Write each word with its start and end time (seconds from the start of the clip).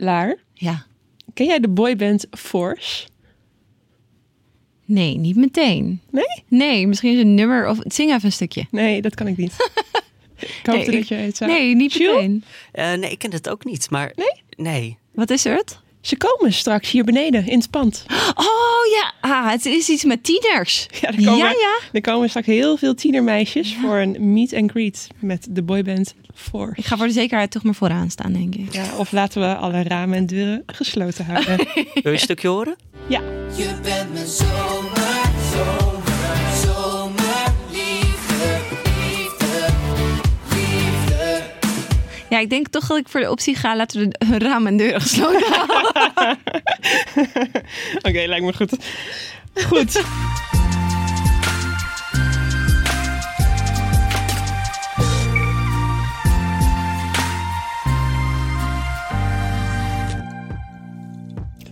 Laar, 0.00 0.36
Ja. 0.52 0.86
ken 1.34 1.46
jij 1.46 1.60
de 1.60 1.68
boyband 1.68 2.26
Force? 2.30 3.06
Nee, 4.84 5.16
niet 5.18 5.36
meteen. 5.36 6.00
Nee? 6.10 6.44
Nee, 6.48 6.86
misschien 6.86 7.12
is 7.14 7.20
een 7.20 7.34
nummer 7.34 7.68
of 7.68 7.78
zing 7.82 8.10
even 8.10 8.24
een 8.24 8.32
stukje. 8.32 8.66
Nee, 8.70 9.02
dat 9.02 9.14
kan 9.14 9.26
ik 9.26 9.36
niet. 9.36 9.52
ik 10.38 10.60
hoop 10.62 10.74
Nee, 10.76 10.84
dat 10.84 10.94
ik- 10.94 11.04
je 11.04 11.14
het 11.14 11.36
zou... 11.36 11.50
Nee, 11.50 11.74
niet 11.74 11.98
meteen. 11.98 12.44
Eh, 12.72 12.92
nee, 12.92 13.10
ik 13.10 13.18
ken 13.18 13.30
het 13.32 13.48
ook 13.48 13.64
niet, 13.64 13.90
maar... 13.90 14.12
Nee? 14.16 14.42
Nee. 14.72 14.98
Wat 15.12 15.30
is 15.30 15.44
er 15.44 15.56
het? 15.56 15.80
Ze 16.00 16.16
komen 16.16 16.52
straks 16.52 16.90
hier 16.90 17.04
beneden 17.04 17.46
in 17.46 17.58
het 17.58 17.70
pand. 17.70 18.04
Oh 18.34 18.46
ja, 18.96 19.12
ah, 19.20 19.50
het 19.50 19.66
is 19.66 19.88
iets 19.88 20.04
met 20.04 20.24
tieners. 20.24 20.86
Ja, 21.00 21.08
er 21.08 21.14
komen, 21.24 21.36
ja, 21.36 21.50
ja. 21.50 21.78
er 21.92 22.00
komen 22.00 22.28
straks 22.28 22.46
heel 22.46 22.76
veel 22.76 22.94
tienermeisjes 22.94 23.76
voor 23.82 23.96
een 23.96 24.32
meet 24.32 24.52
and 24.54 24.70
greet 24.70 25.06
met 25.18 25.46
de 25.50 25.62
boyband 25.62 26.14
Force. 26.34 26.72
Ik 26.76 26.84
ga 26.84 26.96
voor 26.96 27.06
de 27.06 27.12
zekerheid 27.12 27.50
toch 27.50 27.62
maar 27.62 27.74
vooraan 27.74 28.10
staan, 28.10 28.32
denk 28.32 28.54
ik. 28.54 28.72
Ja, 28.72 28.96
of 28.96 29.12
laten 29.12 29.40
we 29.40 29.56
alle 29.56 29.82
ramen 29.82 30.16
en 30.16 30.26
deuren 30.26 30.62
gesloten 30.66 31.24
houden. 31.24 31.56
Wil 31.74 31.84
je 32.02 32.10
een 32.10 32.18
stukje 32.18 32.48
horen? 32.48 32.76
ja. 33.06 33.20
Je 33.56 33.74
bent 33.82 34.12
mijn 34.12 34.26
zomer, 34.26 35.07
Ja, 42.28 42.38
ik 42.38 42.50
denk 42.50 42.68
toch 42.68 42.86
dat 42.86 42.96
ik 42.96 43.08
voor 43.08 43.20
de 43.20 43.30
optie 43.30 43.56
ga. 43.56 43.76
Laten 43.76 44.00
we 44.00 44.08
de 44.26 44.38
ramen 44.38 44.66
en 44.66 44.76
deuren 44.76 45.00
gesloten 45.00 45.52
houden. 45.52 46.38
Oké, 48.08 48.24
lijkt 48.26 48.44
me 48.44 48.52
goed. 48.52 48.76
Goed. 49.54 50.02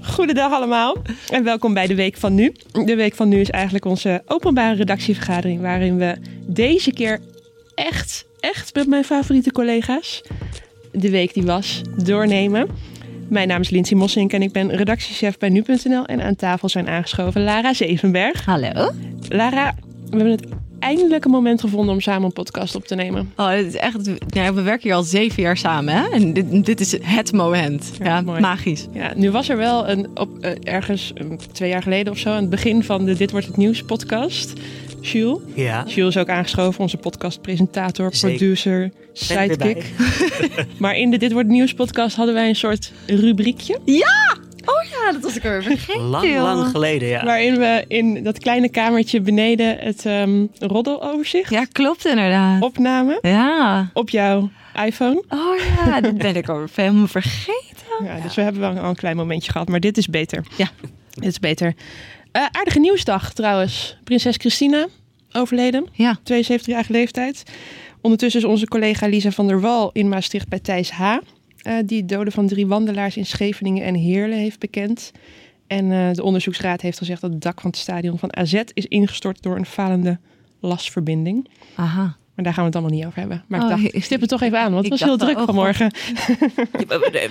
Goedendag 0.00 0.52
allemaal 0.52 0.97
en 1.30 1.45
welkom 1.45 1.75
bij 1.75 1.86
de 1.86 1.94
Week 1.94 2.16
van 2.16 2.34
Nu. 2.34 2.55
De 2.72 2.94
Week 2.94 3.14
van 3.14 3.28
Nu 3.28 3.41
is 3.41 3.50
eigenlijk 3.50 3.84
onze 3.84 4.22
openbare 4.27 4.75
redactievergadering 4.75 5.61
waarin 5.61 5.97
we 5.97 6.16
deze 6.47 6.92
keer 6.92 7.20
echt, 7.75 8.27
echt 8.50 8.75
met 8.75 8.86
mijn 8.86 9.05
favoriete 9.05 9.52
collega's 9.52 10.22
de 10.92 11.11
week 11.11 11.34
die 11.34 11.42
was 11.42 11.80
doornemen. 12.05 12.69
Mijn 13.28 13.48
naam 13.48 13.61
is 13.61 13.70
Lindsay 13.70 13.98
Mossink 13.98 14.33
en 14.33 14.42
ik 14.42 14.53
ben 14.53 14.77
redactiechef 14.77 15.38
bij 15.38 15.48
Nu.nl 15.48 16.05
en 16.05 16.22
aan 16.22 16.36
tafel 16.36 16.69
zijn 16.69 16.88
aangeschoven 16.88 17.42
Lara 17.42 17.75
Zevenberg. 17.75 18.44
Hallo. 18.44 18.91
Lara, 19.28 19.75
we 20.11 20.16
hebben 20.16 20.30
het 20.30 20.47
eindelijk 20.78 21.25
een 21.25 21.30
moment 21.30 21.61
gevonden 21.61 21.94
om 21.94 22.00
samen 22.00 22.25
een 22.25 22.33
podcast 22.33 22.75
op 22.75 22.86
te 22.86 22.94
nemen. 22.94 23.33
Oh, 23.36 23.48
het 23.48 23.66
is 23.66 23.77
echt, 23.77 24.11
nou, 24.34 24.55
we 24.55 24.62
werken 24.62 24.83
hier 24.83 24.94
al 24.94 25.03
zeven 25.03 25.42
jaar 25.42 25.56
samen, 25.56 25.94
hè? 25.94 26.08
En 26.08 26.33
dit, 26.33 26.64
dit 26.64 26.81
is 26.81 26.98
het 27.03 27.33
moment. 27.33 27.91
Ja, 28.03 28.20
magisch. 28.20 28.86
Ja, 28.92 29.12
nu 29.16 29.31
was 29.31 29.48
er 29.48 29.56
wel 29.56 29.88
een, 29.88 30.08
op, 30.14 30.38
eh, 30.41 30.53
ergens 30.62 31.12
eh, 31.14 31.27
twee 31.53 31.69
jaar 31.69 31.83
geleden 31.83 32.12
of 32.12 32.19
zo, 32.19 32.31
aan 32.31 32.41
het 32.41 32.50
begin 32.50 32.84
van 32.84 33.05
de 33.05 33.14
Dit 33.14 33.31
Wordt 33.31 33.47
Het 33.47 33.56
Nieuws 33.56 33.83
podcast. 33.83 34.53
Jules. 35.00 35.39
Ja. 35.55 35.84
Jules 35.86 36.14
is 36.14 36.20
ook 36.20 36.28
aangeschoven, 36.28 36.80
onze 36.80 36.97
podcastpresentator, 36.97 38.14
Zeker. 38.14 38.36
producer, 38.39 38.83
er 38.83 38.91
sidekick. 39.12 39.84
maar 40.78 40.97
in 40.97 41.11
de 41.11 41.16
Dit 41.16 41.33
Wordt 41.33 41.48
Nieuws 41.48 41.75
podcast 41.75 42.16
hadden 42.16 42.34
wij 42.34 42.48
een 42.48 42.56
soort 42.56 42.92
rubriekje. 43.06 43.78
Oh 44.64 44.91
ja, 44.91 45.12
dat 45.12 45.22
was 45.22 45.36
ik 45.36 45.42
weer 45.42 45.62
vergeten. 45.62 46.00
Lang, 46.00 46.28
joh. 46.28 46.42
lang 46.42 46.66
geleden, 46.70 47.08
ja. 47.08 47.25
Waarin 47.25 47.58
we 47.58 47.84
in 47.88 48.22
dat 48.22 48.38
kleine 48.38 48.69
kamertje 48.69 49.20
beneden 49.20 49.77
het 49.78 50.06
ehm 50.06 50.47
roddeloverzicht 50.58 51.50
Ja, 51.50 51.64
klopt 51.72 52.06
inderdaad. 52.06 52.62
opnamen 52.62 53.19
Ja. 53.22 53.91
op 53.92 54.10
jouw 54.10 54.50
iPhone. 54.86 55.22
Oh 55.28 55.58
ja, 55.86 56.00
dat 56.00 56.19
ben 56.19 56.36
ik 56.36 56.48
al 56.48 56.64
helemaal 56.75 57.06
vergeten. 57.06 58.05
Ja, 58.05 58.20
dus 58.22 58.34
we 58.34 58.42
hebben 58.42 58.60
wel 58.60 58.83
al 58.83 58.88
een 58.88 58.97
klein 58.97 59.16
momentje 59.16 59.53
gehad, 59.53 59.69
maar 59.69 59.81
dit 59.81 59.97
is 59.98 60.06
beter. 60.08 60.44
Ja. 60.56 60.69
Dit 61.10 61.25
is 61.25 61.38
beter. 61.41 61.75
Eh, 62.37 62.47
aardige 62.51 62.79
nieuwsdag 62.79 63.33
trouwens. 63.33 63.97
Prinses 64.05 64.37
Christina 64.37 64.87
overleden, 65.33 65.87
Ja. 65.93 66.19
72-jarige 66.22 66.93
leeftijd. 66.93 67.43
Ondertussen 68.00 68.41
is 68.41 68.47
onze 68.47 68.66
collega 68.66 69.06
Lisa 69.06 69.31
van 69.31 69.47
der 69.47 69.60
Wal 69.60 69.91
in 69.93 70.09
Maastricht 70.09 70.49
bij 70.49 70.59
Thijs 70.59 70.91
H. 70.91 71.00
eh, 71.03 71.75
die 71.87 71.99
het 71.99 72.09
doden 72.09 72.33
van 72.33 72.47
drie 72.47 72.66
wandelaars 72.66 73.16
in 73.16 73.27
Scheveningen 73.27 73.84
en 73.84 73.94
Heerlen 73.94 74.38
heeft 74.38 74.59
bekend. 74.59 75.12
En 75.66 75.93
eh, 75.93 76.12
de 76.12 76.22
onderzoeksraad 76.22 76.81
heeft 76.81 76.99
gezegd 76.99 77.21
dat 77.21 77.31
het 77.33 77.43
dak 77.43 77.60
van 77.60 77.71
het 77.71 77.78
stadion 77.78 78.19
van 78.19 78.37
AZ 78.37 78.62
is 78.72 78.87
ingestort 78.87 79.43
door 79.43 79.56
een 79.56 79.66
falende 79.66 80.19
lasverbinding. 80.60 81.49
Aha. 81.75 82.16
Maar 82.36 82.44
daar 82.44 82.54
gaan 82.54 82.62
we 82.62 82.69
het 82.70 82.78
allemaal 82.78 82.97
niet 82.98 83.06
over 83.06 83.19
hebben. 83.19 83.44
Maar 83.47 83.60
Oh, 83.60 83.70
ik 83.70 83.82
dacht, 83.82 83.94
ik- 83.94 84.04
stip 84.04 84.20
het 84.20 84.28
toch 84.28 84.41
even 84.42 84.58
aan, 84.60 84.72
want 84.72 84.82
het 84.82 84.91
was 84.91 85.00
heel 85.00 85.16
dacht 85.16 85.30
druk 85.30 85.41
oh, 85.41 85.47
vanmorgen. 85.47 85.92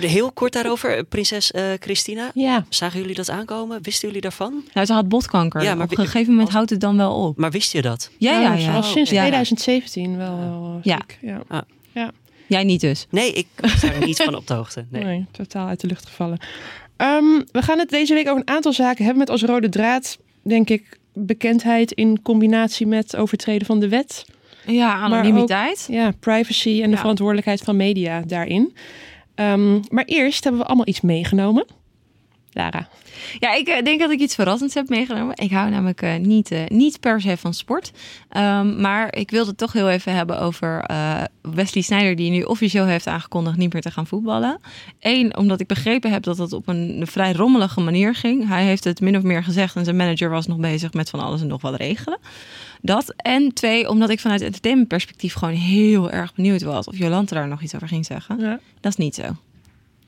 Heel 0.00 0.32
kort 0.32 0.52
daarover, 0.52 1.04
prinses 1.04 1.50
eh, 1.50 1.64
Christina. 1.80 2.30
Ja, 2.34 2.64
Zagen 2.68 3.00
jullie 3.00 3.14
dat 3.14 3.30
aankomen? 3.30 3.82
Wisten 3.82 4.06
jullie 4.06 4.22
daarvan? 4.22 4.62
Nou, 4.72 4.86
ze 4.86 4.92
had 4.92 5.08
botkanker. 5.08 5.62
Ja, 5.62 5.74
maar 5.74 5.84
op 5.84 5.90
een 5.90 6.04
gegeven 6.04 6.28
moment 6.28 6.46
als- 6.46 6.54
houdt 6.54 6.70
het 6.70 6.80
dan 6.80 6.96
wel 6.96 7.14
op. 7.14 7.36
Maar 7.36 7.50
wist 7.50 7.72
je 7.72 7.82
dat? 7.82 8.10
Ja, 8.18 8.40
ja, 8.40 8.56
Ze 8.56 8.62
ja. 8.64 8.72
was 8.72 8.92
sinds 8.92 9.10
Ja. 9.10 9.20
2017 9.20 10.16
wel, 10.16 10.38
wel 10.38 10.80
Ja. 10.82 10.96
ziek. 11.08 11.18
Ja. 11.92 12.10
Jij 12.48 12.64
niet 12.64 12.80
dus. 12.80 13.06
Nee, 13.10 13.32
ik 13.32 13.46
was 13.60 13.80
daar 13.80 13.98
niet 14.06 14.16
van 14.22 14.34
op 14.34 14.46
de 14.46 14.54
hoogte. 14.54 14.84
Nee. 14.90 15.04
Nee. 15.04 15.26
totaal 15.30 15.66
uit 15.68 15.80
de 15.80 15.86
lucht 15.86 16.06
gevallen. 16.06 16.38
Ehm, 16.96 17.24
we 17.52 17.62
gaan 17.62 17.78
het 17.78 17.88
deze 17.88 18.14
week 18.14 18.28
over 18.28 18.40
een 18.46 18.54
aantal 18.54 18.72
zaken 18.72 18.98
hebben 19.04 19.18
met 19.18 19.30
als 19.30 19.42
rode 19.42 19.68
draad, 19.68 20.18
denk 20.42 20.70
ik, 20.70 20.98
bekendheid 21.12 21.92
in 21.92 22.22
combinatie 22.22 22.86
met 22.86 23.16
overtreden 23.16 23.66
van 23.66 23.80
de 23.80 23.88
wet. 23.88 24.24
Ja, 24.66 24.94
anonimiteit. 24.94 25.86
Ja, 25.90 26.10
privacy 26.20 26.80
en 26.82 26.84
de 26.90 26.94
Ja. 26.94 26.96
verantwoordelijkheid 27.00 27.60
van 27.60 27.76
media 27.76 28.20
daarin. 28.26 28.76
Ehm, 29.34 29.80
maar 29.88 30.04
eerst 30.04 30.42
hebben 30.44 30.60
we 30.60 30.66
allemaal 30.66 30.88
iets 30.88 31.00
meegenomen. 31.00 31.66
Lara. 32.56 32.88
Ja, 33.38 33.54
ik 33.54 33.68
eh, 33.68 33.84
denk 33.84 34.00
dat 34.00 34.10
ik 34.10 34.20
iets 34.20 34.34
verrassends 34.34 34.74
heb 34.74 34.88
meegenomen. 34.88 35.36
Ik 35.36 35.50
hou 35.50 35.70
namelijk 35.70 36.02
eh, 36.02 36.16
niet, 36.16 36.50
eh, 36.50 36.66
niet 36.66 37.00
per 37.00 37.20
se 37.20 37.36
van 37.36 37.54
sport. 37.54 37.92
Ehm, 38.28 38.80
maar 38.80 39.14
ik 39.14 39.30
wilde 39.30 39.48
het 39.48 39.58
toch 39.58 39.72
heel 39.72 39.90
even 39.90 40.14
hebben 40.14 40.40
over 40.40 40.84
Wesley 41.40 41.82
Sneijder... 41.82 42.16
die 42.16 42.30
nu 42.30 42.42
officieel 42.42 42.84
heeft 42.84 43.06
aangekondigd 43.06 43.56
niet 43.56 43.72
meer 43.72 43.82
te 43.82 43.90
gaan 43.90 44.06
voetballen. 44.06 44.60
Eén, 45.00 45.36
omdat 45.36 45.60
ik 45.60 45.66
begrepen 45.66 46.12
heb 46.12 46.22
dat 46.22 46.38
het 46.38 46.52
op 46.52 46.68
een, 46.68 47.02
vrij 47.06 47.32
rommelige 47.32 47.80
manier 47.80 48.14
ging. 48.14 48.48
Hij 48.48 48.64
heeft 48.64 48.84
het 48.84 49.00
min 49.00 49.16
of 49.16 49.22
meer 49.22 49.44
gezegd... 49.44 49.76
en 49.76 49.84
zijn 49.84 49.96
manager 49.96 50.30
was 50.30 50.46
nog 50.46 50.58
bezig 50.58 50.92
met 50.92 51.10
van 51.10 51.20
alles 51.20 51.40
en 51.40 51.46
nog 51.46 51.62
wat 51.62 51.76
regelen. 51.76 52.18
Dat. 52.80 53.14
En 53.16 53.54
twee, 53.54 53.88
omdat 53.88 54.10
ik 54.10 54.20
vanuit 54.20 54.40
entertainmentperspectief... 54.40 55.34
gewoon 55.34 55.54
heel 55.54 56.10
erg 56.10 56.34
benieuwd 56.34 56.62
was 56.62 56.86
of 56.86 56.98
Jolante 56.98 57.34
daar 57.34 57.48
nog 57.48 57.62
iets 57.62 57.74
over 57.74 57.88
ging 57.88 58.06
zeggen. 58.06 58.38
Ja. 58.40 58.58
Dat 58.80 58.92
is 58.92 58.98
niet 58.98 59.14
zo. 59.14 59.22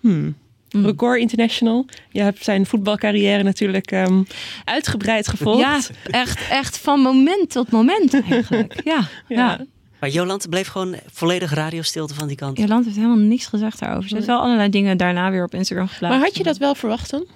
Hmm. 0.00 0.34
Hmm. 0.70 0.84
Record 0.84 1.20
International. 1.20 1.86
Je 2.10 2.20
hebt 2.20 2.44
zijn 2.44 2.66
voetbalcarrière 2.66 3.42
natuurlijk 3.42 3.90
ehm, 3.90 4.22
uitgebreid 4.64 5.28
gevolgd. 5.28 5.60
Ja, 5.60 5.80
echt, 6.04 6.48
echt 6.48 6.78
van 6.78 7.00
moment 7.00 7.50
tot 7.50 7.70
moment 7.70 8.14
eigenlijk. 8.14 8.80
Ja, 8.84 9.08
ja. 9.28 9.36
Ja. 9.36 9.64
Maar 10.00 10.10
Jolante 10.10 10.48
bleef 10.48 10.68
gewoon 10.68 10.96
volledig 11.12 11.54
radiostilte 11.54 12.14
van 12.14 12.26
die 12.26 12.36
kant. 12.36 12.58
Jolant 12.58 12.84
heeft 12.84 12.96
helemaal 12.96 13.16
niks 13.16 13.46
gezegd 13.46 13.78
daarover. 13.78 14.08
Ze 14.08 14.14
heeft 14.14 14.26
wel 14.26 14.40
allerlei 14.40 14.68
dingen 14.68 14.96
daarna 14.96 15.30
weer 15.30 15.44
op 15.44 15.54
Instagram 15.54 15.88
geplaatst. 15.88 16.18
Maar 16.18 16.26
had 16.26 16.36
je 16.36 16.42
dat 16.42 16.56
wel 16.56 16.74
verwacht 16.74 17.10
dan? 17.10 17.26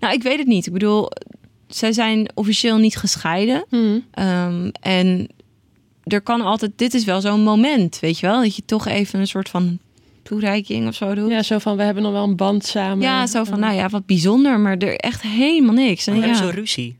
Nou, 0.00 0.14
ik 0.14 0.22
weet 0.22 0.38
het 0.38 0.46
niet. 0.46 0.66
Ik 0.66 0.72
bedoel, 0.72 1.10
zij 1.68 1.92
zijn 1.92 2.30
officieel 2.34 2.76
niet 2.76 2.96
gescheiden. 2.96 3.64
Ehm, 4.10 4.70
en 4.80 5.28
er 6.04 6.20
kan 6.20 6.40
altijd... 6.40 6.72
Dit 6.76 6.94
is 6.94 7.04
wel 7.04 7.20
zo'n 7.20 7.42
moment, 7.42 7.98
weet 8.00 8.18
je 8.18 8.26
wel? 8.26 8.42
Dat 8.42 8.56
je 8.56 8.64
toch 8.64 8.86
even 8.86 9.20
een 9.20 9.26
soort 9.26 9.48
van 9.48 9.78
toereiking 10.22 10.88
of 10.88 10.94
zo 10.94 11.14
doet. 11.14 11.30
Ja, 11.30 11.42
zo 11.42 11.58
van, 11.58 11.76
we 11.76 11.82
hebben 11.82 12.02
nog 12.02 12.12
wel 12.12 12.24
een 12.24 12.36
band 12.36 12.64
samen. 12.64 13.00
Ja, 13.00 13.26
zo 13.26 13.44
van, 13.44 13.60
nou 13.60 13.74
ja, 13.74 13.88
wat 13.88 14.06
bijzonder, 14.06 14.60
maar 14.60 14.76
er 14.76 14.96
echt 14.96 15.22
helemaal 15.22 15.74
niks. 15.74 16.06
En 16.06 16.12
We 16.14 16.18
hebben 16.18 16.38
ja, 16.38 16.44
zo'n 16.44 16.54
ruzie. 16.54 16.96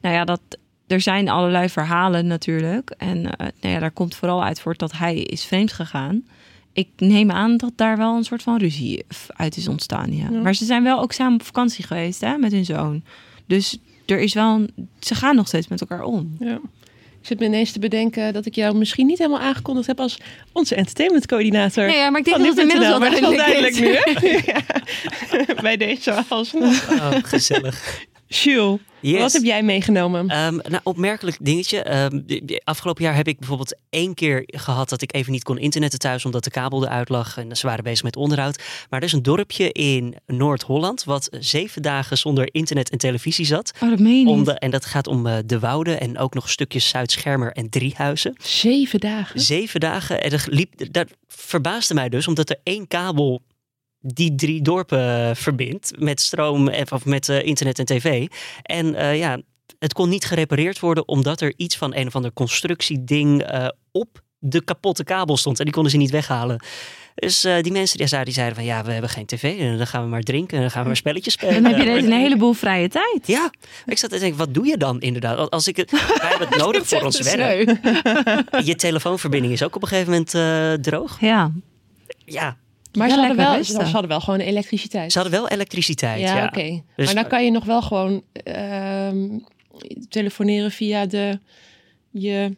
nou 0.00 0.14
ja, 0.14 0.24
dat, 0.24 0.40
er 0.86 1.00
zijn 1.00 1.28
allerlei 1.28 1.68
verhalen 1.68 2.26
natuurlijk. 2.26 2.90
En 2.90 3.36
eh, 3.36 3.46
nou 3.60 3.74
ja, 3.74 3.80
daar 3.80 3.90
komt 3.90 4.14
vooral 4.14 4.44
uit 4.44 4.60
voort 4.60 4.78
dat 4.78 4.92
hij 4.92 5.16
is 5.16 5.44
vreemd 5.44 5.72
gegaan. 5.72 6.24
Ik 6.72 6.88
neem 6.96 7.30
aan 7.30 7.56
dat 7.56 7.72
daar 7.76 7.96
wel 7.96 8.16
een 8.16 8.24
soort 8.24 8.42
van 8.42 8.56
ruzie 8.58 9.04
uit 9.28 9.56
is 9.56 9.68
ontstaan, 9.68 10.16
ja. 10.16 10.28
Ja. 10.30 10.40
Maar 10.40 10.54
ze 10.54 10.64
zijn 10.64 10.82
wel 10.82 11.00
ook 11.00 11.12
samen 11.12 11.34
op 11.34 11.42
vakantie 11.42 11.84
geweest, 11.84 12.20
hè, 12.20 12.36
met 12.36 12.52
hun 12.52 12.64
zoon. 12.64 13.02
Dus 13.46 13.78
er 14.06 14.20
is 14.20 14.34
wel 14.34 14.54
een, 14.54 14.70
ze 14.98 15.14
gaan 15.14 15.36
nog 15.36 15.46
steeds 15.46 15.68
met 15.68 15.80
elkaar 15.80 16.02
om. 16.02 16.36
Ja. 16.38 16.60
Ik 17.24 17.30
zit 17.30 17.38
me 17.38 17.46
ineens 17.46 17.72
te 17.72 17.78
bedenken 17.78 18.32
dat 18.32 18.46
ik 18.46 18.54
jou 18.54 18.76
misschien 18.76 19.06
niet 19.06 19.18
helemaal 19.18 19.40
aangekondigd 19.40 19.86
heb 19.86 20.00
als 20.00 20.18
onze 20.52 20.74
entertainmentcoördinator. 20.74 21.86
Nee, 21.86 21.96
ja, 21.96 22.10
maar 22.10 22.20
ik 22.20 22.24
denk 22.24 22.38
dat 22.38 22.46
het 22.46 22.58
inmiddels 22.58 22.88
wel 22.88 22.98
duidelijk, 22.98 23.36
wel 23.36 23.46
duidelijk 23.46 23.74
is. 23.74 23.80
nu. 23.80 23.94
hè? 23.94 24.52
Ja. 24.52 25.62
Bij 25.62 25.76
deze 25.76 26.24
als. 26.28 26.54
Oh, 26.54 27.12
gezellig. 27.22 28.04
Jules, 28.26 28.78
Yes. 29.10 29.20
wat 29.20 29.32
heb 29.32 29.42
jij 29.42 29.62
meegenomen? 29.62 30.28
Ehm, 30.28 30.56
nou, 30.56 30.80
opmerkelijk 30.82 31.36
dingetje. 31.40 31.82
Ehm, 31.82 32.20
afgelopen 32.64 33.04
jaar 33.04 33.14
heb 33.14 33.28
ik 33.28 33.38
bijvoorbeeld 33.38 33.76
één 33.90 34.14
keer 34.14 34.42
gehad 34.46 34.88
dat 34.88 35.02
ik 35.02 35.14
even 35.14 35.32
niet 35.32 35.42
kon 35.42 35.58
internetten 35.58 35.98
thuis 35.98 36.24
omdat 36.24 36.44
de 36.44 36.50
kabel 36.50 36.84
eruit 36.84 37.08
lag 37.08 37.36
en 37.36 37.56
ze 37.56 37.66
waren 37.66 37.84
bezig 37.84 38.02
met 38.02 38.16
onderhoud. 38.16 38.62
Maar 38.90 39.00
er 39.00 39.06
is 39.06 39.12
een 39.12 39.22
dorpje 39.22 39.72
in 39.72 40.14
Noord-Holland 40.26 41.04
wat 41.04 41.28
zeven 41.40 41.82
dagen 41.82 42.18
zonder 42.18 42.48
internet 42.52 42.90
en 42.90 42.98
televisie 42.98 43.46
zat. 43.46 43.72
Oh, 43.82 43.90
dat 43.90 43.98
meen 43.98 44.20
je 44.20 44.28
Om 44.28 44.36
niet. 44.36 44.46
de, 44.46 44.58
en 44.58 44.70
dat 44.70 44.84
gaat 44.84 45.06
om 45.06 45.26
eh, 45.26 45.36
de 45.46 45.58
Wouden 45.58 46.00
en 46.00 46.18
ook 46.18 46.34
nog 46.34 46.50
stukjes 46.50 46.88
Zuid-Schermer 46.88 47.52
en 47.52 47.68
Driehuizen. 47.70 48.36
Zeven 48.42 49.00
dagen. 49.00 49.40
Zeven 49.40 49.80
dagen. 49.80 50.22
En 50.22 50.30
dat, 50.30 50.46
liep, 50.46 50.92
dat 50.92 51.08
verbaasde 51.28 51.94
mij 51.94 52.08
dus, 52.08 52.28
omdat 52.28 52.50
er 52.50 52.60
één 52.62 52.86
kabel 52.88 53.42
die 54.06 54.34
drie 54.34 54.62
dorpen 54.62 55.36
verbindt 55.36 55.92
met 55.98 56.20
stroom 56.20 56.68
en- 56.68 56.92
of 56.92 57.04
met 57.04 57.28
eh, 57.28 57.42
internet 57.46 57.78
en 57.78 57.84
tv. 57.84 58.26
En 58.62 58.94
eh, 58.94 59.18
ja, 59.18 59.40
het 59.78 59.92
kon 59.92 60.08
niet 60.08 60.24
gerepareerd 60.24 60.80
worden 60.80 61.08
omdat 61.08 61.40
er 61.40 61.52
iets 61.56 61.76
van 61.76 61.94
een 61.94 62.06
of 62.06 62.16
ander 62.16 62.32
constructieding 62.32 63.42
eh, 63.42 63.68
op 63.92 64.22
de 64.38 64.64
kapotte 64.64 65.04
kabel 65.04 65.36
stond. 65.36 65.58
En 65.58 65.64
die 65.64 65.74
konden 65.74 65.92
ze 65.92 65.96
niet 65.98 66.10
weghalen. 66.10 66.64
Dus 67.14 67.44
eh, 67.44 67.60
die 67.62 67.72
mensen 67.72 67.98
die 67.98 68.06
zeiden, 68.06 68.32
die 68.32 68.40
zeiden 68.42 68.56
van 68.64 68.74
ja, 68.74 68.84
we 68.84 68.92
hebben 68.92 69.10
geen 69.10 69.26
tv. 69.26 69.58
En 69.60 69.76
dan 69.76 69.86
gaan 69.86 70.02
we 70.02 70.08
maar 70.08 70.20
drinken 70.22 70.54
en 70.56 70.62
dan 70.62 70.70
gaan 70.70 70.80
we 70.82 70.86
maar 70.86 70.96
spelletjes 70.96 71.32
spelen. 71.32 71.62
Dan 71.62 71.72
heb 71.72 71.76
je 71.80 71.88
ineens 71.90 72.04
een 72.06 72.12
heleboel 72.12 72.52
vrije 72.52 72.88
tijd. 72.88 73.26
Ja, 73.26 73.50
ik 73.86 73.98
zat 73.98 74.10
te 74.10 74.18
denken, 74.18 74.38
wat 74.38 74.54
doe 74.54 74.66
je 74.66 74.76
dan 74.76 75.00
inderdaad? 75.00 75.50
Als 75.50 75.68
ik 75.68 75.76
het, 75.76 75.90
wij 75.90 76.00
hebben 76.28 76.48
het 76.48 76.56
nodig 76.64 76.86
voor 76.86 77.02
ons 77.02 77.20
werk. 77.20 77.68
Je 78.64 78.74
telefoonverbinding 78.76 79.52
is 79.52 79.62
ook 79.62 79.76
op 79.76 79.82
een 79.82 79.88
gegeven 79.88 80.10
moment 80.12 80.34
eh, 80.34 80.72
droog. 80.72 81.20
Ja, 81.20 81.52
Ja, 82.24 82.56
Maar 82.96 83.08
Ja, 83.08 83.14
ze, 83.14 83.18
hadden 83.20 83.36
wel, 83.36 83.64
ze 83.64 83.82
hadden 83.82 84.08
wel 84.08 84.20
gewoon 84.20 84.40
elektriciteit. 84.40 85.12
ze 85.12 85.18
hadden 85.18 85.38
wel 85.40 85.48
elektriciteit. 85.48 86.20
ja, 86.20 86.36
Ja, 86.36 86.44
oké. 86.44 86.82
Dus- 86.96 87.06
maar 87.06 87.14
dan 87.14 87.26
kan 87.26 87.44
je 87.44 87.50
nog 87.50 87.64
wel 87.64 87.82
gewoon 87.82 88.22
ehm, 88.32 89.38
telefoneren 90.08 90.70
via 90.70 91.06
de 91.06 91.38
je 92.10 92.56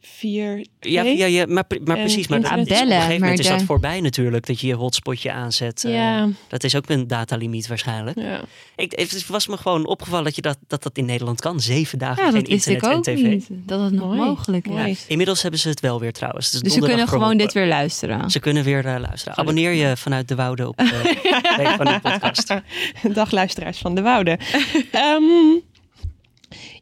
4 0.00 0.66
Ja, 0.80 1.02
ja, 1.02 1.26
ja 1.26 1.46
maar, 1.48 1.64
maar 1.84 1.96
En 1.96 2.02
precies. 2.02 2.28
Maar 2.28 2.40
dat 2.40 2.50
op 2.50 2.56
een 2.58 2.64
Bellen, 2.64 3.00
gegeven 3.00 3.20
moment 3.20 3.38
is 3.38 3.46
dat 3.48 3.62
voorbij 3.62 4.00
natuurlijk. 4.00 4.46
Dat 4.46 4.60
je 4.60 4.66
je 4.66 4.74
hotspotje 4.74 5.32
aanzet. 5.32 5.84
Eh, 5.84 5.92
Ja, 5.92 6.28
Dat 6.48 6.64
is 6.64 6.74
ook 6.74 6.88
een 6.88 7.06
datalimiet 7.06 7.66
waarschijnlijk. 7.66 8.18
ja. 8.20 8.40
Ik, 8.76 8.92
het 8.96 9.26
was 9.26 9.46
me 9.46 9.56
gewoon 9.56 9.86
opgevallen 9.86 10.24
dat, 10.24 10.34
je 10.34 10.42
dat, 10.42 10.58
dat 10.66 10.82
dat 10.82 10.96
in 10.96 11.04
Nederland 11.04 11.40
kan. 11.40 11.60
Zeven 11.60 11.98
dagen 11.98 12.24
ja 12.24 12.30
geen 12.30 12.44
internet 12.44 12.82
ik 12.82 12.88
ook 12.88 13.06
en 13.06 13.14
tv. 13.16 13.22
niet. 13.22 13.46
Dat 13.50 13.80
het 13.80 13.92
nog 13.92 14.06
Mooi, 14.06 14.18
mogelijk 14.18 14.66
is. 14.68 15.04
Inmiddels 15.08 15.42
hebben 15.42 15.60
ze 15.60 15.68
het 15.68 15.80
wel 15.80 16.00
weer 16.00 16.12
trouwens. 16.12 16.50
Dus 16.50 16.74
we 16.74 16.80
kunnen 16.80 17.08
gewoon 17.08 17.36
dit 17.36 17.52
weer 17.52 17.66
luisteren. 17.66 18.30
Ze 18.30 18.38
kunnen 18.40 18.64
weer 18.64 18.86
eh, 18.86 19.00
luisteren. 19.00 19.36
Abonneer 19.38 19.72
je 19.72 19.96
vanuit 19.96 20.28
de 20.28 20.34
Woude 20.34 20.68
op 20.68 20.76
de 20.76 21.00
Week 21.56 21.68
van 21.68 21.84
de 21.84 21.98
podcast. 22.02 22.54
Dag 23.14 23.30
luisteraars 23.30 23.78
van 23.78 23.94
de 23.94 24.02
Wouden. 24.02 24.38
Ehm, 24.92 25.22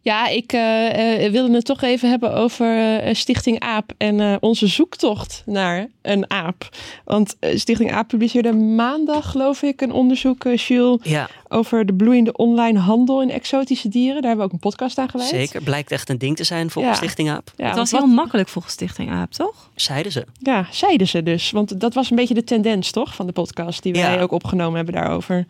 ja, 0.06 0.28
ik 0.28 0.52
eh, 0.52 1.24
eh, 1.24 1.32
wilde 1.32 1.54
het 1.54 1.64
toch 1.64 1.82
even 1.82 2.08
hebben 2.10 2.34
over 2.34 2.98
eh, 3.00 3.14
Stichting 3.14 3.60
AAP 3.60 3.92
en 3.98 4.20
eh, 4.20 4.34
onze 4.40 4.66
zoektocht 4.66 5.42
naar 5.46 5.86
een 6.02 6.30
aap. 6.30 6.68
Want 7.04 7.36
Stichting 7.54 7.92
AAP 7.92 8.08
publiceerde 8.08 8.52
maandag, 8.52 9.30
geloof 9.30 9.62
ik, 9.62 9.80
een 9.80 9.92
onderzoek, 9.92 10.42
Jules, 10.54 10.98
Ja, 11.02 11.28
over 11.48 11.86
de 11.86 11.94
bloeiende 11.94 12.32
online 12.32 12.78
handel 12.78 13.22
in 13.22 13.30
exotische 13.30 13.88
dieren. 13.88 14.22
Daar 14.22 14.30
hebben 14.30 14.38
we 14.38 14.44
ook 14.44 14.52
een 14.52 14.70
podcast 14.70 14.98
aan 14.98 15.08
gewijd. 15.08 15.28
zeker. 15.28 15.62
Blijkt 15.62 15.90
echt 15.90 16.08
een 16.08 16.18
ding 16.18 16.36
te 16.36 16.44
zijn 16.44 16.70
volgens 16.70 16.94
Ja. 16.98 17.02
Stichting 17.02 17.30
AAP. 17.30 17.52
Ja, 17.56 17.66
het 17.66 17.76
was 17.76 17.90
heel 17.90 18.06
makkelijk 18.06 18.48
volgens 18.48 18.74
Stichting 18.74 19.10
AAP, 19.10 19.32
toch? 19.32 19.70
Zeiden 19.74 20.12
ze. 20.12 20.24
Ja, 20.38 20.66
zeiden 20.70 21.08
ze 21.08 21.22
dus. 21.22 21.50
Want 21.50 21.80
dat 21.80 21.94
was 21.94 22.10
een 22.10 22.16
beetje 22.16 22.34
de 22.34 22.44
tendens, 22.44 22.90
toch? 22.90 23.14
Van 23.14 23.26
de 23.26 23.32
podcast 23.32 23.82
die 23.82 23.92
wij 23.92 24.14
Ja. 24.14 24.20
ook 24.20 24.32
opgenomen 24.32 24.76
hebben 24.76 24.94
daarover. 24.94 25.46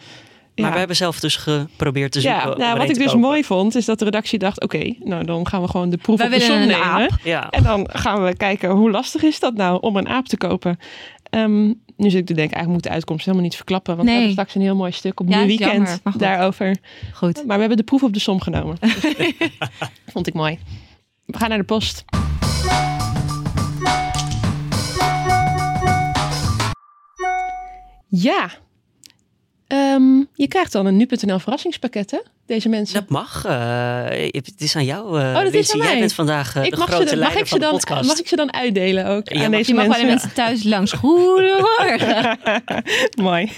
Maar 0.57 0.65
Ja. 0.67 0.73
we 0.73 0.79
hebben 0.79 0.97
zelf 0.97 1.21
dus 1.21 1.37
geprobeerd 1.37 2.13
te 2.13 2.21
zoeken. 2.21 2.49
Ja, 2.51 2.57
nou, 2.57 2.79
wat 2.79 2.89
ik 2.89 2.95
dus 2.95 3.05
kopen. 3.05 3.21
mooi 3.21 3.45
vond, 3.45 3.75
is 3.75 3.85
dat 3.85 3.99
de 3.99 4.05
redactie 4.05 4.39
dacht... 4.39 4.63
oké, 4.63 4.95
nou 4.99 5.25
dan 5.25 5.47
gaan 5.49 5.63
we 5.63 5.69
gewoon 5.69 5.91
de 5.91 5.97
proef 5.97 6.19
Wij 6.19 6.27
op 6.27 6.33
de 6.33 6.41
som 6.41 6.59
nemen. 6.59 6.83
aap. 6.83 7.11
Ja, 7.25 7.51
En 7.51 7.63
dan 7.63 7.89
gaan 7.93 8.25
we 8.25 8.37
kijken 8.37 8.71
hoe 8.71 8.91
lastig 8.91 9.23
is 9.23 9.41
dat 9.41 9.55
nou 9.55 9.81
om 9.81 9.97
een 9.97 10.09
aap 10.09 10.27
te 10.27 10.37
kopen. 10.37 10.79
Ehm, 11.31 11.65
nu 11.97 12.11
zit 12.11 12.21
ik 12.21 12.27
te 12.27 12.35
denken, 12.35 12.55
eigenlijk 12.55 12.69
moet 12.69 12.83
de 12.83 12.89
uitkomst 12.91 13.25
helemaal 13.25 13.47
niet 13.47 13.57
verklappen. 13.57 13.97
Want 13.97 14.09
Nee. 14.09 14.17
we 14.17 14.23
hebben 14.25 14.43
straks 14.45 14.55
een 14.59 14.69
heel 14.69 14.77
mooi 14.77 14.93
stuk 14.93 15.21
op 15.21 15.29
Ja, 15.29 15.37
Nieuw 15.39 15.47
Weekend 15.47 15.73
jammer, 15.73 15.99
maar 16.03 16.13
goed. 16.13 16.23
daarover. 16.23 16.77
Goed. 17.13 17.37
Maar 17.37 17.55
we 17.55 17.61
hebben 17.61 17.77
de 17.77 17.83
proef 17.83 18.03
op 18.03 18.13
de 18.13 18.21
som 18.21 18.41
genomen. 18.41 18.77
Dus 18.81 18.95
vond 20.13 20.27
ik 20.27 20.35
mooi. 20.35 20.59
We 21.25 21.39
gaan 21.39 21.49
naar 21.49 21.59
de 21.59 21.65
post. 21.65 22.05
Ja. 28.09 28.51
Ehm, 29.67 30.19
je 30.35 30.49
krijgt 30.49 30.73
dan 30.73 30.87
een 30.87 30.97
nu.nl 30.97 31.39
verrassingspakket, 31.39 32.11
hè? 32.11 32.19
Deze 32.47 32.69
mensen. 32.69 32.95
dat 33.01 33.09
mag. 33.09 33.45
eh, 33.45 34.05
het 34.31 34.53
is 34.59 34.77
aan 34.77 34.85
jou, 34.85 35.21
eh 35.21 35.27
Oh, 35.37 35.43
dat 35.43 35.53
is 35.55 35.73
aan 35.73 35.79
Jij 35.79 35.89
mij. 35.89 35.99
bent 35.99 36.13
vandaag 36.13 36.57
eh, 36.57 36.63
de 36.71 36.77
mag, 36.77 36.87
ze 36.89 36.95
grote 36.95 37.05
dan, 37.11 37.19
mag, 37.19 37.19
leider 37.19 37.39
ik 37.41 37.45
ze 37.47 37.51
van 37.51 37.59
de 37.59 37.65
dan, 37.65 37.75
podcast. 37.75 38.07
mag 38.09 38.19
ik 38.19 38.29
ze 38.29 38.37
dan 38.37 38.53
uitdelen 38.53 39.07
ook 39.07 39.29
Ja, 39.33 39.45
aan 39.45 39.51
mag 39.51 39.59
deze 39.59 39.71
Je 39.71 39.77
mag 39.77 39.87
bij 39.87 40.05
mensen? 40.05 40.07
de 40.07 40.07
mensen 40.07 40.33
thuis 40.35 40.63
langs. 40.75 40.93
Goedemorgen. 40.93 42.39
Mooi. 43.29 43.53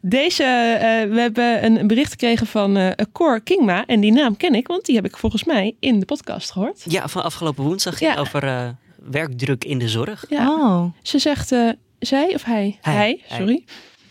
Deze, 0.00 0.42
eh, 0.44 1.10
we 1.12 1.20
hebben 1.20 1.64
een 1.64 1.86
bericht 1.86 2.10
gekregen 2.10 2.46
van 2.46 2.76
eh 2.76 3.04
Cor 3.12 3.40
Kingma. 3.40 3.86
En 3.86 4.00
die 4.00 4.12
naam 4.12 4.36
ken 4.36 4.54
ik, 4.54 4.66
want 4.66 4.84
die 4.84 4.94
heb 4.96 5.04
ik 5.04 5.16
volgens 5.16 5.44
mij 5.44 5.74
in 5.80 6.00
de 6.00 6.06
podcast 6.06 6.50
gehoord. 6.50 6.82
Ja, 6.88 7.08
van 7.08 7.22
afgelopen 7.22 7.64
woensdag 7.64 7.98
ging 7.98 8.12
Ja. 8.14 8.20
over 8.20 8.42
eh, 8.44 8.68
werkdruk 9.10 9.64
in 9.64 9.78
de 9.78 9.88
zorg. 9.88 10.24
Ja. 10.28 10.50
Oh. 10.50 10.84
Ze 11.02 11.18
zegt, 11.18 11.52
eh, 11.52 11.68
zij 11.98 12.34
of 12.34 12.42
hij? 12.44 12.78
Hij. 12.80 12.94
Hij, 12.94 13.20
sorry. 13.38 13.64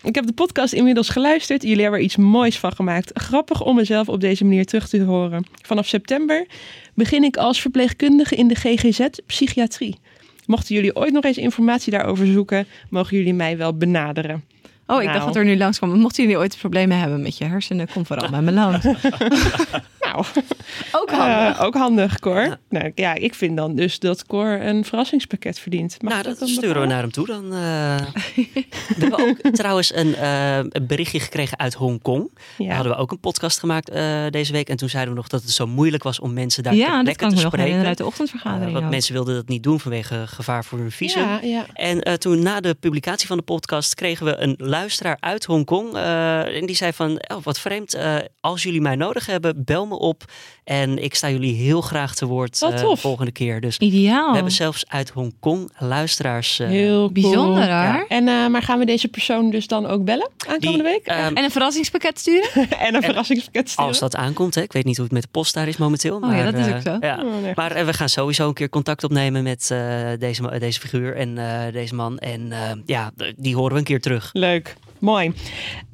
Ik 0.06 0.14
heb 0.14 0.26
de 0.26 0.32
podcast 0.32 0.72
inmiddels 0.72 1.08
geluisterd. 1.08 1.62
Jullie 1.62 1.80
hebben 1.82 1.98
er 1.98 2.04
iets 2.04 2.16
moois 2.16 2.58
van 2.58 2.72
gemaakt. 2.72 3.10
Grappig 3.14 3.62
om 3.62 3.74
mezelf 3.76 4.08
op 4.08 4.20
deze 4.20 4.44
manier 4.44 4.66
terug 4.66 4.88
te 4.88 5.02
horen. 5.02 5.44
Vanaf 5.62 5.86
september 5.86 6.46
begin 6.94 7.24
ik 7.24 7.36
als 7.36 7.60
verpleegkundige 7.60 8.34
in 8.36 8.48
de 8.48 8.54
GGZ 8.54 9.00
Psychiatrie. 9.26 9.98
Mochten 10.46 10.74
jullie 10.74 10.96
ooit 10.96 11.12
nog 11.12 11.24
eens 11.24 11.36
informatie 11.38 11.92
daarover 11.92 12.26
zoeken, 12.26 12.66
mogen 12.90 13.16
jullie 13.16 13.34
mij 13.34 13.56
wel 13.56 13.76
benaderen. 13.76 14.44
Oh, 14.86 14.96
ik 14.98 15.02
Nou. 15.02 15.12
dacht 15.18 15.26
dat 15.26 15.36
er 15.36 15.44
nu 15.44 15.56
langskwam. 15.56 15.98
Mochten 15.98 16.22
jullie 16.22 16.38
ooit 16.38 16.56
problemen 16.58 16.98
hebben 16.98 17.22
met 17.22 17.38
je 17.38 17.44
hersenen, 17.44 17.88
kom 17.92 18.06
vooral 18.06 18.30
bij 18.30 18.42
me 18.42 18.52
langs. 18.52 18.84
Nou, 20.16 20.26
Ook 21.02 21.10
Eh, 21.10 21.60
ook 21.62 21.74
handig, 21.74 22.18
Cor. 22.18 22.40
Ja. 22.42 22.58
Nou 22.68 22.92
ja, 22.94 23.14
ik 23.14 23.34
vind 23.34 23.56
dan 23.56 23.74
dus 23.74 23.98
dat 23.98 24.26
Cor 24.26 24.60
een 24.60 24.84
verrassingspakket 24.84 25.58
verdient. 25.58 26.02
Mag 26.02 26.12
nou, 26.12 26.24
dat 26.38 26.48
sturen 26.48 26.80
we 26.80 26.86
naar 26.86 27.00
hem 27.00 27.10
toe 27.10 27.26
dan. 27.26 27.44
eh. 27.52 27.96
we 28.36 28.96
hebben 28.98 29.18
ook 29.18 29.54
trouwens 29.54 29.94
een, 29.94 30.14
eh, 30.14 30.56
een 30.56 30.86
berichtje 30.86 31.20
gekregen 31.20 31.58
uit 31.58 31.74
Hongkong. 31.74 32.30
Daar 32.34 32.66
Ja. 32.66 32.74
hadden 32.74 32.92
we 32.92 32.98
ook 32.98 33.10
een 33.10 33.20
podcast 33.20 33.58
gemaakt 33.58 33.88
eh, 33.90 34.24
deze 34.30 34.52
week. 34.52 34.68
En 34.68 34.76
toen 34.76 34.88
zeiden 34.88 35.12
we 35.14 35.18
nog 35.18 35.28
dat 35.28 35.42
het 35.42 35.50
zo 35.50 35.66
moeilijk 35.66 36.02
was 36.02 36.20
om 36.20 36.32
mensen 36.32 36.62
daar 36.62 36.74
ja, 36.74 37.02
dat 37.02 37.16
kan 37.16 37.28
te 37.28 37.34
me 37.34 37.40
nog 37.42 37.52
spreken. 37.52 37.58
herinneren 37.58 37.88
uit 37.88 37.98
de 37.98 38.06
ochtendvergadering. 38.06 38.72
want 38.72 38.84
ook. 38.84 38.90
mensen 38.90 39.12
wilden 39.12 39.34
dat 39.34 39.48
niet 39.48 39.62
doen 39.62 39.80
vanwege 39.80 40.26
gevaar 40.26 40.64
voor 40.64 40.78
hun 40.78 40.90
visum. 40.90 41.22
Ja, 41.22 41.40
ja. 41.42 41.66
En 41.74 42.02
eh, 42.02 42.14
toen 42.14 42.42
na 42.42 42.60
de 42.60 42.74
publicatie 42.74 43.26
van 43.26 43.36
de 43.36 43.42
podcast 43.42 43.94
kregen 43.94 44.26
we 44.26 44.36
een 44.36 44.54
luisteraar 44.58 45.16
uit 45.20 45.44
Hongkong. 45.44 45.94
eh, 45.94 46.56
en 46.56 46.66
die 46.66 46.76
zei 46.76 46.92
van, 46.92 47.10
oh, 47.34 47.42
wat 47.42 47.58
vreemd, 47.58 47.94
eh, 47.94 48.16
als 48.40 48.62
jullie 48.62 48.80
mij 48.80 48.96
nodig 48.96 49.26
hebben, 49.26 49.64
bel 49.64 49.86
me 49.86 49.94
op 49.98 50.05
op 50.06 50.24
en 50.66 51.02
ik 51.02 51.14
sta 51.14 51.30
jullie 51.30 51.54
heel 51.54 51.80
graag 51.80 52.14
te 52.14 52.26
woord 52.26 52.58
Wat 52.58 52.72
eh, 52.72 52.90
volgende 52.94 53.32
keer. 53.32 53.60
Dus 53.60 53.78
Ideaal. 53.78 54.28
we 54.28 54.34
hebben 54.34 54.52
zelfs 54.52 54.84
uit 54.88 55.08
Hongkong 55.10 55.70
luisteraars. 55.78 56.58
eh, 56.58 56.68
Heel 56.68 56.96
cool. 56.98 57.10
Bijzonder. 57.12 58.04
En, 58.08 58.28
eh, 58.28 58.46
maar 58.46 58.62
gaan 58.62 58.78
we 58.78 58.84
deze 58.84 59.08
persoon 59.08 59.50
dus 59.50 59.66
dan 59.66 59.86
ook 59.86 60.04
bellen 60.04 60.28
aankomende 60.48 60.82
die, 60.84 60.92
week? 60.92 61.06
ehm, 61.06 61.34
En 61.36 61.44
een 61.44 61.50
verrassingspakket 61.50 62.18
sturen? 62.18 62.50
en 62.86 62.94
een 62.94 63.02
verrassingspakket 63.02 63.68
sturen? 63.68 63.88
als 63.88 63.98
dat 63.98 64.16
aankomt, 64.16 64.54
hè. 64.54 64.62
ik 64.62 64.72
weet 64.72 64.84
niet 64.84 64.96
hoe 64.96 65.04
het 65.04 65.14
met 65.14 65.22
de 65.22 65.28
post 65.30 65.54
daar 65.54 65.68
is 65.68 65.76
momenteel. 65.76 66.14
Oh 66.16 66.20
ja, 66.22 66.26
maar, 66.28 66.52
dat 66.52 66.54
is 66.60 66.66
eh, 66.66 66.74
ook 66.74 66.80
zo. 66.82 66.96
ja. 67.00 67.22
Oh, 67.24 67.42
nee. 67.42 67.52
Maar 67.54 67.86
we 67.86 67.92
gaan 67.92 68.08
sowieso 68.08 68.48
een 68.48 68.54
keer 68.54 68.68
contact 68.68 69.04
opnemen 69.04 69.42
met 69.42 69.70
eh, 69.70 69.78
deze, 70.18 70.58
deze 70.58 70.80
figuur 70.80 71.16
en 71.16 71.38
eh, 71.38 71.72
deze 71.72 71.94
man. 71.94 72.18
En 72.18 72.52
eh, 72.52 72.58
ja, 72.86 73.10
die 73.36 73.54
horen 73.54 73.72
we 73.72 73.78
een 73.78 73.84
keer 73.84 74.00
terug. 74.00 74.30
Leuk. 74.32 74.76
Mooi. 74.98 75.32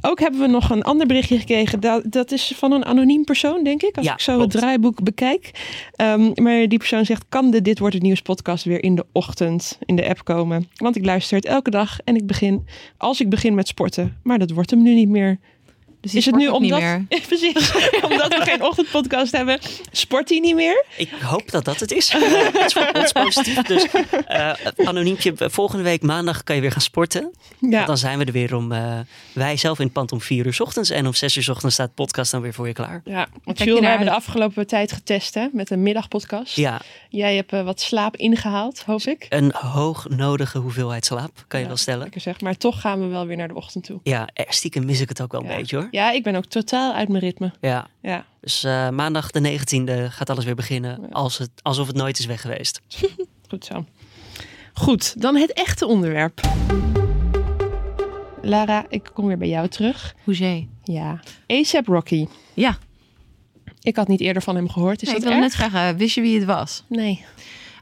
Ook 0.00 0.20
hebben 0.20 0.40
we 0.40 0.46
nog 0.46 0.70
een 0.70 0.82
ander 0.82 1.06
berichtje 1.06 1.38
gekregen. 1.38 1.80
Dat, 1.80 2.02
dat 2.04 2.32
is 2.32 2.52
van 2.56 2.72
een 2.72 2.84
anoniem 2.84 3.24
persoon, 3.24 3.64
denk 3.64 3.82
ik. 3.82 3.96
Als 3.96 4.06
Ja, 4.06 4.12
ik 4.12 4.20
zo 4.20 4.36
klopt. 4.36 4.52
het 4.52 4.61
draaiboek 4.62 5.02
bekijk. 5.02 5.50
Ehm, 5.96 6.30
maar 6.34 6.68
die 6.68 6.78
persoon 6.78 7.04
zegt: 7.04 7.24
Kan 7.28 7.50
de 7.50 7.62
Dit 7.62 7.78
Wordt 7.78 7.94
het 7.94 8.02
Nieuws 8.04 8.22
podcast 8.22 8.64
weer 8.64 8.82
in 8.82 8.94
de 8.94 9.06
ochtend 9.12 9.78
in 9.84 9.96
de 9.96 10.08
app 10.08 10.24
komen? 10.24 10.68
Want 10.74 10.96
ik 10.96 11.04
luister 11.04 11.36
het 11.36 11.46
elke 11.46 11.70
dag 11.70 12.00
en 12.04 12.16
ik 12.16 12.26
begin, 12.26 12.66
als 12.96 13.20
ik 13.20 13.28
begin 13.28 13.54
met 13.54 13.68
sporten. 13.68 14.16
Maar 14.22 14.38
dat 14.38 14.50
wordt 14.50 14.70
hem 14.70 14.82
nu 14.82 14.94
niet 14.94 15.08
meer. 15.08 15.38
Dus 16.02 16.14
is 16.14 16.26
het 16.26 16.34
nu 16.34 16.48
omdat, 16.48 16.60
niet 16.60 16.80
meer. 16.80 17.04
precies, 17.28 17.72
omdat 18.10 18.28
we 18.28 18.40
geen 18.42 18.62
ochtendpodcast 18.62 19.32
hebben, 19.32 19.58
sport 19.92 20.28
hij 20.28 20.38
niet 20.38 20.54
meer? 20.54 20.84
Ik 20.96 21.10
hoop 21.10 21.50
dat 21.50 21.64
dat 21.64 21.80
het 21.80 21.92
is. 21.92 22.08
Eh, 22.14 22.20
Het 22.52 22.64
is 22.66 22.72
voor 22.72 22.90
ons 22.94 23.12
positief. 23.12 23.62
Dus 23.62 23.86
eh, 24.26 24.50
anoniempje, 24.84 25.34
volgende 25.36 25.84
week 25.84 26.02
maandag 26.02 26.42
kan 26.44 26.54
je 26.54 26.60
weer 26.60 26.72
gaan 26.72 26.80
sporten. 26.80 27.32
Ja, 27.58 27.84
dan 27.84 27.98
zijn 27.98 28.18
we 28.18 28.24
er 28.24 28.32
weer 28.32 28.54
om, 28.54 28.72
eh, 28.72 28.98
wij 29.32 29.56
zelf 29.56 29.78
in 29.78 29.84
het 29.84 29.92
pand 29.94 30.12
om 30.12 30.20
vier 30.20 30.46
uur 30.46 30.54
's 30.54 30.60
ochtends. 30.60 30.90
En 30.90 31.06
om 31.06 31.14
zes 31.14 31.36
uur 31.36 31.42
's 31.42 31.48
ochtends 31.48 31.74
staat 31.74 31.88
de 31.88 31.94
podcast 31.94 32.30
dan 32.30 32.40
weer 32.40 32.54
voor 32.54 32.66
je 32.66 32.72
klaar. 32.72 33.00
ja. 33.04 33.26
want 33.44 33.58
Jules, 33.58 33.80
we 33.80 33.86
hebben 33.86 34.06
de 34.06 34.12
afgelopen 34.12 34.66
tijd 34.66 34.92
getest 34.92 35.34
hè, 35.34 35.46
met 35.52 35.70
een 35.70 35.82
middagpodcast. 35.82 36.56
Ja, 36.56 36.80
Jij 37.08 37.34
hebt 37.36 37.50
wat 37.50 37.80
slaap 37.80 38.16
ingehaald, 38.16 38.82
hoop 38.86 39.00
ik. 39.02 39.26
een 39.28 39.52
hoognodige 39.54 40.58
hoeveelheid 40.58 41.04
slaap, 41.04 41.44
kan 41.48 41.58
je 41.58 41.64
Ja. 41.64 41.70
wel 41.70 41.76
stellen. 41.80 42.08
Zeg. 42.16 42.40
Maar 42.40 42.56
toch 42.56 42.80
gaan 42.80 43.00
we 43.00 43.06
wel 43.06 43.26
weer 43.26 43.36
naar 43.36 43.48
de 43.48 43.54
ochtend 43.54 43.84
toe. 43.84 44.00
Ja, 44.02 44.28
stiekem 44.48 44.84
mis 44.84 45.00
ik 45.00 45.08
het 45.08 45.20
ook 45.22 45.32
wel 45.32 45.40
een 45.40 45.56
beetje 45.56 45.76
hoor. 45.76 45.88
Ja, 45.92 46.10
ik 46.10 46.22
ben 46.22 46.34
ook 46.34 46.44
totaal 46.46 46.92
uit 46.94 47.08
mijn 47.08 47.22
ritme. 47.22 47.52
Ja, 47.60 47.86
Ja, 48.02 48.24
dus 48.40 48.64
eh, 48.64 48.88
maandag 48.88 49.30
de 49.30 49.58
19e 49.60 50.06
gaat 50.12 50.30
alles 50.30 50.44
weer 50.44 50.54
beginnen. 50.54 50.98
Ja. 51.00 51.08
Als 51.10 51.38
het, 51.38 51.50
alsof 51.62 51.86
het 51.86 51.96
nooit 51.96 52.18
is 52.18 52.26
weg 52.26 52.40
geweest. 52.40 52.80
goed 53.50 53.64
zo. 53.64 53.84
Goed, 54.72 55.20
dan 55.22 55.36
het 55.36 55.52
echte 55.52 55.86
onderwerp. 55.86 56.40
Lara, 58.42 58.84
ik 58.88 59.10
kom 59.14 59.26
weer 59.26 59.38
bij 59.38 59.48
jou 59.48 59.68
terug. 59.68 60.14
Hoezee. 60.24 60.68
Ja, 60.82 61.20
ASAP 61.46 61.86
Rocky. 61.86 62.26
Ja, 62.54 62.78
Ik 63.80 63.96
had 63.96 64.08
niet 64.08 64.20
eerder 64.20 64.42
van 64.42 64.54
hem 64.56 64.68
gehoord. 64.70 65.02
Is 65.02 65.08
Nee, 65.08 65.16
ik 65.16 65.22
dat 65.22 65.30
wilde 65.32 65.46
erg? 65.46 65.58
net 65.58 65.70
vragen, 65.70 65.96
wist 65.96 66.14
je 66.14 66.20
wie 66.20 66.34
het 66.38 66.44
was? 66.44 66.84
Nee. 66.88 67.24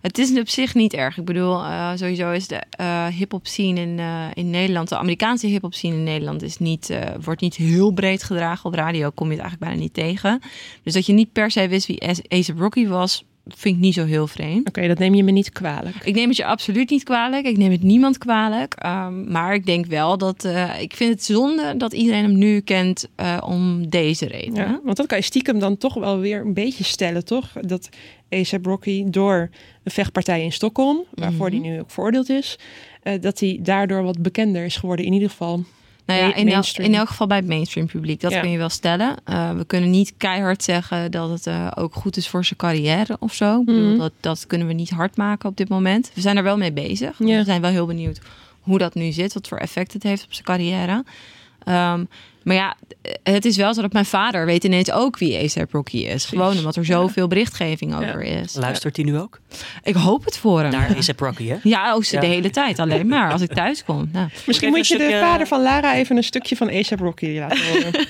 Het 0.00 0.19
is 0.19 0.38
op 0.38 0.49
zich 0.49 0.75
niet 0.75 0.92
erg. 0.92 1.19
Ik 1.19 1.25
bedoel, 1.25 1.64
eh, 1.64 1.92
sowieso 1.95 2.30
is 2.30 2.49
de 2.49 2.62
eh 2.71 3.07
hip-hop 3.07 3.47
scene 3.47 3.80
in, 3.80 3.99
eh, 3.99 4.26
in 4.35 4.50
Nederland, 4.50 4.88
de 4.88 4.99
Amerikaanse 4.99 5.47
hip-hop 5.47 5.75
scene 5.75 5.95
in 5.95 6.04
Nederland, 6.04 6.42
is 6.42 6.59
niet, 6.59 6.99
wordt 7.21 7.40
niet 7.40 7.54
heel 7.57 7.90
breed 7.90 8.23
gedragen. 8.23 8.64
Op 8.64 8.75
radio 8.75 9.11
kom 9.11 9.26
je 9.26 9.33
het 9.33 9.40
eigenlijk 9.42 9.71
bijna 9.71 9.83
niet 9.85 9.95
tegen. 9.95 10.40
Dus 10.83 10.92
dat 10.92 11.07
je 11.07 11.12
niet 11.12 11.33
per 11.33 11.50
se 11.50 11.69
wist 11.69 11.87
wie 11.87 12.04
A- 12.04 12.09
A$AP 12.09 12.59
Rocky 12.59 12.87
was, 12.87 13.25
vind 13.57 13.75
ik 13.76 13.80
niet 13.80 13.95
zo 13.95 14.04
heel 14.04 14.26
vreemd. 14.26 14.69
Oké, 14.69 14.88
dat 14.88 14.99
neem 14.99 15.14
je 15.14 15.23
me 15.25 15.30
niet 15.30 15.50
kwalijk. 15.52 15.97
Ik 16.04 16.14
neem 16.14 16.28
het 16.28 16.37
je 16.37 16.45
absoluut 16.45 16.90
niet 16.90 17.02
kwalijk. 17.02 17.47
Ik 17.47 17.57
neem 17.57 17.71
het 17.71 17.83
niemand 17.83 18.19
kwalijk. 18.19 18.75
Ehm, 18.75 19.30
maar 19.33 19.54
ik 19.54 19.66
denk 19.66 19.87
wel 19.87 20.19
dat. 20.19 20.45
eh, 20.45 20.80
ik 20.80 20.95
vind 20.97 21.11
het 21.12 21.25
zonde 21.25 21.75
dat 21.76 21.92
iedereen 21.92 22.23
hem 22.25 22.38
nu 22.38 22.61
kent 22.61 23.09
eh, 23.16 23.38
om 23.45 23.88
deze 23.88 24.26
reden. 24.26 24.54
Ja, 24.54 24.80
want 24.85 24.97
dat 24.97 25.07
kan 25.07 25.19
je 25.19 25.25
stiekem 25.25 25.59
dan 25.59 25.76
toch 25.76 25.95
wel 25.95 26.19
weer 26.19 26.40
een 26.40 26.54
beetje 26.54 26.85
stellen, 26.85 27.25
toch? 27.25 27.52
Dat 27.61 27.88
A$AP 28.35 28.66
Rocky 28.66 29.04
door 29.07 29.50
een 29.85 29.92
vechtpartij 29.92 30.42
in 30.42 30.52
Stockholm, 30.52 31.04
waarvoor 31.14 31.50
Mhm. 31.50 31.61
hij 31.61 31.71
nu 31.71 31.80
ook 31.80 31.90
veroordeeld 31.90 32.28
is, 32.28 32.59
eh, 33.02 33.21
dat 33.21 33.40
hij 33.40 33.59
daardoor 33.62 34.02
wat 34.02 34.23
bekender 34.23 34.64
is 34.64 34.76
geworden. 34.76 35.07
In 35.07 35.12
ieder 35.12 35.30
geval. 35.30 35.64
Nou 36.07 36.21
ja, 36.21 36.35
in, 36.35 36.49
el- 36.52 36.62
in 36.85 36.95
elk 36.95 37.09
geval 37.09 37.26
bij 37.26 37.37
het 37.37 37.47
mainstream 37.47 37.87
publiek. 37.87 38.21
Dat 38.21 38.33
Ja. 38.33 38.40
kun 38.40 38.50
je 38.50 38.59
wel 38.59 38.69
stellen. 38.69 39.16
Eh, 39.25 39.50
we 39.52 39.64
kunnen 39.64 39.90
niet 39.90 40.14
keihard 40.16 40.62
zeggen 40.62 41.11
dat 41.11 41.30
het 41.30 41.47
eh, 41.47 41.71
ook 41.75 41.95
goed 41.95 42.16
is 42.16 42.28
voor 42.28 42.45
zijn 42.45 42.59
carrière 42.59 43.16
of 43.21 43.35
zo. 43.35 43.61
Ik 43.61 43.64
bedoel, 43.66 43.88
Mhm. 43.88 43.99
dat, 43.99 44.12
dat 44.21 44.47
kunnen 44.47 44.66
we 44.66 44.73
niet 44.73 44.90
hard 44.90 45.16
maken 45.16 45.49
op 45.49 45.57
dit 45.57 45.69
moment. 45.69 46.11
We 46.14 46.21
zijn 46.21 46.37
er 46.37 46.42
wel 46.42 46.57
mee 46.57 46.73
bezig. 46.73 47.19
Ja. 47.19 47.38
We 47.38 47.45
zijn 47.45 47.61
wel 47.61 47.71
heel 47.71 47.87
benieuwd 47.87 48.21
hoe 48.61 48.78
dat 48.78 48.95
nu 48.95 49.12
zit. 49.12 49.33
Wat 49.35 49.49
voor 49.49 49.59
effect 49.59 49.92
het 49.92 50.02
heeft 50.02 50.25
op 50.25 50.33
zijn 50.33 50.45
carrière. 50.45 51.04
Ehm, 51.64 52.04
maar 52.42 52.56
ja, 52.56 52.76
het 53.23 53.44
is 53.44 53.56
wel 53.56 53.75
zo 53.75 53.80
dat 53.82 53.92
mijn 53.92 54.04
vader 54.04 54.47
weet 54.47 54.64
ineens 54.64 54.90
ook 54.90 55.18
wie 55.18 55.56
A$AP 55.59 55.73
Rocky 55.73 55.97
is. 55.97 56.25
Gewoon 56.25 56.56
omdat 56.59 56.76
er 56.76 56.85
zoveel 56.85 57.28
berichtgeving 57.28 57.94
over 57.94 58.23
is. 58.23 58.54
Luistert 58.54 58.97
hij 58.97 59.04
nu 59.04 59.18
ook? 59.18 59.40
Ik 59.82 59.94
hoop 59.94 60.25
het 60.25 60.38
voor 60.38 60.61
hem. 60.61 60.70
Naar 60.70 60.90
A$AP 60.90 61.20
Rocky, 61.20 61.47
hè? 61.49 61.56
Ja, 61.62 61.92
ook 61.92 62.04
ze 62.04 62.14
Ja. 62.14 62.20
de 62.20 62.26
hele 62.26 62.50
tijd. 62.50 62.78
Alleen 62.78 63.06
maar 63.06 63.32
als 63.32 63.40
ik 63.42 63.52
thuis 63.54 63.85
kom. 63.85 64.09
Nou. 64.12 64.28
Misschien 64.47 64.68
moet 64.68 64.87
je 64.88 64.97
de 64.97 65.02
stukje- 65.04 65.20
vader 65.20 65.47
van 65.47 65.62
Lara 65.62 65.94
even 65.94 66.16
een 66.16 66.25
stukje 66.25 66.56
van 66.56 66.68
A$AP 66.68 67.00
Rocky 67.00 67.38
laten 67.38 67.66
horen. 67.66 67.92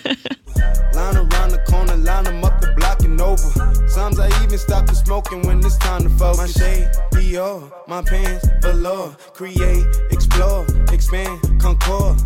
Line 0.93 1.27
around 1.31 1.51
the 1.51 1.61
corner, 1.65 1.97
line 1.97 2.23
them 2.23 2.45
up 2.45 2.61
the 2.61 2.73
block 2.75 3.01
and 3.05 3.21
over. 3.21 3.71
Sometimes 3.87 4.19
I 4.19 4.45
even 4.45 4.59
stop 4.59 4.87
the 4.87 4.95
smoking 4.95 5.45
when 5.47 5.59
it's 5.59 5.77
time 5.77 6.03
to 6.03 6.09
focus. 6.17 6.57
My 6.57 6.63
shade, 6.65 6.91
Dior, 7.11 7.73
my 7.87 8.03
pants, 8.03 8.47
velour. 8.61 9.15
Create, 9.33 9.87
explore, 10.11 10.65
expand, 10.93 11.39
concord. 11.63 12.23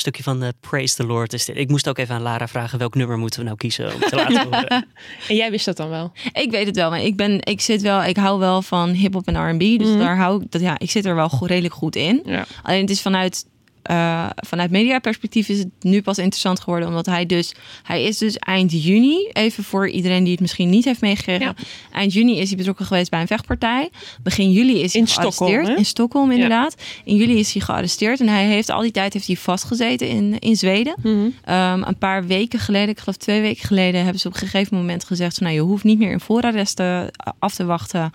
Stukje 0.00 0.22
van 0.22 0.42
eh, 0.42 0.48
Praise 0.60 0.94
the 0.94 1.04
Lord 1.06 1.32
is 1.32 1.44
dit. 1.44 1.56
Ik 1.56 1.68
moest 1.68 1.88
ook 1.88 1.98
even 1.98 2.14
aan 2.14 2.22
Lara 2.22 2.48
vragen 2.48 2.78
welk 2.78 2.94
nummer 2.94 3.18
moeten 3.18 3.38
we 3.40 3.44
nou 3.44 3.56
kiezen 3.56 3.94
om 3.94 4.00
te 4.00 4.16
laten 4.16 4.42
horen. 4.42 4.68
en 5.28 5.36
jij 5.36 5.50
wist 5.50 5.64
dat 5.64 5.76
dan 5.76 5.88
wel? 5.88 6.12
Ik 6.32 6.50
weet 6.50 6.66
het 6.66 6.76
wel, 6.76 6.90
maar 6.90 7.02
ik 7.02 7.16
ben, 7.16 7.38
ik 7.42 7.60
zit 7.60 7.82
wel, 7.82 8.02
ik 8.04 8.16
hou 8.16 8.38
wel 8.38 8.62
van 8.62 8.88
hip-hop 8.90 9.26
en 9.26 9.50
RB. 9.50 9.78
Dus 9.78 9.88
Mhm. 9.88 9.98
daar 9.98 10.16
hou 10.16 10.42
ik, 10.42 10.50
dat, 10.50 10.60
ja, 10.60 10.78
ik 10.78 10.90
zit 10.90 11.04
er 11.04 11.14
wel 11.14 11.30
redelijk 11.40 11.74
goed 11.74 11.96
in. 11.96 12.22
Ja. 12.24 12.44
Alleen 12.62 12.80
het 12.80 12.90
is 12.90 13.00
vanuit, 13.02 13.44
eh 13.84 14.26
vanuit 14.34 14.70
mediaperspectief 14.70 15.48
is 15.48 15.58
het 15.58 15.68
nu 15.80 16.02
pas 16.02 16.18
interessant 16.18 16.60
geworden. 16.60 16.88
Omdat 16.88 17.06
hij 17.06 17.26
dus, 17.26 17.54
hij 17.82 18.04
is 18.04 18.18
dus 18.18 18.36
eind 18.38 18.84
juni, 18.84 19.28
even 19.32 19.64
voor 19.64 19.88
iedereen 19.88 20.22
die 20.22 20.32
het 20.32 20.40
misschien 20.40 20.70
niet 20.70 20.84
heeft 20.84 21.00
meegekregen. 21.00 21.46
Ja. 21.46 21.54
Eind 21.92 22.12
juni 22.12 22.38
is 22.38 22.48
hij 22.48 22.56
betrokken 22.56 22.86
geweest 22.86 23.10
bij 23.10 23.20
een 23.20 23.26
vechtpartij. 23.26 23.90
Begin 24.22 24.52
juli 24.52 24.80
is 24.82 24.92
hij 24.92 25.00
In 25.00 25.08
gearresteerd. 25.08 25.34
Stockholm, 25.34 25.76
in 25.76 25.84
Stockholm, 25.84 26.30
inderdaad. 26.30 26.74
In 27.04 27.16
juli 27.16 27.38
is 27.38 27.52
hij 27.52 27.62
gearresteerd. 27.62 28.20
En 28.20 28.28
hij 28.28 28.46
heeft 28.46 28.70
al 28.70 28.80
die 28.80 28.90
tijd 28.90 29.12
heeft 29.12 29.26
hij 29.26 29.36
vastgezeten 29.36 30.08
in, 30.08 30.38
in 30.38 30.56
Zweden. 30.56 30.94
Mhm. 31.02 31.28
Ehm, 31.44 31.82
een 31.82 31.98
paar 31.98 32.26
weken 32.26 32.58
geleden, 32.58 32.88
ik 32.88 32.98
geloof 32.98 33.16
twee 33.16 33.40
weken 33.40 33.66
geleden, 33.66 34.02
hebben 34.02 34.20
ze 34.20 34.28
op 34.28 34.34
een 34.34 34.40
gegeven 34.40 34.76
moment 34.76 35.04
gezegd: 35.04 35.36
van, 35.36 35.46
nou, 35.46 35.58
je 35.58 35.62
hoeft 35.62 35.84
niet 35.84 35.98
meer 35.98 36.10
in 36.10 36.20
voorarrest 36.20 36.80
eh, 36.80 37.02
af 37.38 37.54
te 37.54 37.64
wachten 37.64 38.12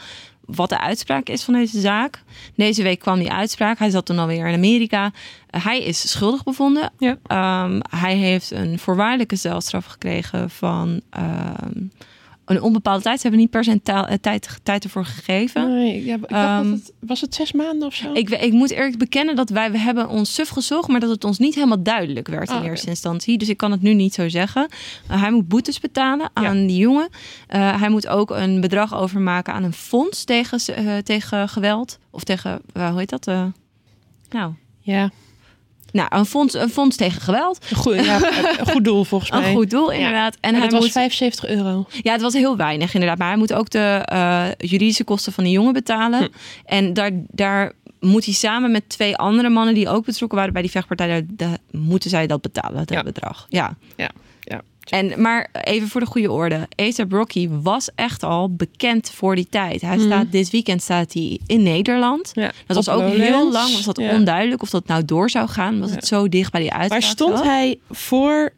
wat 0.56 0.70
de 0.70 0.80
uitspraak 0.80 1.30
is 1.30 1.44
van 1.44 1.54
deze 1.54 1.80
zaak. 1.80 2.24
Deze 2.56 2.84
week 2.84 3.00
kwam 3.00 3.20
die 3.20 3.32
uitspraak. 3.32 3.80
Hij 3.80 3.90
zat 3.90 4.06
toen 4.06 4.20
alweer 4.20 4.48
in 4.48 4.54
Amerika. 4.54 5.12
Eh, 5.50 5.64
hij 5.66 5.84
is 5.84 6.10
schuldig 6.10 6.44
bevonden. 6.44 6.92
Ja. 6.98 7.18
Ehm, 7.28 7.80
hij 7.90 8.16
heeft 8.16 8.52
een 8.52 8.80
voorwaardelijke 8.80 9.36
celstraf 9.36 9.86
gekregen 9.86 10.50
van 10.50 11.02
ehm, 11.10 11.84
een 12.50 12.62
onbepaalde 12.62 13.04
tijd. 13.04 13.16
Ze 13.16 13.22
hebben 13.22 13.40
niet 13.42 13.50
per 13.50 13.64
se 13.64 13.80
eh, 13.84 14.14
tijd, 14.22 14.60
tijd 14.64 14.84
ervoor 14.84 15.06
gegeven. 15.06 15.70
Nee, 15.70 16.06
ja, 16.06 16.16
ik 16.16 16.22
dacht 16.22 16.32
Ehm, 16.34 16.70
dat 16.70 16.80
het, 16.80 16.94
was 17.00 17.22
het 17.22 17.36
zes 17.36 17.52
maanden 17.52 17.88
of 17.88 17.94
zo? 17.94 18.14
Ik, 18.14 18.30
ik 18.30 18.52
moet 18.52 18.72
eerlijk 18.72 18.98
bekennen 18.98 19.36
dat 19.36 19.50
wij 19.50 19.72
we 19.72 19.78
hebben 19.78 20.10
ons 20.10 20.34
suf 20.34 20.50
gezocht, 20.50 20.88
maar 20.88 21.00
dat 21.00 21.10
het 21.10 21.24
ons 21.24 21.38
niet 21.38 21.56
helemaal 21.56 21.84
duidelijk 21.84 22.28
werd 22.28 22.50
in 22.50 22.56
oké. 22.56 22.66
eerste 22.66 22.90
instantie. 22.90 23.38
Dus 23.38 23.50
ik 23.50 23.58
kan 23.58 23.72
het 23.72 23.82
nu 23.82 23.94
niet 23.94 24.14
zo 24.14 24.30
zeggen. 24.30 24.68
Uh, 25.12 25.22
hij 25.22 25.32
moet 25.32 25.48
boetes 25.48 25.80
betalen 25.80 26.30
aan 26.34 26.68
die 26.68 26.78
jongen. 26.78 27.10
Uh, 27.50 27.80
hij 27.80 27.90
moet 27.90 28.08
ook 28.08 28.30
een 28.30 28.62
bedrag 28.62 28.96
overmaken 28.96 29.54
aan 29.54 29.64
een 29.64 29.74
fonds 29.74 30.24
tegen, 30.24 30.76
eh, 30.76 30.98
tegen 30.98 31.50
geweld. 31.50 32.00
Of 32.10 32.24
tegen, 32.24 32.62
uh, 32.74 32.90
hoe 32.90 33.00
heet 33.00 33.10
dat? 33.10 33.28
Uh, 33.28 33.46
nou, 34.30 34.54
ja, 34.80 35.10
nou 35.92 36.08
een, 36.10 36.26
fonds, 36.26 36.54
een 36.54 36.70
fonds 36.70 36.96
tegen 36.96 37.22
geweld. 37.22 37.66
een 37.70 37.76
goed, 37.78 38.06
ja, 38.06 38.20
een 38.60 38.68
goed 38.72 38.84
doel 38.84 39.04
volgens 39.04 39.32
mij. 39.32 39.50
Een 39.50 39.56
goed 39.56 39.70
doel, 39.70 39.92
inderdaad. 39.92 40.34
En 40.36 40.40
En 40.50 40.54
hij 40.54 40.64
het 40.64 40.72
was 40.72 40.82
moet, 40.82 40.92
75 40.92 41.46
euro. 41.50 41.86
ja, 42.02 42.12
het 42.12 42.22
was 42.22 42.34
heel 42.34 42.58
weinig 42.58 42.94
inderdaad. 42.94 43.18
Maar 43.18 43.28
hij 43.28 43.38
moet 43.38 43.54
ook 43.54 43.70
de 43.70 44.08
uh, 44.14 44.46
juridische 44.58 45.04
kosten 45.04 45.34
van 45.34 45.44
de 45.44 45.52
jongen 45.52 45.74
betalen. 45.74 46.20
Hm. 46.20 46.28
En 46.66 46.94
daar, 46.94 47.12
daar 47.28 47.72
moet 48.00 48.26
hij 48.26 48.34
samen 48.34 48.72
met 48.72 48.90
twee 48.90 49.16
andere 49.18 49.50
mannen 49.50 49.74
die 49.74 49.90
ook 49.90 50.06
betrokken 50.06 50.38
waren 50.38 50.54
bij 50.54 50.62
die 50.62 50.72
vechtpartij, 50.72 51.08
daar, 51.08 51.22
daar 51.28 51.58
moeten 51.72 52.10
zij 52.10 52.28
dat 52.28 52.42
betalen, 52.42 52.78
dat 52.86 52.90
Ja. 52.98 53.04
bedrag. 53.04 53.46
Ja. 53.50 53.78
Ja, 53.96 54.10
ja. 54.42 54.62
En, 54.90 55.22
maar 55.22 55.50
even 55.64 55.88
voor 55.88 56.02
de 56.02 56.08
goede 56.08 56.32
orde. 56.32 56.56
A$AP 56.82 57.12
Rocky 57.12 57.50
was 57.50 57.90
echt 57.96 58.24
al 58.24 58.54
bekend 58.56 59.10
voor 59.10 59.36
die 59.36 59.48
tijd. 59.50 59.82
Hij 59.82 59.96
Mhm. 59.96 60.06
staat, 60.06 60.32
dit 60.32 60.50
weekend 60.50 60.82
staat 60.82 61.14
hij 61.14 61.40
in 61.46 61.64
Nederland. 61.64 62.32
Ja, 62.34 62.52
Dat 62.68 62.76
was 62.76 62.90
ook 62.90 63.00
Lowlands. 63.02 63.24
heel 63.24 63.52
lang 63.52 63.74
was 63.74 63.84
dat 63.86 63.98
Ja. 64.00 64.14
onduidelijk 64.16 64.62
of 64.62 64.70
dat 64.70 64.88
nou 64.88 65.06
door 65.06 65.30
zou 65.30 65.48
gaan. 65.48 65.80
Was 65.80 65.90
Ja. 65.90 65.96
het 65.96 66.08
zo 66.08 66.30
dicht 66.30 66.52
bij 66.52 66.62
die 66.62 66.72
uitspraak. 66.74 67.02
Maar 67.02 67.10
stond 67.10 67.44
hij 67.44 67.80
voor 67.90 68.54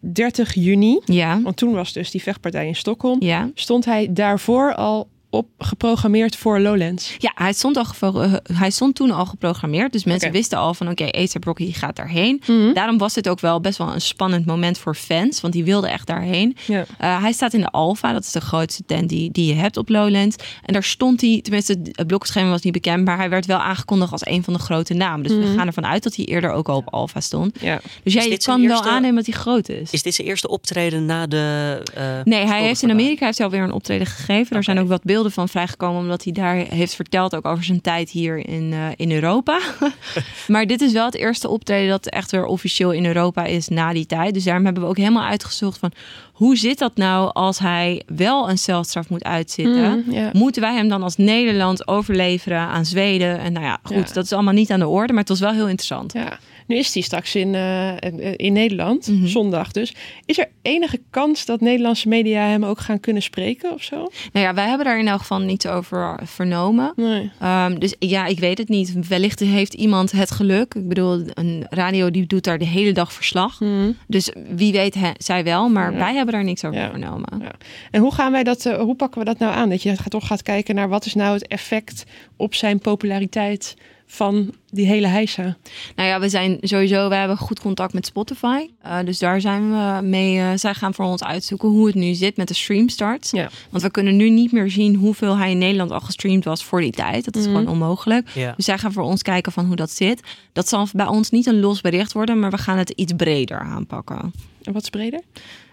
30 0.00 0.54
juni, 0.54 1.00
Ja, 1.04 1.40
want 1.42 1.56
toen 1.56 1.72
was 1.72 1.92
dus 1.92 2.10
die 2.10 2.22
vechtpartij 2.22 2.66
in 2.66 2.76
Stockholm, 2.76 3.22
ja. 3.22 3.50
stond 3.54 3.84
hij 3.84 4.08
daarvoor 4.12 4.74
al 4.74 5.08
op 5.30 5.46
geprogrammeerd 5.58 6.36
voor 6.36 6.60
Lowlands. 6.60 7.14
Ja, 7.18 7.32
hij 7.34 7.52
stond, 7.52 7.76
al 7.76 7.84
gevo- 7.84 8.20
eh, 8.20 8.32
hij 8.52 8.70
stond 8.70 8.94
toen 8.94 9.10
al 9.10 9.26
geprogrammeerd. 9.26 9.92
Dus 9.92 10.04
mensen 10.04 10.32
wisten 10.32 10.58
al 10.58 10.74
van 10.74 10.88
oké, 10.88 11.04
A$AP 11.04 11.44
Rocky 11.44 11.72
gaat 11.72 11.96
daarheen. 11.96 12.42
Mhm. 12.46 12.72
Daarom 12.72 12.98
was 12.98 13.14
dit 13.14 13.28
ook 13.28 13.40
wel 13.40 13.60
best 13.60 13.78
wel 13.78 13.92
een 13.94 14.00
spannend 14.00 14.46
moment 14.46 14.78
voor 14.78 14.94
fans. 14.94 15.40
Want 15.40 15.52
die 15.54 15.64
wilden 15.64 15.90
echt 15.90 16.06
daarheen. 16.06 16.56
Uh, 16.68 16.76
hij 16.98 17.32
staat 17.32 17.52
in 17.54 17.60
de 17.60 17.70
Alpha. 17.70 18.12
Dat 18.12 18.22
is 18.24 18.32
de 18.32 18.40
grootste 18.40 18.82
tent 18.86 19.08
die, 19.08 19.30
die 19.30 19.46
je 19.46 19.54
hebt 19.60 19.76
op 19.76 19.88
Lowlands. 19.88 20.36
En 20.64 20.72
daar 20.72 20.82
stond 20.84 21.20
hij, 21.20 21.40
tenminste 21.42 21.78
het 21.92 22.06
blokschema 22.06 22.50
was 22.50 22.62
niet 22.62 22.72
bekend. 22.72 23.04
Maar 23.04 23.16
hij 23.16 23.30
werd 23.30 23.46
wel 23.46 23.58
aangekondigd 23.58 24.12
als 24.12 24.26
een 24.26 24.44
van 24.44 24.52
de 24.52 24.58
grote 24.58 24.94
namen. 24.94 25.22
Dus 25.22 25.32
Mhm. 25.36 25.48
we 25.50 25.54
gaan 25.56 25.66
ervan 25.66 25.86
uit 25.86 26.02
dat 26.02 26.16
hij 26.16 26.24
eerder 26.24 26.50
ook 26.52 26.68
al 26.68 26.76
op 26.76 26.88
Alpha 26.92 27.20
stond. 27.20 27.60
Ja. 27.60 27.80
Dus 28.02 28.12
je 28.12 28.20
zijn 28.20 28.38
kan 28.38 28.66
wel 28.66 28.82
aannemen 28.84 29.16
dat 29.16 29.26
hij 29.26 29.34
groot 29.34 29.68
is. 29.68 29.90
Is 29.90 30.02
dit 30.02 30.14
zijn 30.14 30.26
eerste 30.28 30.48
optreden 30.48 31.06
na 31.06 31.26
de... 31.26 31.82
eh, 31.94 32.04
Nee, 32.24 32.46
hij 32.46 32.62
heeft 32.62 32.82
in? 32.82 32.90
Amerika 32.90 33.24
heeft 33.24 33.38
hij 33.38 33.46
alweer 33.46 33.62
een 33.62 33.72
optreden 33.72 34.06
gegeven. 34.06 34.56
Er 34.56 34.64
zijn 34.64 34.78
ook 34.78 34.88
wat 34.88 35.02
beelden 35.02 35.16
van 35.26 35.48
vrijgekomen, 35.48 36.00
omdat 36.00 36.24
hij 36.24 36.32
daar 36.32 36.54
heeft 36.54 36.94
verteld 36.94 37.34
ook 37.36 37.44
over 37.46 37.64
zijn 37.64 37.80
tijd 37.80 38.10
hier 38.10 38.48
in, 38.48 38.72
eh, 38.72 38.78
in 38.96 39.12
Europa. 39.12 39.60
maar 40.48 40.66
dit 40.66 40.80
is 40.80 40.92
wel 40.92 41.04
het 41.04 41.14
eerste 41.14 41.48
optreden 41.48 41.88
dat 41.90 42.06
echt 42.06 42.30
weer 42.30 42.44
officieel 42.44 42.92
in 42.92 43.06
Europa 43.06 43.44
is 43.44 43.68
na 43.68 43.92
die 43.92 44.06
tijd. 44.06 44.34
Dus 44.34 44.44
daarom 44.44 44.64
hebben 44.64 44.82
we 44.82 44.88
ook 44.88 44.96
helemaal 44.96 45.24
uitgezocht 45.24 45.78
van 45.78 45.92
hoe 46.32 46.56
zit 46.56 46.78
dat 46.78 46.96
nou 46.96 47.30
als 47.32 47.58
hij 47.58 48.02
wel 48.06 48.50
een 48.50 48.58
celstraf 48.58 49.08
moet 49.08 49.24
uitzitten? 49.24 50.04
Ja. 50.10 50.30
Moeten 50.32 50.62
wij 50.62 50.74
hem 50.74 50.88
dan 50.88 51.02
als 51.02 51.16
Nederland 51.16 51.88
overleveren 51.88 52.58
aan 52.58 52.84
Zweden? 52.84 53.38
En 53.38 53.52
nou 53.52 53.64
ja, 53.64 53.78
goed, 53.82 54.08
Ja. 54.08 54.14
dat 54.14 54.24
is 54.24 54.32
allemaal 54.32 54.54
niet 54.54 54.70
aan 54.70 54.78
de 54.78 54.86
orde, 54.88 55.12
maar 55.12 55.20
het 55.20 55.28
was 55.28 55.40
wel 55.40 55.52
heel 55.52 55.68
interessant. 55.68 56.12
Ja, 56.12 56.38
nu 56.68 56.76
is 56.76 56.94
hij 56.94 57.02
straks 57.02 57.34
in, 57.34 57.54
eh, 57.54 57.92
in 58.36 58.52
Nederland, 58.52 59.06
Mhm. 59.08 59.26
zondag 59.26 59.72
dus. 59.72 59.94
Is 60.24 60.38
er 60.38 60.48
enige 60.62 61.00
kans 61.10 61.44
dat 61.44 61.60
Nederlandse 61.60 62.08
media 62.08 62.46
hem 62.46 62.64
ook 62.64 62.78
gaan 62.80 63.00
kunnen 63.00 63.22
spreken 63.22 63.72
of 63.72 63.82
zo? 63.82 63.96
Nou 64.32 64.46
ja, 64.46 64.54
wij 64.54 64.66
hebben 64.68 64.86
daar 64.86 64.98
in 64.98 65.08
elk 65.08 65.18
geval 65.20 65.38
niets 65.38 65.66
over 65.66 66.20
vernomen. 66.24 66.92
Nee. 66.96 67.30
Ehm, 67.40 67.78
dus 67.78 67.94
ja, 67.98 68.26
ik 68.26 68.38
weet 68.38 68.58
het 68.58 68.68
niet. 68.68 69.06
Wellicht 69.08 69.40
heeft 69.40 69.74
iemand 69.74 70.12
het 70.12 70.30
geluk. 70.30 70.74
Ik 70.74 70.88
bedoel, 70.88 71.22
een 71.34 71.66
radio 71.70 72.10
die 72.10 72.26
doet 72.26 72.44
daar 72.44 72.58
de 72.58 72.64
hele 72.66 72.92
dag 72.92 73.12
verslag. 73.12 73.60
Mhm. 73.60 73.90
Dus 74.06 74.32
wie 74.48 74.72
weet 74.72 74.94
he- 74.94 75.10
zij 75.16 75.44
wel, 75.44 75.68
maar 75.68 75.92
Ja. 75.92 75.98
wij 75.98 76.14
hebben 76.14 76.34
daar 76.34 76.44
niks 76.44 76.64
over 76.64 76.80
Ja. 76.80 76.90
vernomen. 76.90 77.28
Ja. 77.40 77.52
En 77.90 78.00
hoe 78.00 78.14
gaan 78.14 78.32
wij 78.32 78.44
dat, 78.44 78.66
eh, 78.66 78.80
hoe 78.80 78.94
pakken 78.94 79.18
we 79.18 79.24
dat 79.24 79.38
nou 79.38 79.54
aan? 79.54 79.68
Dat 79.68 79.82
je 79.82 79.96
gaat- 79.96 80.10
toch 80.10 80.26
gaat 80.26 80.42
kijken 80.42 80.74
naar 80.74 80.88
wat 80.88 81.06
is 81.06 81.14
nou 81.14 81.34
het 81.34 81.46
effect 81.46 82.04
op 82.36 82.54
zijn 82.54 82.78
populariteit 82.78 83.74
van 84.10 84.54
die 84.70 84.86
hele 84.86 85.06
heisa. 85.06 85.56
Nou 85.96 86.08
ja, 86.08 86.20
we 86.20 86.28
zijn 86.28 86.58
sowieso, 86.60 87.08
we 87.08 87.14
hebben 87.14 87.36
goed 87.36 87.60
contact 87.60 87.92
met 87.92 88.06
Spotify. 88.06 88.66
Uh, 88.86 88.98
dus 89.04 89.18
daar 89.18 89.40
zijn 89.40 89.70
we 89.70 90.02
mee. 90.06 90.36
Uh, 90.36 90.50
zij 90.54 90.74
gaan 90.74 90.94
voor 90.94 91.04
ons 91.04 91.22
uitzoeken 91.24 91.68
hoe 91.68 91.86
het 91.86 91.94
nu 91.94 92.14
zit 92.14 92.36
met 92.36 92.48
de 92.48 92.54
streamstarts. 92.54 93.30
Ja. 93.30 93.48
Want 93.70 93.82
we 93.82 93.90
kunnen 93.90 94.16
nu 94.16 94.30
niet 94.30 94.52
meer 94.52 94.70
zien 94.70 94.94
hoeveel 94.94 95.36
hij 95.36 95.50
in 95.50 95.58
Nederland 95.58 95.90
al 95.90 96.00
gestreamd 96.00 96.44
was 96.44 96.64
voor 96.64 96.80
die 96.80 96.92
tijd. 96.92 97.24
Dat 97.24 97.36
is 97.36 97.42
Mhm. 97.46 97.50
gewoon 97.52 97.68
onmogelijk. 97.72 98.28
Ja. 98.34 98.52
Dus 98.56 98.64
zij 98.64 98.78
gaan 98.78 98.92
voor 98.92 99.02
ons 99.02 99.22
kijken 99.22 99.52
van 99.52 99.66
hoe 99.66 99.76
dat 99.76 99.90
zit. 99.90 100.20
Dat 100.52 100.68
zal 100.68 100.86
bij 100.92 101.06
ons 101.06 101.30
niet 101.30 101.46
een 101.46 101.60
los 101.60 101.80
bericht 101.80 102.12
worden, 102.12 102.38
maar 102.38 102.50
we 102.50 102.58
gaan 102.58 102.78
het 102.78 102.90
iets 102.90 103.12
breder 103.16 103.60
aanpakken. 103.60 104.32
En 104.62 104.72
wat 104.72 104.82
is 104.82 104.90
breder? 104.90 105.20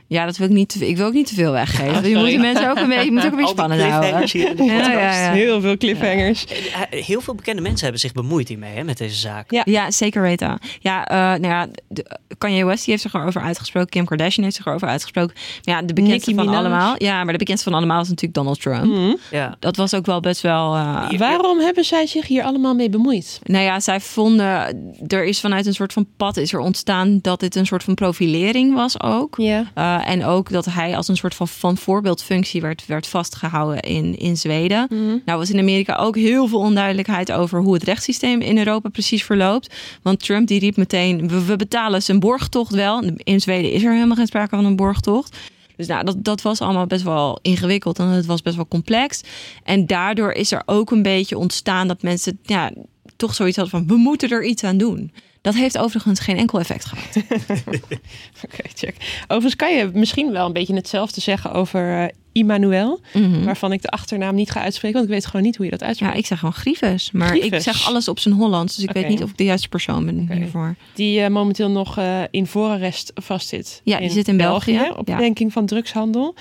Ja, 0.07 0.25
dat 0.25 0.37
wil 0.37 0.47
ik 0.47 0.53
niet. 0.53 0.69
te- 0.69 0.87
Ik 0.87 0.97
wil 0.97 1.05
ook 1.05 1.13
niet 1.13 1.27
te 1.27 1.33
veel 1.33 1.51
weggeven. 1.51 2.09
je 2.09 2.15
moet 2.15 2.25
die 2.25 2.39
mensen 2.39 2.69
ook 2.69 2.77
een 2.77 2.87
beetje, 2.87 3.05
je 3.05 3.11
moet 3.11 3.25
ook 3.25 3.31
een 3.31 3.37
beetje 3.37 3.51
spannend 3.51 3.81
houden. 3.81 4.21
de 4.57 4.63
Ja, 4.63 4.91
ja, 4.91 5.19
ja. 5.23 5.31
Heel 5.43 5.61
veel 5.61 5.77
cliffhangers. 5.77 6.45
Eh, 6.45 7.03
Heel 7.05 7.21
veel 7.21 7.35
bekende 7.35 7.61
mensen 7.61 7.81
hebben 7.83 7.99
zich 8.01 8.11
bemoeid 8.11 8.47
hiermee, 8.47 8.73
hè, 8.75 8.83
met 8.83 8.97
deze 8.97 9.15
zaak. 9.15 9.51
Ja. 9.51 9.61
Ja, 9.65 9.91
zeker 9.91 10.21
weten. 10.21 10.59
Ja, 10.79 11.07
eh, 11.07 11.15
nou 11.17 11.47
ja, 11.47 11.67
de, 11.87 12.17
Kanye 12.37 12.65
West 12.65 12.83
die 12.85 12.93
heeft 12.93 13.01
zich 13.11 13.13
erover 13.21 13.41
uitgesproken. 13.41 13.89
Kim 13.89 14.05
Kardashian 14.05 14.43
heeft 14.43 14.55
zich 14.55 14.65
erover 14.65 14.87
uitgesproken. 14.87 15.35
Maar 15.35 15.75
ja, 15.75 15.81
de 15.81 15.93
bekendste 15.93 16.29
Nicki 16.29 16.35
van 16.35 16.45
Minaj. 16.45 16.59
allemaal. 16.59 16.95
Ja, 16.97 17.23
maar 17.23 17.33
de 17.33 17.39
bekendste 17.39 17.69
van 17.69 17.77
allemaal 17.79 18.01
is 18.01 18.07
natuurlijk 18.07 18.33
Donald 18.35 18.61
Trump. 18.61 18.83
Mhm. 18.85 19.13
Ja. 19.31 19.55
Dat 19.59 19.75
was 19.75 19.93
ook 19.93 20.05
wel 20.05 20.19
best 20.19 20.41
wel. 20.41 20.75
eh, 20.75 21.17
Waarom 21.17 21.59
hebben 21.59 21.83
zij 21.83 22.07
zich 22.07 22.27
hier 22.27 22.43
allemaal 22.43 22.73
mee 22.75 22.89
bemoeid? 22.89 23.39
Nou 23.43 23.63
ja, 23.63 23.79
zij 23.79 23.99
vonden, 23.99 24.93
er 25.07 25.25
is 25.25 25.39
vanuit 25.39 25.65
een 25.65 25.73
soort 25.73 25.93
van 25.93 26.07
pad 26.17 26.37
is 26.37 26.53
er 26.53 26.59
ontstaan 26.59 27.19
dat 27.21 27.39
dit 27.39 27.55
een 27.55 27.65
soort 27.65 27.83
van 27.83 27.93
profilering 27.93 28.73
was 28.73 29.01
ook. 29.01 29.35
Ja. 29.37 29.59
Uh, 29.77 29.94
en 30.03 30.25
ook 30.25 30.49
dat 30.49 30.65
hij 30.65 30.95
als 30.95 31.07
een 31.07 31.17
soort 31.17 31.35
van, 31.35 31.47
van 31.47 31.77
voorbeeldfunctie 31.77 32.61
werd, 32.61 32.85
werd 32.85 33.07
vastgehouden 33.07 33.79
in, 33.79 34.17
in 34.17 34.37
Zweden. 34.37 34.87
Nou 35.25 35.39
was 35.39 35.49
in 35.49 35.59
Amerika 35.59 35.95
ook 35.95 36.15
heel 36.15 36.47
veel 36.47 36.59
onduidelijkheid 36.59 37.31
over 37.31 37.59
hoe 37.59 37.73
het 37.73 37.83
rechtssysteem 37.83 38.41
in 38.41 38.57
Europa 38.57 38.89
precies 38.89 39.23
verloopt. 39.23 39.75
Want 40.01 40.19
Trump 40.19 40.47
die 40.47 40.59
riep 40.59 40.77
meteen, 40.77 41.27
we, 41.27 41.45
we 41.45 41.55
betalen 41.55 42.01
zijn 42.01 42.19
borgtocht 42.19 42.73
wel. 42.73 43.03
In 43.15 43.41
Zweden 43.41 43.71
is 43.71 43.83
er 43.83 43.93
helemaal 43.93 44.15
geen 44.15 44.27
sprake 44.27 44.55
van 44.55 44.65
een 44.65 44.75
borgtocht. 44.75 45.37
Dus 45.75 45.87
nou, 45.87 46.05
dat, 46.05 46.23
dat 46.23 46.41
was 46.41 46.61
allemaal 46.61 46.87
best 46.87 47.03
wel 47.03 47.39
ingewikkeld 47.41 47.99
en 47.99 48.07
het 48.07 48.25
was 48.25 48.41
best 48.41 48.55
wel 48.55 48.67
complex. 48.67 49.21
En 49.63 49.85
daardoor 49.85 50.31
is 50.31 50.51
er 50.51 50.61
ook 50.65 50.91
een 50.91 51.01
beetje 51.01 51.37
ontstaan 51.37 51.87
dat 51.87 52.01
mensen 52.01 52.39
ja, 52.43 52.71
toch 53.15 53.35
zoiets 53.35 53.57
hadden 53.57 53.79
van, 53.79 53.97
we 53.97 54.01
moeten 54.01 54.29
er 54.29 54.45
iets 54.45 54.63
aan 54.63 54.77
doen. 54.77 55.11
Dat 55.45 55.55
heeft 55.55 55.77
overigens 55.77 56.19
geen 56.19 56.37
enkel 56.37 56.59
effect 56.59 56.85
gehad. 56.85 57.15
Oké, 58.45 58.63
check. 58.73 58.95
Overigens 59.21 59.55
kan 59.55 59.75
je 59.75 59.89
misschien 59.93 60.31
wel 60.31 60.45
een 60.45 60.53
beetje 60.53 60.75
hetzelfde 60.75 61.21
zeggen 61.21 61.51
over 61.51 62.01
eh 62.03 62.07
Immanuel. 62.31 62.99
Mhm. 63.13 63.43
Waarvan 63.43 63.71
ik 63.71 63.81
de 63.81 63.87
achternaam 63.89 64.35
niet 64.35 64.51
ga 64.51 64.61
uitspreken, 64.61 64.97
want 64.97 65.09
ik 65.09 65.15
weet 65.15 65.25
gewoon 65.25 65.41
niet 65.41 65.55
hoe 65.55 65.65
je 65.65 65.71
dat 65.71 65.79
Ja, 65.79 65.85
uitspreekt. 65.87 66.17
ik 66.17 66.25
zeg 66.25 66.39
gewoon 66.39 66.53
Grievous. 66.53 67.11
Maar 67.11 67.35
ik 67.35 67.59
zeg 67.61 67.87
alles 67.87 68.07
op 68.07 68.19
zijn 68.19 68.33
Hollands. 68.35 68.75
Dus 68.75 68.83
ik 68.85 68.91
weet 68.91 69.07
niet 69.07 69.23
of 69.23 69.29
ik 69.29 69.37
de 69.37 69.43
juiste 69.43 69.69
persoon 69.69 70.05
ben 70.05 70.31
hiervoor. 70.31 70.75
Die 70.93 71.21
eh, 71.21 71.29
momenteel 71.29 71.69
nog 71.69 71.97
eh, 71.97 72.21
in 72.31 72.47
voorarrest 72.47 73.11
vastzit. 73.15 73.81
Ja, 73.83 73.99
die 73.99 74.09
zit 74.09 74.27
in 74.27 74.37
België. 74.37 74.79
Op 74.95 75.07
Ja. 75.07 75.13
verdenking 75.13 75.53
van 75.53 75.65
drugshandel. 75.65 76.35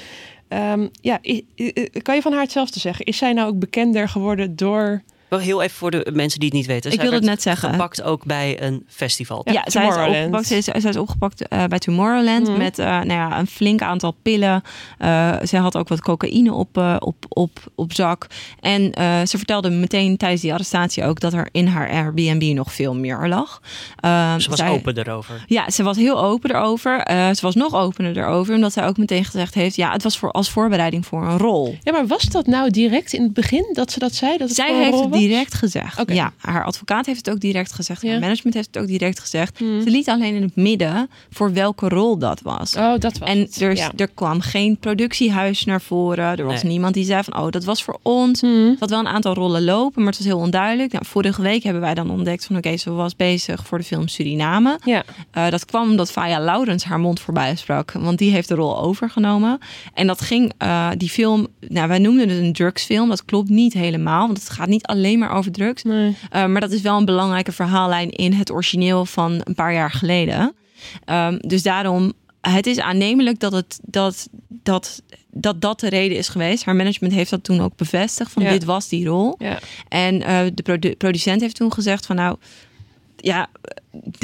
Ehm, 0.48 0.86
ja, 1.00 1.20
kan 2.02 2.14
je 2.14 2.22
van 2.22 2.32
haar 2.32 2.42
hetzelfde 2.42 2.80
zeggen? 2.80 3.04
Is 3.04 3.16
zij 3.16 3.32
nou 3.32 3.48
ook 3.48 3.58
bekender 3.58 4.08
geworden 4.08 4.56
door... 4.56 5.02
Wel 5.34 5.42
heel 5.42 5.62
even 5.62 5.76
voor 5.76 5.90
de 5.90 6.10
mensen 6.12 6.38
die 6.40 6.48
het 6.48 6.58
niet 6.58 6.66
weten. 6.66 6.90
Ik 6.90 7.00
Zij 7.00 7.02
wilde 7.10 7.16
het 7.16 7.26
net 7.34 7.42
zeggen. 7.42 7.70
Gepakt 7.70 8.02
ook 8.02 8.24
bij 8.24 8.62
een 8.62 8.84
festival. 8.88 9.40
Ja, 9.44 9.52
Ja, 9.52 9.62
zij, 9.66 9.88
is 9.88 9.96
opgepakt, 9.96 10.46
zij, 10.46 10.56
is, 10.58 10.64
zij 10.64 10.90
is 10.90 10.96
opgepakt 10.96 11.48
eh, 11.48 11.64
bij 11.64 11.78
Tomorrowland 11.78 12.48
Mhm. 12.48 12.58
met 12.58 12.78
eh, 12.78 12.86
nou 12.86 13.06
ja, 13.12 13.38
een 13.38 13.46
flink 13.46 13.82
aantal 13.82 14.14
pillen. 14.22 14.62
Eh 14.98 15.12
zij 15.42 15.60
had 15.60 15.76
ook 15.76 15.88
wat 15.88 16.00
cocaïne 16.00 16.52
op, 16.52 16.78
eh, 16.78 16.96
op, 16.98 17.14
op, 17.28 17.50
op 17.74 17.92
zak. 17.92 18.26
En 18.60 18.92
eh, 18.92 19.20
ze 19.24 19.36
vertelde 19.36 19.70
meteen 19.70 20.16
tijdens 20.16 20.42
die 20.42 20.52
arrestatie 20.52 21.04
ook 21.04 21.20
dat 21.20 21.32
er 21.32 21.48
in 21.52 21.66
haar 21.66 21.90
Airbnb 21.90 22.54
nog 22.54 22.72
veel 22.72 22.94
meer 22.94 23.28
lag. 23.28 23.60
Ze 24.38 24.46
was 24.48 24.58
zij- 24.58 24.68
open 24.70 24.98
erover. 24.98 25.44
Ja, 25.46 25.70
ze 25.70 25.82
was 25.82 25.96
heel 25.96 26.22
open 26.24 26.50
erover. 26.50 26.98
Eh, 27.00 27.26
ze 27.32 27.40
was 27.40 27.54
nog 27.54 27.74
opener 27.74 28.16
erover, 28.18 28.54
omdat 28.54 28.72
zij 28.72 28.86
ook 28.86 28.96
meteen 28.96 29.24
gezegd 29.24 29.54
heeft: 29.54 29.76
ja, 29.76 29.92
het 29.92 30.02
was 30.02 30.18
voor, 30.18 30.30
als 30.30 30.50
voorbereiding 30.50 31.06
voor 31.06 31.22
een 31.26 31.38
rol. 31.38 31.76
Ja, 31.82 31.92
maar 31.92 32.06
was 32.06 32.22
dat 32.24 32.46
nou 32.46 32.70
direct 32.70 33.12
in 33.12 33.22
het 33.22 33.32
begin 33.32 33.66
dat 33.72 33.92
ze 33.92 33.98
dat 33.98 34.14
zei? 34.14 34.36
Dat 34.38 34.48
het 34.48 34.56
Zij 34.56 34.66
voor 34.66 34.74
een 34.74 34.80
heeft 34.80 34.92
rol 34.94 35.02
het 35.02 35.10
was? 35.10 35.20
Direct 35.28 35.54
gezegd. 35.54 36.02
Ja, 36.12 36.32
haar 36.38 36.64
advocaat 36.64 37.06
heeft 37.06 37.18
het 37.26 37.30
ook 37.34 37.40
direct 37.40 37.72
gezegd. 37.72 38.02
Ja. 38.02 38.10
Haar 38.10 38.20
management 38.20 38.54
heeft 38.54 38.68
het 38.72 38.82
ook 38.82 38.88
direct 38.88 39.20
gezegd. 39.20 39.58
Hmm. 39.58 39.82
Ze 39.82 39.90
liet 39.90 40.08
alleen 40.08 40.34
in 40.34 40.42
het 40.42 40.56
midden 40.56 41.10
voor 41.30 41.52
welke 41.52 41.88
rol 41.88 42.18
dat 42.18 42.40
was. 42.40 42.76
Oh, 42.76 42.98
dat 42.98 43.18
was 43.18 43.28
En 43.28 43.38
het. 43.38 43.60
er, 43.60 43.76
Ja. 43.76 43.90
er 43.96 44.08
kwam 44.08 44.40
geen 44.40 44.76
productiehuis 44.78 45.64
naar 45.64 45.80
voren. 45.80 46.36
Er 46.38 46.44
was 46.44 46.62
Nee. 46.62 46.72
niemand 46.72 46.94
die 46.94 47.04
zei 47.04 47.22
van, 47.22 47.38
oh, 47.42 47.50
dat 47.50 47.64
was 47.64 47.82
voor 47.82 47.98
ons. 48.02 48.40
Hmm. 48.40 48.68
Er 48.68 48.76
had 48.78 48.90
wel 48.90 48.98
een 48.98 49.06
aantal 49.06 49.34
rollen 49.34 49.64
lopen, 49.64 50.02
maar 50.02 50.12
het 50.12 50.16
was 50.22 50.26
heel 50.32 50.38
onduidelijk. 50.38 50.92
Nou, 50.92 51.04
vorige 51.06 51.42
week 51.42 51.62
hebben 51.62 51.82
wij 51.82 51.94
dan 51.94 52.10
ontdekt 52.10 52.44
van, 52.44 52.56
oké, 52.56 52.76
ze 52.76 52.90
was 52.90 53.16
bezig 53.16 53.66
voor 53.66 53.78
de 53.78 53.84
film 53.84 54.08
Suriname. 54.08 54.78
Ja. 54.84 55.02
Eh, 55.30 55.48
dat 55.50 55.64
kwam 55.64 55.90
omdat 55.90 56.10
Faya 56.10 56.40
Laurens 56.40 56.84
haar 56.84 57.00
mond 57.00 57.20
voorbij 57.20 57.56
sprak. 57.56 57.92
Want 57.92 58.18
die 58.18 58.30
heeft 58.30 58.48
de 58.48 58.54
rol 58.54 58.78
overgenomen. 58.80 59.58
En 59.94 60.06
dat 60.06 60.20
ging, 60.20 60.52
eh, 60.58 60.88
die 60.96 61.08
film, 61.10 61.46
nou, 61.68 61.88
wij 61.88 61.98
noemden 61.98 62.28
het 62.28 62.38
een 62.38 62.52
drugsfilm. 62.52 63.08
Dat 63.08 63.24
klopt 63.24 63.48
niet 63.48 63.72
helemaal, 63.72 64.26
want 64.26 64.38
het 64.38 64.50
gaat 64.50 64.68
niet 64.68 64.86
alleen 65.14 65.28
maar 65.28 65.38
over 65.38 65.52
drugs. 65.52 65.82
Nee. 65.82 66.16
Uh, 66.32 66.46
maar 66.46 66.60
dat 66.60 66.72
is 66.72 66.80
wel 66.80 66.98
een 66.98 67.04
belangrijke 67.04 67.52
verhaallijn 67.52 68.10
in 68.10 68.32
het 68.32 68.50
origineel 68.52 69.06
van 69.06 69.40
een 69.44 69.54
paar 69.54 69.72
jaar 69.72 69.90
geleden. 69.90 70.54
Um, 71.10 71.38
dus 71.40 71.62
daarom, 71.62 72.12
het 72.40 72.66
is 72.66 72.78
aannemelijk 72.80 73.38
dat, 73.40 73.52
het, 73.52 73.78
dat, 73.82 74.28
dat, 74.48 75.02
dat 75.30 75.60
dat 75.60 75.80
de 75.80 75.88
reden 75.88 76.16
is 76.18 76.28
geweest. 76.28 76.64
Haar 76.64 76.76
management 76.76 77.14
heeft 77.14 77.30
dat 77.30 77.44
toen 77.44 77.60
ook 77.60 77.76
bevestigd, 77.76 78.32
van 78.32 78.42
Ja. 78.42 78.50
dit 78.50 78.64
was 78.64 78.88
die 78.88 79.06
rol. 79.06 79.34
Ja. 79.38 79.58
En 79.88 80.14
uh, 80.20 80.40
de 80.54 80.62
produ 80.62 80.94
producent 80.94 81.40
heeft 81.40 81.56
toen 81.56 81.72
gezegd 81.72 82.06
van 82.06 82.16
nou, 82.16 82.36
ja, 83.16 83.46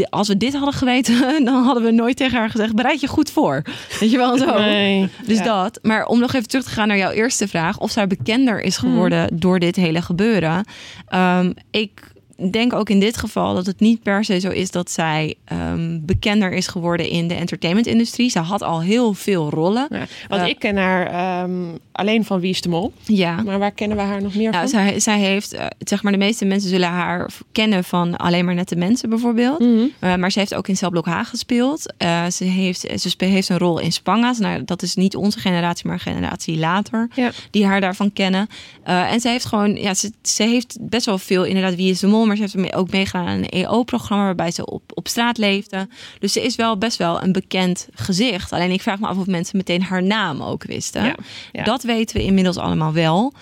als 0.09 0.29
we 0.29 0.37
dit 0.37 0.55
hadden 0.55 0.75
geweten, 0.75 1.21
dan 1.45 1.65
hadden 1.65 1.83
we 1.85 1.91
nooit 1.91 2.17
tegen 2.17 2.39
haar 2.39 2.51
gezegd, 2.51 2.75
bereid 2.75 3.01
je 3.01 3.07
goed 3.07 3.31
voor. 3.31 3.63
Weet 4.01 4.11
je 4.11 4.17
wel 4.17 4.39
zo. 4.39 4.59
Nee. 4.59 5.09
Dus 5.27 5.39
Ja. 5.39 5.45
dat. 5.45 5.79
Maar 5.83 6.07
om 6.07 6.21
nog 6.21 6.33
even 6.33 6.49
terug 6.49 6.65
te 6.65 6.71
gaan 6.71 6.89
naar 6.89 6.97
jouw 6.97 7.11
eerste 7.11 7.49
vraag. 7.49 7.79
Of 7.79 7.91
zij 7.91 8.07
bekender 8.07 8.61
is 8.61 8.77
geworden 8.77 9.39
door 9.39 9.59
dit 9.59 9.77
hele 9.77 10.03
gebeuren. 10.03 10.65
Um, 11.15 11.55
ik 11.71 12.13
denk 12.51 12.73
ook 12.73 12.91
in 12.91 13.01
dit 13.01 13.17
geval 13.17 13.55
dat 13.55 13.67
het 13.67 13.81
niet 13.81 14.03
per 14.03 14.25
se 14.25 14.41
zo 14.41 14.49
is 14.49 14.71
dat 14.71 14.91
zij 14.91 15.35
um, 15.53 16.03
bekender 16.07 16.53
is 16.53 16.67
geworden 16.67 17.09
in 17.09 17.29
de 17.29 17.35
entertainmentindustrie. 17.35 18.31
Ze 18.31 18.39
had 18.39 18.63
al 18.63 18.83
heel 18.83 19.15
veel 19.15 19.51
rollen. 19.51 19.87
Ja, 19.91 20.07
want 20.29 20.43
Uh, 20.43 20.49
ik 20.49 20.59
ken 20.59 20.77
haar 20.77 21.43
um, 21.43 21.79
alleen 22.01 22.25
van 22.25 22.41
Wie 22.41 22.51
is 22.51 22.61
de 22.61 22.69
Mol. 22.69 22.93
Ja. 23.05 23.43
Maar 23.43 23.59
waar 23.59 23.71
kennen 23.71 23.97
we 23.97 24.03
haar 24.03 24.23
nog 24.23 24.35
meer 24.35 24.51
Nou, 24.51 24.69
van? 24.69 24.69
zij, 24.69 25.01
zij 25.01 25.19
heeft, 25.19 25.55
uh, 25.55 25.67
zeg 25.79 26.03
maar, 26.03 26.13
de 26.13 26.19
meeste 26.19 26.45
mensen 26.45 26.71
zullen 26.71 26.89
haar 26.89 27.31
kennen 27.53 27.85
van 27.85 28.17
alleen 28.17 28.45
maar 28.45 28.55
nette 28.55 28.77
mensen 28.77 29.09
bijvoorbeeld. 29.09 29.59
Mm 29.59 29.77
-hmm. 29.77 29.91
uh, 30.01 30.15
maar 30.15 30.33
ze 30.33 30.39
heeft 30.39 30.55
ook 30.55 30.69
in 30.69 30.77
Celblok 30.77 31.07
H 31.07 31.21
gespeeld. 31.23 31.95
Uh, 31.99 32.27
ze, 32.27 32.45
heeft, 32.45 32.81
ze 32.81 33.15
heeft 33.25 33.49
een 33.49 33.59
rol 33.59 33.79
in 33.79 33.93
Spanga's. 33.93 34.39
Nou, 34.39 34.65
dat 34.65 34.83
is 34.83 34.95
niet 34.95 35.17
onze 35.17 35.39
generatie, 35.39 35.87
maar 35.87 35.95
een 35.95 36.15
generatie 36.15 36.59
later. 36.59 37.09
Ja. 37.15 37.31
Die 37.51 37.67
haar 37.67 37.81
daarvan 37.81 38.13
kennen. 38.13 38.49
En 38.85 39.21
ze 39.21 39.29
heeft 39.29 39.45
gewoon, 39.45 39.75
ja, 39.77 39.95
ze, 39.95 40.13
ze 40.23 40.43
heeft 40.43 40.77
best 40.81 41.07
wel 41.07 41.19
veel, 41.19 41.45
inderdaad, 41.45 41.75
Wie 41.75 41.91
is 41.91 42.01
de 42.01 42.07
Mol. 42.07 42.27
Maar 42.27 42.37
ze 42.37 42.43
heeft 42.43 42.75
ook 42.75 42.91
meegedaan 42.91 43.27
aan 43.27 43.39
een 43.39 43.49
EO-programma 43.49 44.25
waarbij 44.25 44.51
ze 44.51 44.67
op, 44.67 44.83
op 44.95 45.09
straat 45.09 45.39
leefde. 45.39 45.89
Dus 46.19 46.33
ze 46.33 46.43
is 46.43 46.57
wel 46.57 46.79
best 46.79 46.97
wel 46.97 47.23
een 47.23 47.33
bekend 47.33 47.89
gezicht. 47.95 48.53
Alleen 48.53 48.71
ik 48.71 48.83
vraag 48.83 48.99
me 49.01 49.07
af 49.07 49.17
of 49.17 49.27
mensen 49.27 49.57
meteen 49.57 49.83
haar 49.83 50.03
naam 50.03 50.43
ook 50.43 50.65
wisten. 50.65 51.05
Ja. 51.05 51.15
Ja. 51.53 51.63
Dat 51.65 51.83
weten 51.95 52.17
we 52.17 52.23
inmiddels 52.23 52.57
allemaal 52.57 52.93
wel. 52.93 53.33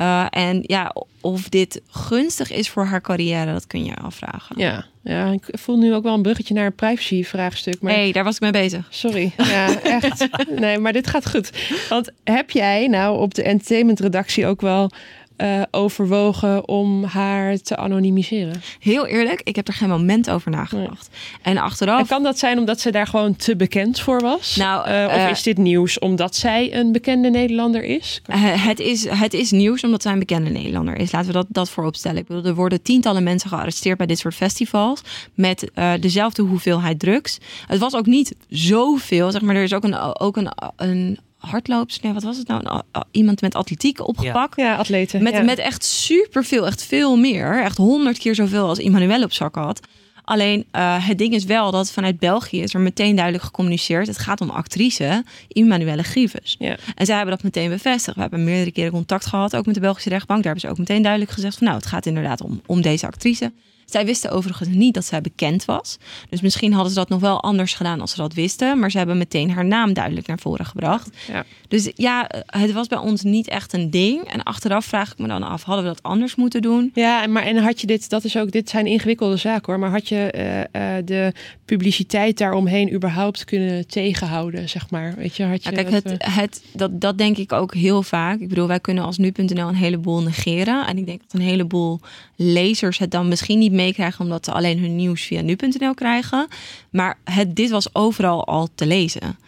Uh, 0.00 0.26
en 0.30 0.60
ja, 0.62 0.94
of 1.20 1.48
dit 1.48 1.80
gunstig 1.86 2.52
is 2.52 2.68
voor 2.68 2.84
haar 2.84 3.00
carrière, 3.00 3.52
dat 3.52 3.66
kun 3.66 3.84
je 3.84 3.94
afvragen. 3.96 4.58
Ja, 4.58 4.84
ja 5.02 5.26
ik 5.26 5.48
voel 5.50 5.76
nu 5.76 5.94
ook 5.94 6.02
wel 6.02 6.14
een 6.14 6.22
bruggetje 6.22 6.54
naar 6.54 6.66
een 6.66 6.74
privacy-vraagstuk. 6.74 7.80
Maar... 7.80 7.92
hey, 7.92 8.12
daar 8.12 8.24
was 8.24 8.34
ik 8.34 8.40
mee 8.40 8.50
bezig. 8.50 8.86
Sorry, 8.90 9.32
ja, 9.36 9.82
echt. 9.82 10.28
Nee, 10.58 10.78
maar 10.78 10.92
dit 10.92 11.06
gaat 11.06 11.30
goed. 11.30 11.52
Want 11.88 12.10
heb 12.24 12.50
jij 12.50 12.86
nou 12.86 13.18
op 13.18 13.34
de 13.34 13.42
entertainment-redactie 13.42 14.46
ook 14.46 14.60
wel 14.60 14.90
uh, 15.38 15.62
overwogen 15.70 16.68
om 16.68 17.04
haar 17.04 17.56
te 17.60 17.76
anonimiseren? 17.76 18.62
Heel 18.78 19.06
eerlijk, 19.06 19.40
ik 19.42 19.56
heb 19.56 19.68
er 19.68 19.74
geen 19.74 19.88
moment 19.88 20.30
over 20.30 20.50
nagedacht. 20.50 21.10
Nee. 21.10 21.54
En 21.54 21.62
achteraf. 21.62 22.00
En 22.00 22.06
kan 22.06 22.22
dat 22.22 22.38
zijn 22.38 22.58
omdat 22.58 22.80
ze 22.80 22.90
daar 22.90 23.06
gewoon 23.06 23.36
te 23.36 23.56
bekend 23.56 24.00
voor 24.00 24.20
was? 24.20 24.56
Nou, 24.56 24.88
uh, 24.88 25.04
of 25.06 25.16
uh, 25.16 25.30
is 25.30 25.42
dit 25.42 25.58
nieuws 25.58 25.98
omdat 25.98 26.36
zij 26.36 26.74
een 26.74 26.92
bekende 26.92 27.30
Nederlander 27.30 27.84
is? 27.84 28.22
het 28.38 28.80
is? 28.80 29.08
Het 29.08 29.34
is 29.34 29.50
nieuws 29.50 29.84
omdat 29.84 30.02
zij 30.02 30.12
een 30.12 30.18
bekende 30.18 30.50
Nederlander 30.50 30.96
is. 30.96 31.12
Laten 31.12 31.28
we 31.28 31.34
dat, 31.34 31.46
dat 31.48 31.70
voorop 31.70 31.96
stellen. 31.96 32.18
Ik 32.18 32.26
bedoel, 32.26 32.44
er 32.44 32.54
worden 32.54 32.82
tientallen 32.82 33.22
mensen 33.22 33.50
gearresteerd 33.50 33.98
bij 33.98 34.06
dit 34.06 34.18
soort 34.18 34.34
festivals. 34.34 35.02
Met 35.34 35.70
dezelfde 36.00 36.42
hoeveelheid 36.42 36.98
drugs. 36.98 37.38
Het 37.66 37.78
was 37.78 37.94
ook 37.94 38.06
niet 38.06 38.34
zoveel. 38.48 39.30
Zeg 39.30 39.40
maar, 39.40 39.56
er 39.56 39.62
is 39.62 39.74
ook 39.74 39.84
een, 39.84 40.20
ook 40.20 40.36
een, 40.36 40.52
een 40.76 41.18
hardloops. 41.38 42.00
Nee, 42.00 42.12
wat 42.12 42.22
was 42.22 42.36
het 42.36 42.48
nou? 42.48 42.82
Iemand 43.10 43.40
met 43.40 43.54
atletiek 43.54 44.06
opgepakt. 44.06 44.56
Ja, 44.56 44.64
ja 44.64 44.76
atleten. 44.76 45.22
Met, 45.22 45.32
ja. 45.32 45.42
met 45.42 45.58
echt 45.58 45.84
superveel, 45.84 46.66
echt 46.66 46.82
veel 46.82 47.16
meer. 47.16 47.62
Echt 47.62 47.76
honderd 47.76 48.18
keer 48.18 48.34
zoveel 48.34 48.68
als 48.68 48.78
Emmanuel 48.78 49.22
op 49.22 49.32
zak 49.32 49.54
had. 49.54 49.80
Alleen 50.28 50.66
uh, 50.72 51.06
het 51.06 51.18
ding 51.18 51.34
is 51.34 51.44
wel 51.44 51.70
dat 51.70 51.92
vanuit 51.92 52.18
België 52.18 52.60
is 52.60 52.74
er 52.74 52.80
meteen 52.80 53.14
duidelijk 53.14 53.44
gecommuniceerd. 53.44 54.06
Het 54.06 54.18
gaat 54.18 54.40
om 54.40 54.50
actrice 54.50 55.24
Emmanuelle 55.48 56.02
Grieves. 56.02 56.56
Ja. 56.58 56.76
En 56.94 57.06
zij 57.06 57.16
hebben 57.16 57.34
dat 57.34 57.44
meteen 57.44 57.68
bevestigd. 57.68 58.16
We 58.16 58.22
hebben 58.22 58.44
meerdere 58.44 58.72
keren 58.72 58.92
contact 58.92 59.26
gehad, 59.26 59.56
ook 59.56 59.66
met 59.66 59.74
de 59.74 59.80
Belgische 59.80 60.08
rechtbank. 60.08 60.42
Daar 60.42 60.52
hebben 60.52 60.70
ze 60.70 60.76
ook 60.76 60.88
meteen 60.88 61.02
duidelijk 61.02 61.32
gezegd 61.32 61.58
van 61.58 61.66
nou, 61.66 61.78
het 61.78 61.88
gaat 61.88 62.06
inderdaad 62.06 62.40
om, 62.40 62.60
om 62.66 62.80
deze 62.80 63.06
actrice. 63.06 63.52
Zij 63.90 64.04
wisten 64.04 64.30
overigens 64.30 64.68
niet 64.68 64.94
dat 64.94 65.04
zij 65.04 65.20
bekend 65.20 65.64
was. 65.64 65.98
Dus 66.28 66.40
misschien 66.40 66.72
hadden 66.72 66.92
ze 66.92 66.98
dat 66.98 67.08
nog 67.08 67.20
wel 67.20 67.42
anders 67.42 67.74
gedaan 67.74 68.00
als 68.00 68.10
ze 68.10 68.16
dat 68.16 68.34
wisten. 68.34 68.78
Maar 68.78 68.90
ze 68.90 68.98
hebben 68.98 69.18
meteen 69.18 69.50
haar 69.50 69.64
naam 69.64 69.92
duidelijk 69.92 70.26
naar 70.26 70.38
voren 70.38 70.66
gebracht. 70.66 71.10
Ja. 71.28 71.44
Dus 71.68 71.90
ja, 71.94 72.30
het 72.46 72.72
was 72.72 72.86
bij 72.86 72.98
ons 72.98 73.22
niet 73.22 73.48
echt 73.48 73.72
een 73.72 73.90
ding. 73.90 74.24
En 74.24 74.42
achteraf 74.42 74.84
vraag 74.84 75.12
ik 75.12 75.18
me 75.18 75.28
dan 75.28 75.42
af, 75.42 75.62
hadden 75.62 75.84
we 75.84 75.90
dat 75.90 76.02
anders 76.02 76.34
moeten 76.34 76.62
doen? 76.62 76.90
Ja, 76.94 77.26
maar 77.26 77.42
en 77.42 77.56
had 77.56 77.80
je 77.80 77.86
dit, 77.86 78.10
dat 78.10 78.24
is 78.24 78.36
ook, 78.36 78.50
dit 78.50 78.68
zijn 78.68 78.86
ingewikkelde 78.86 79.36
zaken 79.36 79.72
hoor, 79.72 79.78
maar 79.78 79.90
had 79.90 80.08
je 80.08 80.30
eh, 80.30 80.96
eh, 80.96 81.04
de 81.04 81.32
publiciteit 81.64 82.38
daaromheen 82.38 82.92
überhaupt 82.92 83.44
kunnen 83.44 83.86
tegenhouden, 83.86 84.68
zeg 84.68 84.90
maar? 84.90 85.14
Weet 85.16 85.36
je, 85.36 85.44
had 85.44 85.64
je 85.64 85.70
Ja, 85.70 85.76
kijk, 85.76 85.90
het, 85.90 86.16
eh, 86.16 86.36
het, 86.36 86.62
dat, 86.72 87.00
dat 87.00 87.18
denk 87.18 87.36
ik 87.36 87.52
ook 87.52 87.74
heel 87.74 88.02
vaak. 88.02 88.40
Ik 88.40 88.48
bedoel, 88.48 88.66
wij 88.66 88.80
kunnen 88.80 89.04
als 89.04 89.18
nu.nl 89.18 89.68
een 89.68 89.74
heleboel 89.74 90.22
negeren. 90.22 90.86
En 90.86 90.98
ik 90.98 91.06
denk 91.06 91.20
dat 91.20 91.40
een 91.40 91.46
heleboel 91.46 92.00
lezers 92.36 92.98
het 92.98 93.10
dan 93.10 93.28
misschien 93.28 93.58
niet 93.58 93.72
meekrijgen... 93.78 94.24
omdat 94.24 94.44
ze 94.44 94.52
alleen 94.52 94.78
hun 94.78 94.96
nieuws 94.96 95.22
via 95.22 95.40
nu.nl 95.40 95.94
krijgen. 95.94 96.46
Maar 96.90 97.18
het, 97.24 97.56
dit 97.56 97.70
was 97.70 97.94
overal 97.94 98.46
al 98.46 98.68
te 98.74 98.86
lezen. 98.86 99.38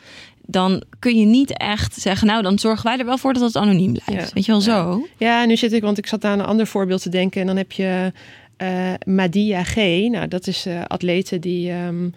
Dan 0.46 0.82
kun 0.98 1.18
je 1.18 1.26
niet 1.26 1.58
echt 1.58 1.94
zeggen... 1.94 2.26
nou, 2.26 2.42
dan 2.42 2.58
zorgen 2.58 2.84
wij 2.84 2.98
er 2.98 3.04
wel 3.04 3.18
voor 3.18 3.32
dat 3.32 3.42
het 3.42 3.56
anoniem 3.56 3.92
blijft. 3.92 4.28
Ja. 4.28 4.34
Weet 4.34 4.44
je 4.44 4.52
wel 4.52 4.60
zo? 4.60 5.06
Ja, 5.16 5.44
nu 5.44 5.56
zit 5.56 5.72
ik, 5.72 5.82
want 5.82 5.98
ik 5.98 6.06
zat 6.06 6.24
aan 6.24 6.38
een 6.38 6.46
ander 6.46 6.66
voorbeeld 6.66 7.02
te 7.02 7.08
denken. 7.08 7.40
En 7.40 7.46
dan 7.46 7.56
heb 7.56 7.72
je 7.72 8.12
eh 8.56 8.92
Madia 9.04 9.62
G. 9.62 9.76
Nou, 10.08 10.28
dat 10.28 10.46
is 10.46 10.66
eh 10.66 10.84
atlete 10.86 11.38
die 11.38 11.70
ehm, 11.70 12.08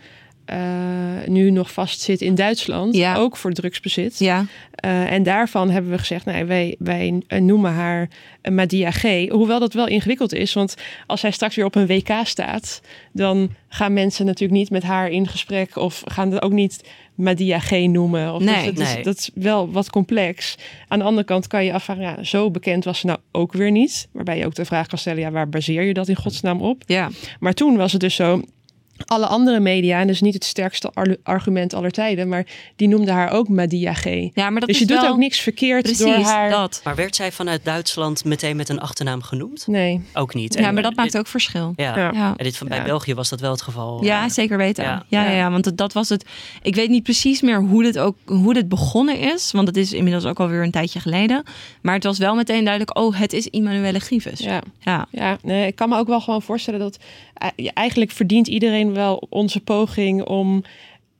eh, 0.45 0.58
nu 1.27 1.51
nog 1.51 1.71
vastzit 1.71 2.21
in 2.21 2.36
Duitsland. 2.36 2.95
Ja. 2.95 3.15
Ook 3.15 3.38
voor 3.38 3.51
drugsbezit. 3.51 4.19
Ja, 4.19 4.45
Eh, 4.73 5.12
en 5.12 5.23
daarvan 5.23 5.69
hebben 5.69 5.91
we 5.91 5.97
gezegd, 5.97 6.25
nou, 6.25 6.45
wij, 6.45 6.75
wij 6.79 7.21
eh, 7.27 7.39
noemen 7.41 7.71
haar 7.71 8.10
Madia 8.51 8.91
G. 8.91 9.29
Hoewel 9.29 9.60
dat 9.60 9.73
wel 9.73 9.88
ingewikkeld 9.88 10.34
is, 10.34 10.53
want 10.53 10.75
als 11.08 11.19
zij 11.19 11.32
straks 11.32 11.56
weer 11.56 11.65
op 11.65 11.75
een 11.75 11.88
WK 11.88 12.10
staat, 12.23 12.82
dan 13.12 13.49
gaan 13.69 13.93
mensen 13.93 14.25
natuurlijk 14.25 14.60
niet 14.60 14.69
met 14.69 14.84
haar 14.84 15.10
in 15.10 15.27
gesprek 15.27 15.75
of 15.77 16.01
gaan 16.06 16.32
het 16.32 16.41
ook 16.41 16.51
niet 16.51 16.84
Madia 17.15 17.60
G 17.60 17.71
noemen. 17.71 18.34
Of 18.34 18.43
Nee. 18.43 18.56
dus 18.56 18.65
dat, 18.65 18.75
Nee. 18.88 18.97
is, 18.97 19.03
dat 19.03 19.17
is 19.17 19.29
wel 19.34 19.71
wat 19.71 19.89
complex. 19.89 20.56
Aan 20.88 20.99
de 20.99 21.06
andere 21.06 21.25
kant 21.25 21.47
kan 21.47 21.65
je 21.65 21.73
afvragen, 21.73 22.03
ja, 22.03 22.23
zo 22.23 22.51
bekend 22.51 22.84
was 22.84 22.99
ze 22.99 23.06
nou 23.06 23.19
ook 23.32 23.53
weer 23.53 23.71
niet. 23.71 24.08
Waarbij 24.12 24.38
je 24.38 24.45
ook 24.45 24.56
de 24.56 24.65
vraag 24.65 24.88
kan 24.88 24.97
stellen, 24.97 25.19
ja, 25.19 25.32
waar 25.32 25.49
baseer 25.49 25.84
je 25.84 25.93
dat 25.93 26.08
in 26.08 26.15
godsnaam 26.15 26.62
op? 26.62 26.84
ja. 26.86 27.10
Maar 27.39 27.53
toen 27.53 27.77
was 27.77 27.91
het 27.91 28.01
dus 28.01 28.15
zo. 28.15 28.41
Alle 29.05 29.25
andere 29.25 29.59
media, 29.59 29.99
en 29.99 30.07
dus 30.07 30.21
niet 30.21 30.33
het 30.33 30.43
sterkste 30.45 30.91
ar- 30.93 31.15
argument 31.23 31.73
aller 31.73 31.91
tijden, 31.91 32.27
maar 32.27 32.45
die 32.75 32.87
noemden 32.87 33.13
haar 33.13 33.31
ook 33.31 33.49
Madia 33.49 33.93
G. 33.93 34.03
ja 34.33 34.49
maar 34.49 34.59
dat 34.59 34.69
dus 34.69 34.79
je 34.79 34.85
doet 34.85 35.01
wel 35.01 35.09
ook 35.09 35.17
niks 35.17 35.39
verkeerd 35.39 35.81
precies 35.83 36.03
door 36.05 36.13
haar. 36.13 36.49
dat. 36.49 36.81
Maar 36.83 36.95
werd 36.95 37.15
zij 37.15 37.31
vanuit 37.31 37.65
Duitsland 37.65 38.25
meteen 38.25 38.55
met 38.55 38.69
een 38.69 38.79
achternaam 38.79 39.21
genoemd? 39.21 39.67
Nee. 39.67 40.01
Ook 40.13 40.33
niet. 40.33 40.53
Ja, 40.53 40.67
En 40.67 40.73
maar 40.73 40.83
dat 40.83 40.95
maakt 40.95 41.17
ook 41.17 41.27
verschil. 41.27 41.73
Ja. 41.75 41.97
Ja. 41.97 42.11
Ja. 42.13 42.33
En 42.37 42.43
dit 42.43 42.57
van 42.57 42.67
bij 42.67 42.77
Ja. 42.77 42.83
België 42.83 43.13
was 43.13 43.29
dat 43.29 43.39
wel 43.39 43.51
het 43.51 43.61
geval. 43.61 44.03
Ja, 44.03 44.23
Eh, 44.23 44.29
zeker 44.29 44.57
weten. 44.57 44.83
Ja. 44.83 45.03
Ja, 45.07 45.29
ja. 45.31 45.51
Want 45.51 45.63
dat- 45.63 45.77
dat 45.77 45.93
was 45.93 46.09
het. 46.09 46.25
Ik 46.61 46.75
weet 46.75 46.89
niet 46.89 47.03
precies 47.03 47.41
meer 47.41 47.61
hoe 47.61 47.83
dit 47.83 47.99
ook 47.99 48.17
hoe 48.25 48.53
dit 48.53 48.69
begonnen 48.69 49.17
is, 49.19 49.51
want 49.51 49.67
het 49.67 49.77
is 49.77 49.93
inmiddels 49.93 50.25
ook 50.25 50.39
alweer 50.39 50.63
een 50.63 50.71
tijdje 50.71 50.99
geleden. 50.99 51.43
Maar 51.81 51.93
het 51.93 52.03
was 52.03 52.17
wel 52.17 52.35
meteen 52.35 52.63
duidelijk. 52.63 52.97
Oh, 52.97 53.15
het 53.19 53.33
is 53.33 53.47
Immanuelle 53.47 53.99
Grieves. 53.99 54.39
Ja, 54.39 54.61
ja. 54.79 55.05
ja 55.11 55.37
nee, 55.41 55.67
ik 55.67 55.75
kan 55.75 55.89
me 55.89 55.97
ook 55.97 56.07
wel 56.07 56.21
gewoon 56.21 56.41
voorstellen 56.41 56.79
dat 56.79 56.97
eigenlijk 57.73 58.12
verdient 58.12 58.47
iedereen 58.47 58.93
wel 58.93 59.27
onze 59.29 59.60
poging 59.60 60.23
om 60.25 60.63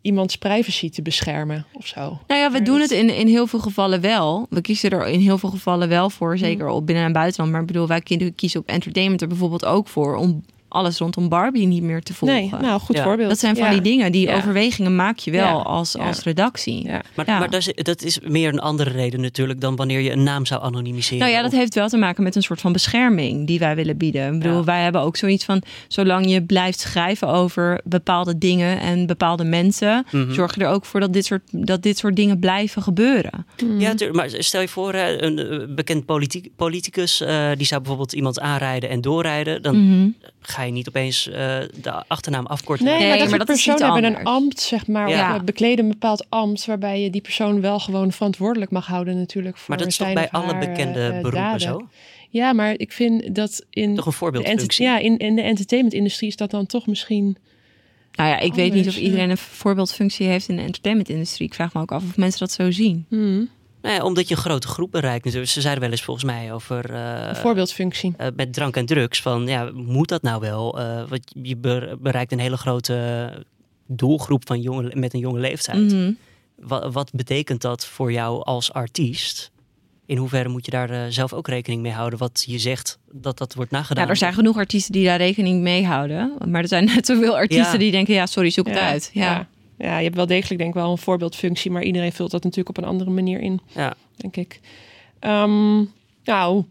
iemands 0.02 0.36
privacy 0.36 0.90
te 0.90 1.02
beschermen 1.02 1.66
of 1.74 1.88
zo. 1.88 2.00
Nou 2.28 2.40
ja, 2.42 2.46
we 2.46 2.52
Maar 2.52 2.64
doen 2.64 2.80
dat- 2.80 2.90
het 2.90 3.00
in, 3.00 3.10
in 3.10 3.28
heel 3.28 3.48
veel 3.48 3.60
gevallen 3.60 4.02
wel. 4.02 4.46
We 4.50 4.62
kiezen 4.62 4.90
er 4.90 5.08
in 5.08 5.20
heel 5.20 5.38
veel 5.38 5.50
gevallen 5.50 5.90
wel 5.90 6.10
voor, 6.10 6.38
zeker 6.38 6.68
op 6.68 6.86
binnen- 6.86 7.06
en 7.06 7.12
buitenland. 7.14 7.52
Maar 7.52 7.62
ik 7.62 7.68
bedoel, 7.68 7.88
wij 7.88 8.02
kie- 8.02 8.32
kiezen 8.32 8.60
op 8.60 8.68
entertainment 8.68 9.22
er 9.22 9.28
bijvoorbeeld 9.28 9.66
ook 9.66 9.88
voor 9.88 10.16
om 10.16 10.44
alles 10.74 10.98
rondom 10.98 11.30
Barbie 11.30 11.68
niet 11.68 11.84
meer 11.84 12.02
te 12.04 12.14
volgen. 12.14 12.38
Nee, 12.38 12.52
nou 12.62 12.80
goed 12.80 12.96
Ja. 12.96 13.04
voorbeeld. 13.04 13.30
dat 13.30 13.40
zijn 13.40 13.56
van 13.56 13.66
Ja. 13.66 13.72
die 13.72 13.82
dingen, 13.82 14.12
die 14.12 14.28
Ja. 14.28 14.36
overwegingen 14.36 14.96
maak 14.96 15.18
je 15.18 15.32
wel 15.32 15.42
Ja. 15.46 15.52
als, 15.52 15.92
Ja. 15.92 16.06
als 16.08 16.24
redactie. 16.24 16.84
Ja. 16.86 17.02
Maar, 17.16 17.26
Ja. 17.30 17.40
maar 17.40 17.50
dat, 17.50 17.68
is, 17.68 17.84
dat 17.84 18.02
is 18.02 18.20
meer 18.24 18.50
een 18.54 18.60
andere 18.60 18.90
reden 18.90 19.22
natuurlijk 19.22 19.62
dan 19.62 19.76
wanneer 19.76 20.00
je 20.00 20.12
een 20.12 20.24
naam 20.24 20.46
zou 20.46 20.64
anonimiseren. 20.64 21.20
Nou 21.20 21.32
ja, 21.32 21.42
dat 21.42 21.52
Of- 21.52 21.58
heeft 21.58 21.76
wel 21.76 21.88
te 21.88 21.98
maken 21.98 22.24
met 22.24 22.36
een 22.36 22.42
soort 22.42 22.62
van 22.62 22.72
bescherming 22.72 23.48
die 23.48 23.60
wij 23.60 23.76
willen 23.76 23.98
bieden. 23.98 24.34
Ik 24.34 24.40
bedoel, 24.40 24.58
Ja. 24.58 24.64
wij 24.64 24.84
hebben 24.84 25.02
ook 25.02 25.16
zoiets 25.18 25.46
van, 25.46 25.62
zolang 25.88 26.30
je 26.30 26.44
blijft 26.44 26.80
schrijven 26.80 27.28
over 27.28 27.82
bepaalde 27.84 28.38
dingen 28.38 28.80
en 28.80 29.06
bepaalde 29.06 29.44
mensen, 29.44 30.06
Mhm. 30.12 30.34
zorg 30.34 30.56
je 30.56 30.62
er 30.64 30.70
ook 30.70 30.86
voor 30.86 31.00
dat 31.00 31.14
dit 31.14 31.26
soort, 31.26 31.42
dat 31.52 31.82
dit 31.82 31.98
soort 31.98 32.16
dingen 32.16 32.40
blijven 32.40 32.82
gebeuren. 32.82 33.46
Ja, 33.78 33.94
tuur- 33.94 34.14
maar 34.16 34.30
stel 34.38 34.62
je 34.62 34.68
voor, 34.68 34.94
een 34.94 35.40
eh, 35.40 35.76
bekend 35.76 36.06
politiek, 36.06 36.50
politicus, 36.56 37.22
eh, 37.22 37.50
die 37.58 37.66
zou 37.66 37.80
bijvoorbeeld 37.82 38.14
iemand 38.14 38.40
aanrijden 38.40 38.90
en 38.90 39.02
doorrijden. 39.02 39.62
Dan 39.62 39.86
Mhm. 39.88 40.08
ga 40.42 40.62
je 40.65 40.71
niet 40.71 40.88
opeens 40.88 41.28
eh, 41.30 41.60
de 41.82 42.04
achternaam 42.08 42.45
afkorten. 42.45 42.86
Nee, 42.86 42.97
Nee, 42.97 43.08
maar 43.08 43.17
dat 43.17 43.30
maar 43.30 43.38
dat 43.38 43.47
personen 43.47 43.93
hebben 43.93 44.04
een 44.04 44.26
ambt, 44.26 44.60
zeg 44.60 44.88
maar, 44.88 45.10
Ja. 45.10 45.30
of 45.34 45.39
eh, 45.39 45.43
bekleden 45.43 45.86
een 45.86 45.91
bepaald 45.91 46.26
ambt, 46.30 46.65
waarbij 46.65 47.02
je 47.02 47.10
die 47.10 47.21
persoon 47.21 47.62
wel 47.62 47.80
gewoon 47.80 48.12
verantwoordelijk 48.12 48.71
mag 48.71 48.86
houden 48.88 49.17
natuurlijk 49.17 49.58
voor 49.58 49.69
maar 49.69 49.78
dat 49.78 49.88
is 49.88 49.97
toch 49.97 50.13
bij 50.13 50.30
alle 50.32 50.58
bekende 50.58 50.99
eh, 51.02 51.08
beroepen 51.10 51.32
daden. 51.32 51.60
zo? 51.62 51.88
Ja, 52.30 52.54
maar 52.54 52.73
ik 52.78 52.91
vind 52.91 53.36
dat 53.36 53.65
in 53.69 53.95
Toch 53.95 54.06
een 54.06 54.12
voorbeeldfunctie? 54.13 54.86
ja, 54.86 54.97
in, 54.99 55.17
in 55.17 55.36
de 55.36 55.41
entertainmentindustrie 55.41 56.30
is 56.30 56.36
dat 56.36 56.52
dan 56.52 56.65
toch 56.65 56.88
misschien... 56.88 57.38
Nou 58.12 58.30
ja, 58.30 58.39
ik 58.39 58.54
weet 58.54 58.73
niet 58.73 58.88
of 58.88 58.97
iedereen 58.97 59.30
een 59.30 59.38
voorbeeldfunctie 59.38 60.28
heeft 60.28 60.49
in 60.49 60.56
de 60.56 60.62
entertainmentindustrie. 60.62 61.47
Ik 61.47 61.54
vraag 61.54 61.73
me 61.73 61.82
ook 61.82 61.91
af 61.91 62.04
of 62.04 62.17
mensen 62.17 62.39
dat 62.39 62.52
zo 62.52 62.71
zien. 62.71 63.06
Hmm, 63.10 63.49
Nou 63.84 63.96
ja, 63.96 64.04
omdat 64.04 64.28
je 64.28 64.36
een 64.36 64.41
grote 64.41 64.67
groep 64.67 64.91
bereikt. 64.91 65.32
Ze 65.32 65.62
zeiden 65.62 65.80
wel 65.84 65.91
eens 65.91 66.04
volgens 66.04 66.26
mij 66.26 66.54
over... 66.54 66.93
eh, 66.93 67.28
een 67.28 67.36
voorbeeldfunctie. 67.36 68.13
eh, 68.17 68.28
met 68.36 68.54
drank 68.54 68.76
en 68.76 68.86
drugs. 68.86 69.22
Van 69.22 69.48
ja, 69.48 69.69
moet 69.74 70.08
dat 70.10 70.22
nou 70.22 70.39
wel? 70.39 70.80
Eh, 70.80 71.04
want 71.10 71.32
je 71.43 71.58
be- 71.58 71.98
bereikt 72.02 72.32
een 72.32 72.39
hele 72.39 72.58
grote 72.58 73.30
doelgroep 73.88 74.48
van 74.48 74.62
jonge, 74.62 74.91
met 74.96 75.13
een 75.13 75.19
jonge 75.19 75.39
leeftijd. 75.39 75.91
Mhm. 75.91 76.12
Wa- 76.56 76.89
wat 76.91 77.12
betekent 77.13 77.62
dat 77.62 77.86
voor 77.86 78.12
jou 78.12 78.43
als 78.43 78.74
artiest? 78.74 79.52
In 80.06 80.17
hoeverre 80.17 80.50
moet 80.50 80.65
je 80.65 80.72
daar 80.72 81.12
zelf 81.12 81.34
ook 81.34 81.48
rekening 81.48 81.82
mee 81.82 81.91
houden? 81.91 82.19
Wat 82.19 82.43
je 82.48 82.60
zegt 82.60 83.00
dat 83.12 83.38
dat 83.38 83.54
wordt 83.54 83.72
nagedaan. 83.72 84.04
Ja, 84.04 84.10
er 84.10 84.15
zijn 84.15 84.34
genoeg 84.34 84.58
artiesten 84.58 84.91
die 84.93 85.06
daar 85.06 85.17
rekening 85.17 85.62
mee 85.62 85.86
houden. 85.86 86.34
Maar 86.48 86.62
er 86.62 86.67
zijn 86.67 86.86
net 86.96 87.06
zoveel 87.06 87.36
artiesten 87.36 87.72
Ja. 87.74 87.78
die 87.78 87.91
denken, 87.91 88.13
ja, 88.13 88.26
sorry, 88.26 88.50
zoek 88.50 88.67
het 88.67 88.78
uit. 88.78 89.10
Ja. 89.13 89.48
Ja. 89.84 89.98
Je 89.98 90.04
hebt 90.04 90.15
wel 90.15 90.26
degelijk 90.26 90.58
denk 90.60 90.74
ik 90.76 90.82
wel 90.82 90.91
een 90.91 90.98
voorbeeldfunctie, 90.98 91.72
maar 91.72 91.84
iedereen 91.84 92.12
vult 92.12 92.32
dat 92.32 92.43
natuurlijk 92.43 92.78
op 92.78 92.84
een 92.84 92.89
andere 92.89 93.10
manier 93.10 93.39
in, 93.41 93.60
Ja. 93.76 93.93
denk 94.15 94.36
ik. 94.36 94.60
Ehm, 95.19 95.76
nou, 96.24 96.63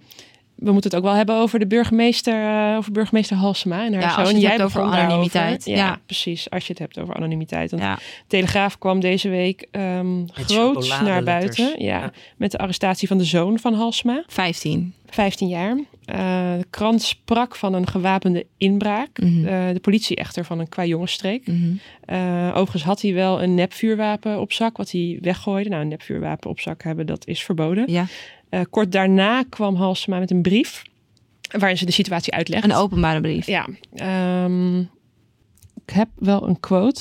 we 0.64 0.72
moeten 0.72 0.90
het 0.90 0.98
ook 0.98 1.04
wel 1.06 1.14
hebben 1.16 1.34
over 1.36 1.58
de 1.58 1.66
burgemeester, 1.66 2.70
eh, 2.70 2.76
over 2.76 2.92
burgemeester 2.92 3.36
Halsema 3.36 3.84
en 3.84 3.92
haar 3.92 4.02
Ja, 4.02 4.08
zoon. 4.10 4.18
als 4.18 4.30
je 4.30 4.34
het 4.36 4.46
hebt 4.46 4.62
begon 4.62 4.82
over 4.88 4.98
anonimiteit, 4.98 5.64
Ja, 5.64 5.76
ja. 5.76 6.00
precies. 6.06 6.50
Als 6.50 6.62
je 6.66 6.70
het 6.70 6.78
hebt 6.78 6.98
over 6.98 7.14
anonimiteit. 7.14 7.70
Want 7.70 7.82
Ja. 7.82 7.98
Telegraaf 8.26 8.78
kwam 8.78 9.00
deze 9.00 9.28
week 9.28 9.66
ehm 9.70 10.20
Met 10.20 10.30
groots 10.34 11.00
naar 11.00 11.22
buiten. 11.22 11.74
Ja, 11.78 11.98
Ja. 11.98 12.12
Met 12.36 12.50
de 12.50 12.58
arrestatie 12.58 13.08
van 13.08 13.18
de 13.18 13.24
zoon 13.24 13.58
van 13.58 13.74
Halsema, 13.74 14.24
15. 14.26 14.94
15 15.10 15.48
jaar. 15.48 15.76
Eh, 16.04 16.16
de 16.58 16.66
krant 16.70 17.02
sprak 17.02 17.56
van 17.56 17.74
een 17.74 17.86
gewapende 17.86 18.46
inbraak. 18.56 19.18
Mhm. 19.20 19.46
Eh, 19.46 19.72
de 19.72 19.80
politie 19.80 20.16
echter 20.16 20.44
van 20.44 20.58
een 20.58 20.68
kwajongensstreek. 20.68 21.46
Mhm. 21.46 21.72
Eh, 22.04 22.48
overigens 22.48 22.82
had 22.82 23.00
hij 23.02 23.14
wel 23.14 23.42
een 23.42 23.54
nepvuurwapen 23.54 24.40
op 24.40 24.52
zak, 24.52 24.76
wat 24.76 24.90
hij 24.90 25.18
weggooide. 25.20 25.68
Nou, 25.70 25.82
een 25.82 25.88
nepvuurwapen 25.88 26.50
op 26.50 26.60
zak 26.60 26.82
hebben, 26.82 27.06
dat 27.06 27.26
is 27.26 27.42
verboden. 27.42 27.84
Ja, 27.92 28.06
Eh, 28.52 28.60
kort 28.70 28.92
daarna 28.92 29.42
kwam 29.42 29.74
Halsema 29.74 30.18
met 30.18 30.30
een 30.30 30.42
brief 30.42 30.82
waarin 31.58 31.78
ze 31.78 31.84
de 31.84 31.92
situatie 31.92 32.32
uitlegt. 32.32 32.64
een 32.64 32.74
openbare 32.74 33.20
brief. 33.20 33.46
Ja, 33.46 33.68
ehm, 33.94 34.78
ik 35.84 35.90
heb 35.92 36.08
wel 36.14 36.48
een 36.48 36.60
quote 36.60 37.00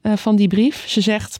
eh, 0.00 0.16
van 0.16 0.36
die 0.36 0.48
brief. 0.48 0.88
Ze 0.88 1.00
zegt: 1.00 1.38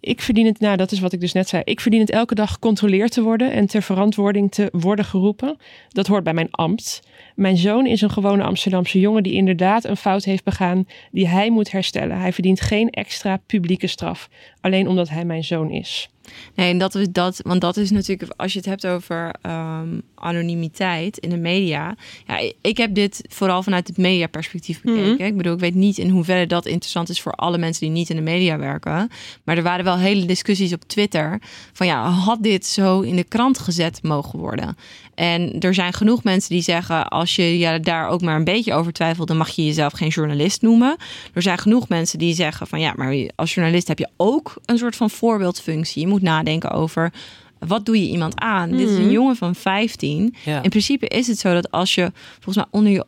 Ik 0.00 0.20
verdien 0.20 0.46
het, 0.46 0.60
nou 0.60 0.76
dat 0.76 0.92
is 0.92 1.00
wat 1.00 1.12
ik 1.12 1.20
dus 1.20 1.32
net 1.32 1.48
zei. 1.48 1.62
Ik 1.64 1.80
verdien 1.80 2.00
het 2.00 2.10
elke 2.10 2.34
dag 2.34 2.52
gecontroleerd 2.52 3.12
te 3.12 3.22
worden 3.22 3.52
en 3.52 3.66
ter 3.66 3.82
verantwoording 3.82 4.50
te 4.50 4.68
worden 4.72 5.04
geroepen. 5.04 5.56
Dat 5.88 6.06
hoort 6.06 6.24
bij 6.24 6.34
mijn 6.34 6.50
ambt. 6.50 7.00
Mijn 7.34 7.56
zoon 7.56 7.86
is 7.86 8.00
een 8.00 8.10
gewone 8.10 8.42
Amsterdamse 8.42 9.00
jongen 9.00 9.22
die 9.22 9.32
inderdaad 9.32 9.84
een 9.84 9.96
fout 9.96 10.24
heeft 10.24 10.44
begaan 10.44 10.86
die 11.10 11.28
hij 11.28 11.50
moet 11.50 11.70
herstellen. 11.70 12.18
Hij 12.18 12.32
verdient 12.32 12.60
geen 12.60 12.90
extra 12.90 13.36
publieke 13.36 13.86
straf, 13.86 14.28
alleen 14.60 14.88
omdat 14.88 15.08
hij 15.08 15.24
mijn 15.24 15.44
zoon 15.44 15.70
is. 15.70 16.08
Nee, 16.54 16.70
en 16.70 16.78
dat 16.78 16.94
is 16.94 17.06
dat, 17.10 17.40
want 17.44 17.60
dat 17.60 17.76
is 17.76 17.90
natuurlijk, 17.90 18.32
als 18.36 18.52
je 18.52 18.58
het 18.58 18.68
hebt 18.68 18.86
over 18.86 19.34
ehm, 19.42 19.88
anonimiteit 20.14 21.18
in 21.18 21.30
de 21.30 21.36
media. 21.36 21.96
Ja, 22.26 22.52
ik 22.60 22.76
heb 22.76 22.94
dit 22.94 23.24
vooral 23.28 23.62
vanuit 23.62 23.88
het 23.88 23.96
mediaperspectief 23.96 24.80
bekeken. 24.80 25.12
Mhm. 25.12 25.22
Ik 25.22 25.36
bedoel, 25.36 25.54
ik 25.54 25.60
weet 25.60 25.74
niet 25.74 25.98
in 25.98 26.08
hoeverre 26.08 26.46
dat 26.46 26.66
interessant 26.66 27.08
is 27.08 27.20
voor 27.20 27.32
alle 27.32 27.58
mensen 27.58 27.80
die 27.86 27.94
niet 27.94 28.10
in 28.10 28.16
de 28.16 28.22
media 28.22 28.58
werken. 28.58 29.10
Maar 29.44 29.56
er 29.56 29.62
waren 29.62 29.84
wel 29.84 29.98
hele 29.98 30.24
discussies 30.24 30.72
op 30.72 30.82
Twitter 30.82 31.40
van 31.72 31.86
ja, 31.86 32.08
had 32.08 32.42
dit 32.42 32.66
zo 32.66 33.00
in 33.00 33.16
de 33.16 33.24
krant 33.24 33.58
gezet 33.58 34.02
mogen 34.02 34.38
worden? 34.38 34.76
En 35.14 35.60
er 35.60 35.74
zijn 35.74 35.92
genoeg 35.92 36.24
mensen 36.24 36.50
die 36.50 36.62
zeggen, 36.62 37.08
als 37.08 37.36
je 37.36 37.58
ja, 37.58 37.78
daar 37.78 38.08
ook 38.08 38.20
maar 38.20 38.36
een 38.36 38.44
beetje 38.44 38.74
over 38.74 38.92
twijfelt, 38.92 39.28
dan 39.28 39.36
mag 39.36 39.48
je 39.48 39.64
jezelf 39.64 39.92
geen 39.92 40.08
journalist 40.08 40.62
noemen. 40.62 40.96
Er 41.34 41.42
zijn 41.42 41.58
genoeg 41.58 41.88
mensen 41.88 42.18
die 42.18 42.34
zeggen 42.34 42.66
van 42.66 42.80
ja, 42.80 42.92
maar 42.96 43.30
als 43.34 43.54
journalist 43.54 43.88
heb 43.88 43.98
je 43.98 44.08
ook 44.16 44.54
een 44.64 44.78
soort 44.78 44.96
van 44.96 45.10
voorbeeldfunctie. 45.10 46.06
Moet 46.12 46.22
nadenken 46.22 46.70
over 46.70 47.12
wat 47.58 47.86
doe 47.86 48.00
je 48.00 48.08
iemand 48.08 48.40
aan? 48.40 48.70
Dit 48.70 48.88
is 48.88 48.96
een 48.96 49.10
jongen 49.10 49.36
van 49.36 49.54
15. 49.54 50.34
Ja. 50.44 50.62
In 50.62 50.70
principe 50.70 51.08
is 51.08 51.26
het 51.26 51.38
zo 51.38 51.54
dat 51.54 51.70
als 51.70 51.94
je 51.94 52.12
volgens 52.40 52.56
mij 52.56 52.66
onder 52.70 52.92
je 52.92 53.06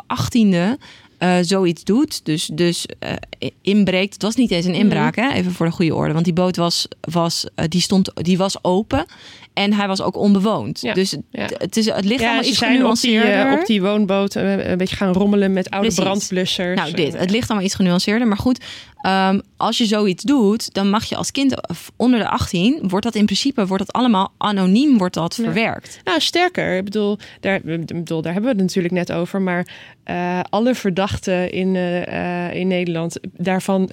18e 0.77 0.81
eh, 1.19 1.37
zoiets 1.40 1.85
doet, 1.85 2.25
dus, 2.25 2.51
dus 2.53 2.87
eh, 2.99 3.51
inbreekt. 3.62 4.12
Het 4.12 4.23
was 4.23 4.35
niet 4.35 4.51
eens 4.51 4.64
een 4.64 4.75
inbraak, 4.75 5.17
hè? 5.17 5.33
even 5.33 5.53
voor 5.53 5.67
de 5.67 5.73
goede 5.73 5.95
orde. 5.95 6.12
Want 6.12 6.25
die 6.25 6.35
boot 6.35 6.57
was, 6.57 6.88
was, 7.01 7.47
eh, 7.55 7.64
die 7.69 7.81
stond, 7.81 8.11
die 8.14 8.38
was 8.38 8.64
open 8.64 9.07
en 9.55 9.73
hij 9.73 9.87
was 9.87 10.03
ook 10.03 10.17
onbewoond. 10.17 10.81
Ja, 10.81 10.95
Dus 10.95 11.17
ja. 11.31 11.49
het, 11.59 11.77
is, 11.77 11.87
het 11.87 12.05
ligt 12.05 12.21
Ja, 12.21 12.27
allemaal 12.27 12.49
iets 12.49 12.59
zijn 12.59 12.71
op 12.71 12.95
die, 13.01 13.11
genuanceerder. 13.11 13.53
eh, 13.53 13.61
op 13.61 13.67
die 13.67 13.83
woonboot 13.83 14.37
eh, 14.37 14.67
een 14.71 14.79
beetje 14.79 14.97
gaan 14.97 15.12
rommelen 15.12 15.53
met 15.53 15.71
oude 15.71 15.87
Precies. 15.87 16.05
brandblussers. 16.05 16.77
Nou, 16.81 16.93
dit. 16.93 17.14
Eh, 17.14 17.21
Het 17.21 17.31
ligt 17.31 17.49
allemaal 17.49 17.67
iets 17.67 17.75
genuanceerder. 17.75 18.29
Maar 18.29 18.37
goed, 18.37 18.64
ehm, 19.01 19.40
als 19.57 19.79
je 19.79 19.87
zoiets 19.87 20.23
doet, 20.23 20.75
dan 20.75 20.90
mag 20.90 21.05
je 21.05 21.17
als 21.17 21.31
kind 21.31 21.69
of 21.69 21.90
onder 21.97 22.19
de 22.19 22.29
18, 22.29 22.79
wordt 22.88 23.05
dat 23.05 23.14
in 23.14 23.25
principe 23.25 23.67
wordt 23.67 23.87
dat 23.87 23.95
allemaal 23.97 24.33
anoniem 24.38 24.99
wordt 24.99 25.14
dat 25.14 25.35
verwerkt. 25.35 26.01
Nou, 26.05 26.21
sterker. 26.21 26.77
Ik 26.77 26.85
bedoel 26.85 27.19
daar, 27.40 27.55
ik 27.55 27.87
bedoel, 27.87 28.23
daar 28.23 28.33
hebben 28.33 28.51
we 28.51 28.57
het 28.57 28.67
natuurlijk 28.67 28.95
net 28.95 29.12
over. 29.12 29.43
Maar 29.43 29.67
eh, 30.05 30.40
alle 30.51 30.75
verdachten 30.75 31.51
in, 31.53 31.77
eh, 31.77 32.47
eh, 32.47 32.55
in 32.55 32.67
Nederland, 32.69 33.19
daarvan 33.37 33.90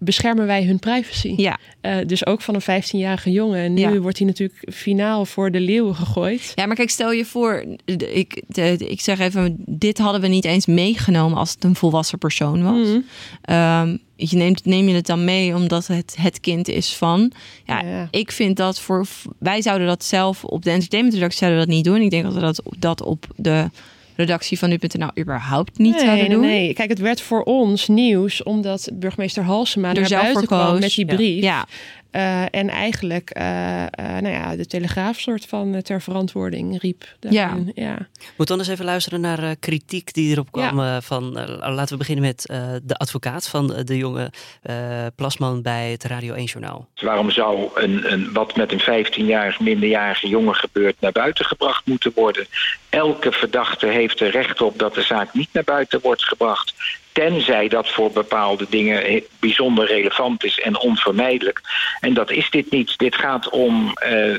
beschermen 0.00 0.46
wij 0.46 0.64
hun 0.64 0.78
privacy. 0.78 1.34
Ja. 1.36 1.58
Eh, 1.80 1.96
dus 2.06 2.26
ook 2.26 2.40
van 2.40 2.54
een 2.54 2.82
15-jarige 2.82 3.30
jongen. 3.30 3.58
En 3.60 3.74
nu 3.74 3.80
Ja. 3.80 3.98
wordt 3.98 4.18
hij 4.18 4.26
natuurlijk 4.26 4.66
finaal 4.72 5.24
voor 5.24 5.50
de 5.50 5.60
leeuwen 5.60 5.94
gegooid. 5.94 6.52
Ja, 6.54 6.66
maar 6.66 6.76
kijk, 6.76 6.90
stel 6.90 7.12
je 7.12 7.24
voor, 7.24 7.64
ik, 8.12 8.42
de- 8.46 8.76
ik 8.76 9.00
zeg 9.00 9.18
even, 9.18 9.56
dit 9.66 9.98
hadden 9.98 10.20
we 10.20 10.26
niet 10.28 10.44
eens 10.44 10.66
meegenomen 10.66 11.38
als 11.38 11.50
het 11.50 11.64
een 11.64 11.74
volwassen 11.76 12.18
persoon 12.18 12.62
was. 12.62 12.88
Mhm. 12.88 13.00
Ehm, 13.42 13.96
je 14.16 14.36
neemt, 14.36 14.64
neem 14.64 14.88
je 14.88 14.94
het 14.94 15.06
dan 15.06 15.24
mee 15.24 15.54
omdat 15.54 15.86
het 15.86 16.16
het 16.20 16.40
kind 16.40 16.68
is 16.68 16.94
van. 16.96 17.32
Ja, 17.64 17.80
Ja. 17.82 18.08
ik 18.10 18.32
vind 18.32 18.56
dat 18.56 18.80
voor. 18.80 19.06
Wij 19.38 19.62
zouden 19.62 19.86
dat 19.86 20.04
zelf 20.04 20.44
op 20.44 20.62
de 20.62 20.70
entertainmentredactie 20.70 21.38
zouden 21.38 21.60
we 21.60 21.66
dat 21.66 21.74
niet 21.76 21.84
doen. 21.84 22.00
Ik 22.00 22.10
denk 22.10 22.24
dat 22.24 22.34
we 22.34 22.40
dat, 22.40 22.62
dat 22.78 23.02
op 23.02 23.26
de 23.36 23.70
redactie 24.20 24.58
van 24.58 24.68
nu.nl 24.68 25.10
überhaupt 25.18 25.78
niet 25.78 25.94
nee, 25.94 26.04
zouden 26.04 26.28
nee, 26.28 26.34
doen. 26.34 26.46
nee. 26.46 26.72
Kijk, 26.72 26.88
het 26.88 26.98
werd 26.98 27.20
voor 27.20 27.42
ons 27.42 27.88
nieuws 27.88 28.42
omdat 28.42 28.90
burgemeester 28.94 29.42
Halsema 29.42 29.88
Er 29.88 29.94
naar 29.94 30.06
zelf 30.06 30.22
buiten 30.22 30.46
voor 30.48 30.58
kwam 30.58 30.78
met 30.78 30.94
die 30.94 31.04
brief. 31.04 31.42
Ja, 31.42 31.66
Eh, 32.10 32.42
en 32.50 32.68
eigenlijk, 32.68 33.30
eh, 33.30 33.82
eh, 33.82 33.90
nou 33.96 34.28
ja, 34.28 34.56
de 34.56 34.66
Telegraaf 34.66 35.18
soort 35.18 35.46
van 35.46 35.82
ter 35.82 36.02
verantwoording 36.02 36.80
riep. 36.80 37.04
Ja. 37.20 37.46
daarin. 37.46 37.72
ja. 37.74 38.08
Moet 38.36 38.48
dan 38.48 38.58
eens 38.58 38.68
even 38.68 38.84
luisteren 38.84 39.20
naar 39.20 39.42
eh, 39.42 39.50
kritiek 39.60 40.14
die 40.14 40.32
erop 40.32 40.52
kwam. 40.52 41.02
van, 41.02 41.32
laten 41.60 41.92
we 41.92 41.96
beginnen 41.96 42.24
met 42.24 42.46
eh, 42.46 42.62
de 42.82 42.96
advocaat 42.96 43.48
van 43.48 43.82
de 43.84 43.96
jonge 43.96 44.32
eh, 44.62 45.06
Plasman 45.16 45.62
bij 45.62 45.90
het 45.90 46.04
Radio 46.04 46.34
1 46.34 46.44
Journaal. 46.44 46.88
Waarom 46.94 47.30
zou 47.30 47.68
een, 47.74 48.12
een, 48.12 48.32
wat 48.32 48.56
met 48.56 48.72
een 48.72 49.06
15-jarig 49.06 49.60
minderjarige 49.60 50.28
jongen 50.28 50.54
gebeurt 50.54 51.00
naar 51.00 51.12
buiten 51.12 51.44
gebracht 51.44 51.86
moeten 51.86 52.12
worden? 52.14 52.46
Elke 52.88 53.32
verdachte 53.32 53.86
heeft 53.86 54.20
er 54.20 54.30
recht 54.30 54.60
op 54.60 54.78
dat 54.78 54.94
de 54.94 55.02
zaak 55.02 55.34
niet 55.34 55.48
naar 55.52 55.64
buiten 55.64 56.00
wordt 56.00 56.24
gebracht. 56.24 56.74
Tenzij 57.20 57.68
dat 57.68 57.88
voor 57.88 58.10
bepaalde 58.10 58.66
dingen 58.68 59.22
bijzonder 59.40 59.86
relevant 59.86 60.44
is 60.44 60.60
en 60.60 60.78
onvermijdelijk. 60.78 61.60
En 62.00 62.14
dat 62.14 62.30
is 62.30 62.50
dit 62.50 62.70
niet. 62.70 62.98
Dit 62.98 63.14
gaat 63.14 63.48
om 63.48 63.92
eh, 63.94 64.34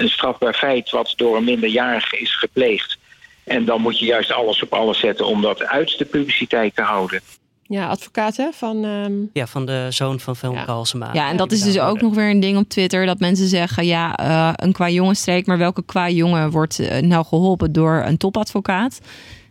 een 0.00 0.08
strafbaar 0.08 0.54
feit 0.54 0.90
wat 0.90 1.12
door 1.16 1.36
een 1.36 1.44
minderjarige 1.44 2.18
is 2.18 2.38
gepleegd. 2.38 2.98
En 3.44 3.64
dan 3.64 3.80
moet 3.80 3.98
je 3.98 4.04
juist 4.06 4.32
alles 4.32 4.62
op 4.62 4.72
alles 4.72 4.98
zetten 4.98 5.26
om 5.26 5.42
dat 5.42 5.62
uit 5.62 5.98
de 5.98 6.04
publiciteit 6.04 6.74
te 6.74 6.82
houden. 6.82 7.20
ja, 7.62 7.88
advocaat 7.88 8.36
hè, 8.36 8.48
van... 8.52 8.84
ehm, 8.84 9.12
Ja, 9.32 9.46
van 9.46 9.66
de 9.66 9.86
zoon 9.90 10.20
van 10.20 10.36
Velm 10.36 10.54
Ja. 10.54 10.64
Halsema. 10.64 11.10
ja, 11.12 11.28
en 11.30 11.36
dat 11.36 11.52
is 11.52 11.62
dus 11.62 11.78
ook 11.78 12.00
nog 12.00 12.14
weer 12.14 12.30
een 12.30 12.40
ding 12.40 12.58
op 12.58 12.68
Twitter. 12.68 13.06
Dat 13.06 13.18
mensen 13.18 13.48
zeggen, 13.48 13.86
ja, 13.86 14.16
eh, 14.16 14.50
een 14.54 14.72
qua 14.72 14.88
jongenstreek. 14.88 15.46
Maar 15.46 15.58
welke 15.58 15.84
qua 15.84 16.08
jongen 16.08 16.50
wordt 16.50 16.78
eh, 16.78 17.02
nou 17.02 17.24
geholpen 17.24 17.72
door 17.72 18.02
een 18.06 18.16
topadvocaat? 18.16 19.00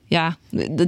Ja, 0.09 0.37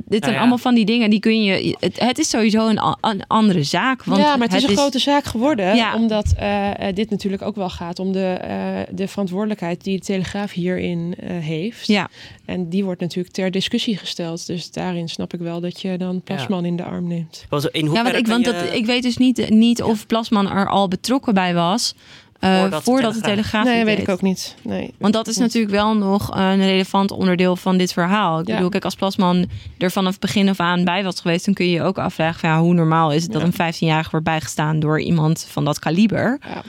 dit 0.06 0.24
zijn 0.24 0.34
ja. 0.34 0.40
allemaal 0.40 0.58
van 0.58 0.76
die 0.76 0.86
dingen 0.86 1.10
die 1.10 1.20
kun 1.20 1.44
je. 1.44 1.76
Het, 1.80 2.00
het 2.00 2.18
is 2.18 2.30
sowieso 2.30 2.68
een, 2.68 3.24
andere 3.28 3.64
zaak. 3.64 4.04
Want 4.04 4.22
ja, 4.22 4.36
maar 4.38 4.48
het 4.48 4.58
is 4.58 4.70
een 4.70 4.78
grote 4.78 5.00
zaak 5.00 5.24
geworden. 5.24 5.76
Ja. 5.76 5.96
Omdat 5.96 6.34
eh, 6.38 6.88
eh, 6.88 6.96
dit 6.96 7.10
natuurlijk 7.10 7.42
ook 7.42 7.56
wel 7.56 7.70
gaat 7.70 8.00
om 8.00 8.12
de, 8.12 8.26
eh, 8.26 8.96
de 8.96 9.08
verantwoordelijkheid 9.08 9.84
die 9.84 9.98
de 9.98 10.06
Telegraaf 10.06 10.52
hierin 10.52 11.16
eh, 11.20 11.38
heeft. 11.38 11.88
Ja, 11.88 12.10
En 12.46 12.70
die 12.70 12.84
wordt 12.84 13.02
natuurlijk 13.02 13.34
ter 13.34 13.52
discussie 13.52 13.98
gesteld. 13.98 14.48
Dus 14.48 14.72
daarin 14.72 15.10
snap 15.10 15.34
ik 15.34 15.40
wel 15.40 15.60
dat 15.60 15.82
je 15.82 15.98
dan 15.98 16.22
Plasman 16.22 16.66
in 16.66 16.76
de 16.76 16.84
arm 16.84 17.08
neemt. 17.08 17.46
In 17.72 17.92
ja 17.92 18.04
want, 18.04 18.16
ik, 18.16 18.28
want 18.28 18.46
je- 18.46 18.52
dat, 18.52 18.74
ik 18.74 18.86
weet 18.86 19.04
dus 19.04 19.18
niet, 19.18 19.50
niet 19.50 19.84
of 19.84 20.06
Plasman 20.06 20.52
er 20.52 20.70
al 20.70 20.88
betrokken 20.88 21.34
bij 21.34 21.54
was. 21.54 21.96
Eh, 22.40 22.60
Voordat 22.60 22.84
voordat, 22.84 23.14
de 23.14 23.20
de 23.20 23.26
Telegraaf- 23.26 23.66
nee, 23.66 23.86
weet 23.86 24.00
ik 24.00 24.10
ook 24.10 24.22
niet. 24.22 24.56
Nee. 24.64 24.94
Want 24.98 25.14
dat 25.14 25.28
is 25.28 25.38
natuurlijk 25.38 25.74
wel 25.74 25.96
nog 25.98 26.36
een 26.36 26.58
relevant 26.66 27.12
onderdeel 27.12 27.56
van 27.56 27.78
dit 27.78 27.94
verhaal. 27.94 28.40
Ik 28.40 28.48
Ja. 28.48 28.54
bedoel, 28.54 28.70
kijk, 28.70 28.84
als 28.86 28.96
Plasman 28.96 29.46
er 29.78 29.92
vanaf 29.92 30.12
het 30.12 30.22
begin 30.22 30.50
af 30.50 30.60
aan 30.60 30.84
bij 30.84 31.04
was 31.04 31.20
geweest, 31.20 31.46
dan 31.46 31.54
kun 31.54 31.66
je 31.66 31.72
je 31.72 31.84
ook 31.84 31.98
afvragen 31.98 32.40
van, 32.40 32.50
ja, 32.50 32.60
hoe 32.60 32.74
normaal 32.74 33.12
is 33.12 33.24
het 33.24 33.32
dat 33.32 33.42
een 33.42 33.54
15-jarige 33.54 34.10
wordt 34.10 34.26
bijgestaan 34.26 34.80
door 34.80 35.02
iemand 35.02 35.48
van 35.50 35.66
dat 35.66 35.80
kaliber. 35.80 36.40
Ja. 36.48 36.62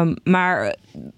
Ehm, 0.00 0.14
maar 0.24 0.74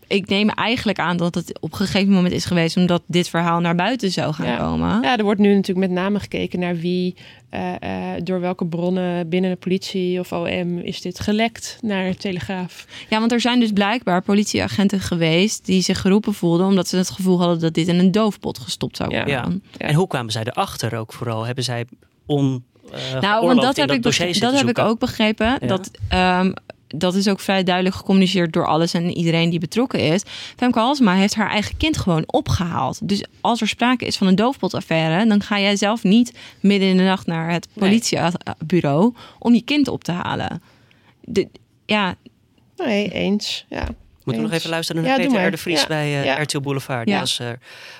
ik 0.07 0.29
neem 0.29 0.49
eigenlijk 0.49 0.99
aan 0.99 1.17
dat 1.17 1.35
het 1.35 1.61
op 1.61 1.73
een 1.73 1.79
gegeven 1.79 2.13
moment 2.13 2.35
is 2.35 2.45
geweest 2.45 2.77
omdat 2.77 3.03
dit 3.07 3.29
verhaal 3.29 3.61
naar 3.61 3.75
buiten 3.75 4.11
zou 4.11 4.33
gaan 4.33 4.47
Ja. 4.47 4.57
komen. 4.57 5.03
Ja, 5.03 5.17
er 5.17 5.25
wordt 5.25 5.41
nu 5.41 5.55
natuurlijk 5.55 5.87
met 5.89 5.97
name 5.99 6.21
gekeken 6.21 6.61
naar 6.61 6.77
wie, 6.77 7.15
eh, 7.49 7.75
eh, 7.81 8.21
door 8.23 8.41
welke 8.41 8.67
bronnen 8.67 9.29
binnen 9.29 9.51
de 9.51 9.57
politie 9.57 10.21
of 10.21 10.33
OM 10.33 10.79
is 10.79 11.01
dit 11.01 11.21
gelekt 11.21 11.79
naar 11.81 12.11
de 12.11 12.17
Telegraaf. 12.17 12.87
Ja, 13.09 13.19
want 13.19 13.33
er 13.33 13.41
zijn 13.41 13.61
dus 13.61 13.73
blijkbaar 13.73 14.23
politieagenten 14.23 15.01
geweest 15.01 15.65
die 15.67 15.83
zich 15.83 16.01
geroepen 16.01 16.35
voelden 16.35 16.67
omdat 16.67 16.89
ze 16.89 16.97
het 16.97 17.11
gevoel 17.11 17.39
hadden 17.39 17.61
dat 17.61 17.75
dit 17.75 17.89
in 17.89 17.99
een 17.99 18.13
doofpot 18.13 18.59
gestopt 18.59 18.97
zou 18.97 19.09
worden. 19.09 19.29
Ja. 19.29 19.49
Ja. 19.79 19.87
En 19.87 19.95
hoe 19.95 20.07
kwamen 20.07 20.33
zij 20.33 20.45
erachter 20.45 20.97
ook 20.97 21.13
vooral? 21.13 21.45
Hebben 21.47 21.65
zij 21.65 21.85
on 22.27 22.65
eh, 22.93 23.21
Nou, 23.21 23.47
want 23.47 23.61
dat 23.61 23.77
heb, 23.77 23.91
ik, 23.91 24.03
dat 24.41 24.59
heb 24.59 24.69
ik 24.69 24.79
ook 24.79 24.99
begrepen. 24.99 25.47
Ja. 25.61 25.67
Dat, 25.67 25.91
ehm, 26.09 26.53
dat 26.99 27.15
is 27.15 27.29
ook 27.29 27.41
vrij 27.41 27.63
duidelijk 27.63 27.97
gecommuniceerd 27.97 28.53
door 28.53 28.67
alles 28.67 28.95
en 28.95 29.11
iedereen 29.17 29.51
die 29.51 29.59
betrokken 29.59 30.01
is. 30.01 30.23
Femke 30.57 30.79
Halsema 30.79 31.15
heeft 31.15 31.35
haar 31.35 31.51
eigen 31.51 31.77
kind 31.77 31.97
gewoon 31.97 32.25
opgehaald. 32.27 33.09
Dus 33.09 33.25
als 33.41 33.61
er 33.61 33.69
sprake 33.69 34.07
is 34.07 34.17
van 34.17 34.27
een 34.27 34.35
doofpotaffaire... 34.35 35.27
dan 35.27 35.43
ga 35.43 35.61
jij 35.61 35.77
zelf 35.77 36.03
niet 36.03 36.33
midden 36.61 36.89
in 36.89 36.97
de 36.97 37.03
nacht 37.03 37.27
naar 37.27 37.51
het 37.51 37.69
politiebureau... 37.73 39.15
om 39.39 39.55
je 39.55 39.63
kind 39.63 39.89
op 39.89 40.05
te 40.05 40.13
halen. 40.13 40.63
De, 41.21 41.49
ja, 41.87 42.17
Nee, 42.77 43.11
eens. 43.11 43.67
Ja. 43.69 43.89
Moeten 44.25 44.43
we 44.43 44.49
nog 44.49 44.59
even 44.59 44.71
luisteren 44.71 45.03
naar 45.03 45.11
Ja, 45.21 45.27
Peter. 45.27 45.47
R. 45.47 45.51
de 45.51 45.57
Vries 45.57 45.81
Ja. 45.81 45.87
bij 45.87 46.11
Ja. 46.11 46.43
RTL 46.43 46.61
Boulevard. 46.61 47.05
Die 47.05 47.15
Ja. 47.15 47.21
was 47.21 47.39
er 47.39 47.59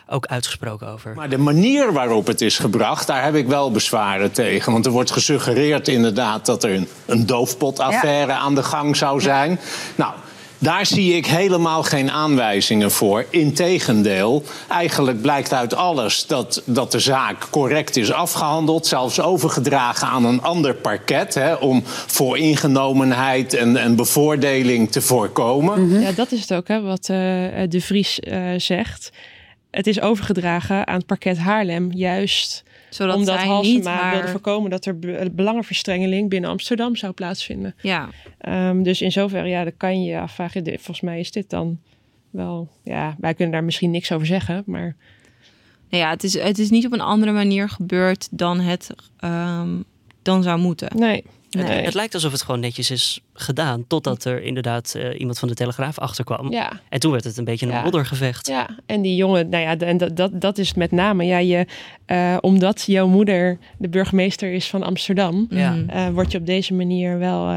ook 0.09 0.27
uitgesproken 0.27 0.89
over. 0.89 1.15
Maar 1.15 1.29
de 1.29 1.39
manier 1.39 1.93
waarop 1.93 2.27
het 2.27 2.41
is 2.41 2.59
gebracht, 2.59 3.07
daar 3.07 3.25
heb 3.25 3.35
ik 3.35 3.47
wel 3.47 3.71
bezwaren 3.71 4.33
tegen. 4.33 4.73
Want 4.73 4.87
er 4.87 4.93
wordt 4.93 5.11
gesuggereerd 5.11 5.89
inderdaad 5.89 6.47
dat 6.47 6.65
er 6.65 6.71
een, 6.75 6.89
een 7.07 7.27
doofpotaffaire 7.27 8.33
aan 8.33 8.55
de 8.55 8.63
gang 8.63 8.97
zou 8.97 9.21
zijn. 9.21 9.61
Nou, 9.95 10.13
daar 10.65 10.87
zie 10.87 11.17
ik 11.17 11.27
helemaal 11.27 11.83
geen 11.83 12.11
aanwijzingen 12.11 12.91
voor. 12.91 13.25
Integendeel, 13.31 14.43
eigenlijk 14.69 15.23
blijkt 15.23 15.53
uit 15.53 15.75
alles 15.75 16.27
dat, 16.27 16.63
dat 16.65 16.93
de 16.93 16.99
zaak 16.99 17.47
correct 17.51 17.97
is 17.97 18.13
afgehandeld. 18.13 18.87
Zelfs 18.87 19.21
overgedragen 19.21 20.09
aan 20.09 20.25
een 20.25 20.43
ander 20.43 20.75
parket. 20.75 21.35
Hè, 21.35 21.55
om 21.55 21.83
voor 21.87 22.39
ingenomenheid 22.39 23.55
en, 23.55 23.77
en 23.77 23.97
bevoordeling 23.97 24.93
te 24.93 25.01
voorkomen. 25.01 26.01
Ja, 26.01 26.13
dat 26.13 26.33
is 26.33 26.41
het 26.41 26.55
ook, 26.55 26.69
hè, 26.69 26.81
wat 26.81 27.09
eh, 27.09 27.17
de 27.69 27.81
Vries 27.81 28.21
eh, 28.21 28.43
zegt. 28.57 29.11
Het 29.71 29.87
is 29.87 30.01
overgedragen 30.01 30.87
aan 30.87 30.97
het 30.97 31.07
parket 31.07 31.39
Haarlem, 31.39 31.93
juist 31.93 32.64
zodat 32.95 33.17
omdat 33.17 33.39
zij 33.39 33.47
Halsema 33.47 33.75
niet 33.75 33.85
maar... 33.85 34.13
wilde 34.13 34.29
voorkomen 34.29 34.71
dat 34.71 34.85
er 34.85 34.99
be- 34.99 35.31
belangenverstrengeling 35.33 36.29
binnen 36.29 36.51
Amsterdam 36.51 36.97
zou 36.97 37.13
plaatsvinden. 37.13 37.75
Ja, 37.81 38.09
Ehm, 38.39 38.83
dus 38.83 39.03
in 39.03 39.13
zoverre, 39.13 39.49
ja, 39.49 39.63
dan 39.63 39.77
kan 39.77 40.03
je 40.03 40.11
je 40.11 40.19
afvragen. 40.19 40.65
Volgens 40.65 41.01
mij 41.01 41.21
is 41.21 41.31
dit 41.31 41.51
dan 41.51 41.79
wel, 42.31 42.69
ja, 42.83 43.17
wij 43.19 43.35
kunnen 43.35 43.55
daar 43.55 43.65
misschien 43.65 43.91
niks 43.91 44.13
over 44.13 44.27
zeggen, 44.27 44.63
maar 44.67 44.97
nou 45.91 46.03
ja 46.03 46.11
het, 46.11 46.25
is, 46.25 46.39
het 46.39 46.59
is 46.59 46.71
niet 46.71 46.87
op 46.87 46.93
een 46.93 47.01
andere 47.01 47.33
manier 47.33 47.69
gebeurd 47.69 48.29
dan 48.31 48.61
het 48.61 48.91
ehm, 49.19 49.77
dan 50.23 50.43
zou 50.43 50.59
moeten. 50.59 50.89
nee. 50.97 51.25
Het, 51.51 51.67
nee. 51.67 51.85
het 51.85 51.95
lijkt 51.95 52.15
alsof 52.15 52.33
het 52.33 52.43
gewoon 52.43 52.61
netjes 52.61 52.91
is 52.91 53.21
gedaan. 53.35 53.85
Totdat 53.87 54.25
er 54.25 54.43
inderdaad 54.43 54.95
eh, 54.97 55.21
iemand 55.21 55.39
van 55.39 55.49
de 55.49 55.55
Telegraaf 55.55 55.99
achterkwam. 55.99 56.51
Ja, 56.51 56.73
En 56.89 57.01
toen 57.01 57.13
werd 57.13 57.25
het 57.25 57.37
een 57.37 57.45
beetje 57.45 57.67
een 57.67 57.73
Ja. 57.73 57.83
moddergevecht. 57.83 58.47
ja, 58.47 58.69
en 58.87 59.03
die 59.03 59.17
jongen, 59.17 59.49
nou 59.49 59.63
ja, 59.63 59.77
en 59.79 59.97
dat, 59.97 60.17
dat, 60.17 60.41
dat 60.41 60.59
is 60.59 60.75
met 60.75 60.91
name, 60.91 61.25
ja, 61.25 61.39
je, 61.39 61.67
eh, 62.07 62.37
omdat 62.41 62.83
jouw 62.87 63.07
moeder 63.07 63.59
de 63.79 63.89
burgemeester 63.89 64.53
is 64.53 64.69
van 64.71 64.83
Amsterdam, 64.83 65.47
Ja. 65.51 65.75
Word 66.13 66.33
je 66.33 66.39
op 66.39 66.47
deze 66.47 66.75
manier 66.75 67.19
wel 67.19 67.49
eh 67.49 67.55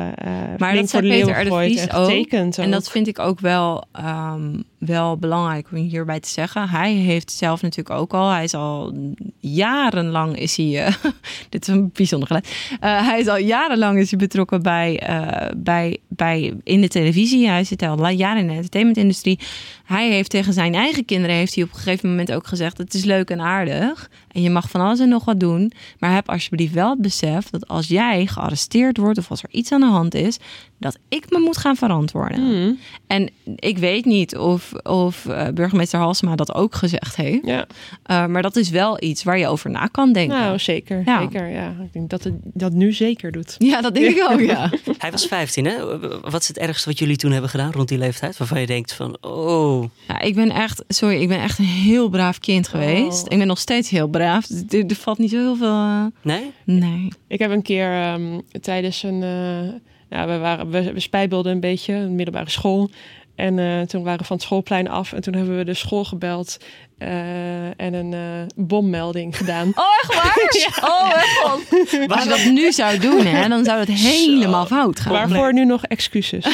Maar 0.58 0.74
dat 0.76 0.80
voor 0.80 0.88
zei 0.88 1.02
de 1.02 1.08
Peter 1.10 1.36
gegooid 1.36 1.94
ook. 1.94 2.26
En 2.58 2.72
dat 2.72 2.90
vind 2.90 3.08
ik 3.08 3.20
ook 3.20 3.40
wel, 3.40 3.84
ehm, 3.92 4.62
wel 4.80 5.18
belangrijk 5.18 5.68
om 5.72 5.78
hierbij 5.78 6.20
te 6.20 6.30
zeggen. 6.30 6.70
Hij 6.70 6.92
heeft 6.94 7.32
zelf 7.32 7.62
natuurlijk 7.62 8.00
ook 8.00 8.14
al, 8.14 8.30
hij 8.30 8.44
is 8.44 8.54
al 8.54 8.94
jarenlang 9.40 10.40
is 10.40 10.58
hij, 10.58 10.88
dit 11.50 11.68
is 11.68 11.74
een 11.74 11.90
bijzonder 11.94 12.28
geluid. 12.28 12.48
Eh, 12.80 13.08
hij 13.08 13.20
is 13.20 13.28
al 13.28 13.38
jarenlang 13.38 14.00
is 14.00 14.10
hij 14.10 14.20
betrokken 14.20 14.62
bij, 14.62 15.00
eh, 15.00 15.52
bij, 15.68 15.98
bij, 16.08 16.54
in 16.64 16.82
de 16.82 16.88
televisie. 16.88 17.48
Hij 17.48 17.64
zit 17.64 17.82
al 17.82 18.10
jaren 18.10 18.42
in 18.42 18.48
de 18.48 18.54
entertainmentindustrie. 18.54 19.40
Hij 19.88 20.10
heeft 20.10 20.30
tegen 20.30 20.54
zijn 20.54 20.76
eigen 20.76 21.06
kinderen 21.06 21.36
heeft 21.36 21.56
hij 21.56 21.64
op 21.64 21.70
een 21.70 21.76
gegeven 21.80 22.10
moment 22.10 22.32
ook 22.32 22.48
gezegd: 22.48 22.78
het 22.78 22.94
is 22.94 23.04
leuk 23.04 23.30
en 23.30 23.42
aardig 23.42 24.10
en 24.32 24.42
je 24.42 24.50
mag 24.50 24.70
van 24.70 24.82
alles 24.82 25.00
en 25.00 25.10
nog 25.10 25.26
wat 25.26 25.40
doen, 25.40 25.72
maar 26.00 26.14
heb 26.14 26.30
alsjeblieft 26.30 26.74
wel 26.74 26.90
het 26.90 27.02
besef 27.02 27.50
dat 27.50 27.68
als 27.68 27.88
jij 27.88 28.28
gearresteerd 28.28 28.98
wordt 28.98 29.18
of 29.18 29.30
als 29.30 29.44
er 29.44 29.50
iets 29.52 29.72
aan 29.72 29.80
de 29.80 29.86
hand 29.86 30.14
is, 30.14 30.38
dat 30.78 30.98
ik 31.10 31.30
me 31.30 31.40
moet 31.40 31.58
gaan 31.58 31.76
verantwoorden. 31.76 32.38
Hmm. 32.38 32.80
En 33.08 33.30
ik 33.56 33.78
weet 33.78 34.06
niet 34.06 34.38
of, 34.38 34.74
of 34.74 35.26
eh, 35.26 35.48
burgemeester 35.48 36.00
Halsema 36.00 36.36
dat 36.36 36.54
ook 36.54 36.76
gezegd 36.76 37.16
heeft. 37.16 37.46
Ja, 37.46 37.68
Uh, 38.12 38.26
maar 38.26 38.42
dat 38.42 38.56
is 38.56 38.70
wel 38.70 39.04
iets 39.04 39.24
waar 39.24 39.38
je 39.38 39.48
over 39.48 39.70
na 39.70 39.88
kan 39.88 40.14
denken. 40.14 40.38
nou 40.38 40.60
zeker. 40.60 41.02
Ja. 41.06 41.20
zeker 41.22 41.48
ja. 41.48 41.76
Ik 41.84 41.94
denk 41.94 42.10
dat 42.10 42.24
het 42.24 42.34
dat 42.44 42.72
nu 42.72 42.94
zeker 42.94 43.32
doet. 43.32 43.56
ja, 43.58 43.82
dat 43.82 43.94
denk 43.94 44.16
ik 44.16 44.28
ook, 44.32 44.40
ja. 44.40 44.72
Hij 44.98 45.12
was 45.12 45.26
15, 45.26 45.66
hè? 45.66 46.00
Wat 46.22 46.42
is 46.42 46.48
het 46.48 46.58
ergste 46.58 46.90
wat 46.90 47.00
jullie 47.00 47.16
toen 47.16 47.32
hebben 47.32 47.50
gedaan 47.50 47.72
rond 47.72 47.88
die 47.88 47.98
leeftijd? 47.98 48.38
Waarvan 48.38 48.60
je 48.60 48.66
denkt 48.66 48.94
van, 48.94 49.18
oh, 49.22 49.77
ja. 50.08 50.20
Ik 50.22 50.36
ben 50.36 50.52
echt, 50.52 50.84
sorry, 50.88 51.22
ik 51.22 51.28
ben 51.28 51.42
echt 51.42 51.60
een 51.60 51.66
heel 51.66 52.10
braaf 52.10 52.40
kind 52.40 52.68
geweest. 52.68 53.26
Oh. 53.26 53.32
Ik 53.32 53.38
ben 53.38 53.48
nog 53.48 53.60
steeds 53.60 53.90
heel 53.90 54.08
braaf. 54.08 54.50
Er, 54.70 54.86
er 54.86 54.96
valt 54.96 55.18
niet 55.18 55.30
zo 55.30 55.38
heel 55.38 55.56
veel... 55.56 55.68
eh, 55.68 56.06
nee? 56.22 56.52
nee. 56.64 57.08
Ik 57.28 57.40
heb 57.40 57.52
een 57.52 57.62
keer 57.62 57.92
ehm, 57.92 58.40
tijdens 58.62 59.04
een. 59.04 59.24
eh 59.24 59.74
nou, 60.10 60.30
we, 60.30 60.38
waren, 60.38 60.70
we, 60.70 60.94
we 60.94 61.00
spijbelden 61.00 61.52
een 61.52 61.60
beetje, 61.60 61.94
een 61.94 62.16
middelbare 62.16 62.50
school. 62.50 62.90
En 63.36 63.60
eh, 63.60 63.82
toen 63.82 64.04
waren 64.04 64.20
we 64.20 64.26
van 64.26 64.36
het 64.36 64.46
schoolplein 64.46 64.90
af. 64.90 65.14
En 65.14 65.22
toen 65.22 65.34
hebben 65.34 65.58
we 65.58 65.64
de 65.64 65.74
school 65.74 66.06
gebeld. 66.06 66.58
Eh, 66.98 67.66
en 67.66 67.94
een 67.94 68.14
eh, 68.14 68.20
bommelding 68.56 69.38
gedaan. 69.38 69.72
Oh, 69.76 69.86
echt 70.02 70.14
waar? 70.14 70.36
Oh, 70.90 71.12
echt 71.16 71.42
waar? 71.42 72.08
Als 72.08 72.24
je 72.24 72.30
dat 72.30 72.46
nu 72.46 72.72
zou 72.72 72.98
doen, 72.98 73.26
hè, 73.26 73.48
dan 73.50 73.64
zou 73.66 73.80
het 73.80 73.90
helemaal 73.90 74.66
fout 74.66 75.00
gaan. 75.00 75.12
Waarvoor 75.12 75.54
nu 75.54 75.66
nog 75.66 75.84
excuses. 75.84 76.46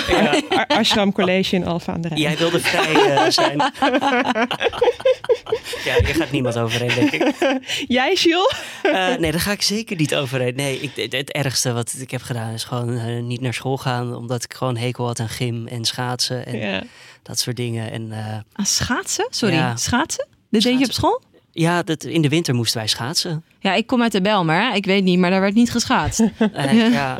Ar- 0.49 0.67
Ashram 0.67 1.11
College 1.11 1.55
in 1.55 1.65
Alphen 1.65 1.93
aan 1.93 2.01
de 2.01 2.07
Rijn. 2.07 2.21
Jij 2.21 2.37
wilde 2.37 2.59
vrij 2.59 2.93
eh, 3.15 3.29
zijn. 3.29 3.57
ja, 5.85 5.95
je 6.07 6.13
gaat 6.13 6.31
niemand 6.31 6.57
overheen, 6.57 6.93
denk 6.95 7.11
ik. 7.11 7.33
Jij, 7.87 8.13
Jules? 8.13 8.55
Eh, 8.83 9.15
nee, 9.15 9.31
daar 9.31 9.41
ga 9.41 9.51
ik 9.51 9.61
zeker 9.61 9.95
niet 9.95 10.15
overheen. 10.15 10.55
Nee, 10.55 10.79
ik, 10.79 10.91
het, 10.95 11.11
het 11.11 11.31
ergste 11.31 11.73
wat 11.73 11.95
ik 11.99 12.11
heb 12.11 12.21
gedaan 12.21 12.53
is 12.53 12.63
gewoon 12.63 13.27
niet 13.27 13.41
naar 13.41 13.53
school 13.53 13.77
gaan. 13.77 14.15
Omdat 14.15 14.43
ik 14.43 14.53
gewoon 14.53 14.77
hekel 14.77 15.05
had 15.05 15.19
aan 15.19 15.29
gym 15.29 15.67
en 15.67 15.85
schaatsen 15.85 16.45
en 16.45 16.57
Ja. 16.57 16.81
dat 17.23 17.39
soort 17.39 17.55
dingen. 17.55 17.91
En 17.91 18.11
eh, 18.11 18.37
Ah, 18.53 18.65
schaatsen? 18.65 19.27
Sorry, 19.29 19.55
Ja. 19.55 19.75
schaatsen? 19.75 20.27
Dit 20.53 20.63
deed 20.63 20.79
je 20.79 20.85
op 20.85 20.91
school? 20.91 21.21
ja, 21.51 21.83
dat, 21.83 22.03
in 22.03 22.21
de 22.21 22.29
winter 22.29 22.55
moesten 22.55 22.77
wij 22.77 22.87
schaatsen. 22.87 23.43
Ja, 23.59 23.73
ik 23.73 23.87
kom 23.87 24.01
uit 24.01 24.11
de 24.11 24.21
Belmer. 24.21 24.75
Ik 24.75 24.85
weet 24.85 25.03
niet, 25.03 25.19
maar 25.19 25.29
daar 25.29 25.41
werd 25.41 25.53
niet 25.53 25.71
geschaatst. 25.71 26.19
Eh, 26.53 26.91
ja. 26.91 27.19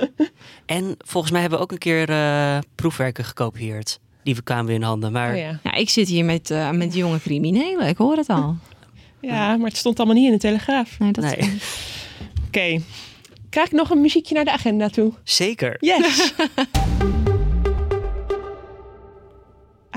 En 0.66 0.96
volgens 0.98 1.32
mij 1.32 1.42
hebben 1.42 1.60
we 1.60 1.66
ook 1.66 1.72
een 1.72 1.78
keer 1.78 2.10
eh, 2.10 2.58
proefwerken 2.76 3.26
gekopieerd. 3.26 4.00
Die 4.24 4.42
kwamen 4.42 4.66
weer 4.66 4.76
in 4.76 4.82
handen. 4.82 5.12
Maar 5.12 5.32
Oh, 5.32 5.38
ja. 5.38 5.60
Ja, 5.64 5.74
ik 5.74 5.90
zit 5.90 6.08
hier 6.08 6.26
met, 6.26 6.52
eh, 6.52 6.72
met 6.72 6.94
jonge 6.94 7.20
criminelen. 7.20 7.88
Ik 7.88 7.98
hoor 7.98 8.16
het 8.18 8.30
al. 8.30 8.56
ja, 9.22 9.58
maar 9.58 9.68
het 9.68 9.78
stond 9.78 9.98
allemaal 9.98 10.16
niet 10.16 10.26
in 10.26 10.32
de 10.32 10.40
Telegraaf. 10.40 11.00
Nee, 11.00 11.12
dat 11.12 11.24
nee, 11.24 11.58
Oké. 12.48 12.82
Krijg 13.50 13.68
ik 13.68 13.74
nog 13.74 13.90
een 13.90 14.02
muziekje 14.02 14.36
naar 14.36 14.46
de 14.46 14.52
agenda 14.52 14.90
toe? 14.90 15.14
zeker. 15.24 15.78
Yes! 15.80 16.34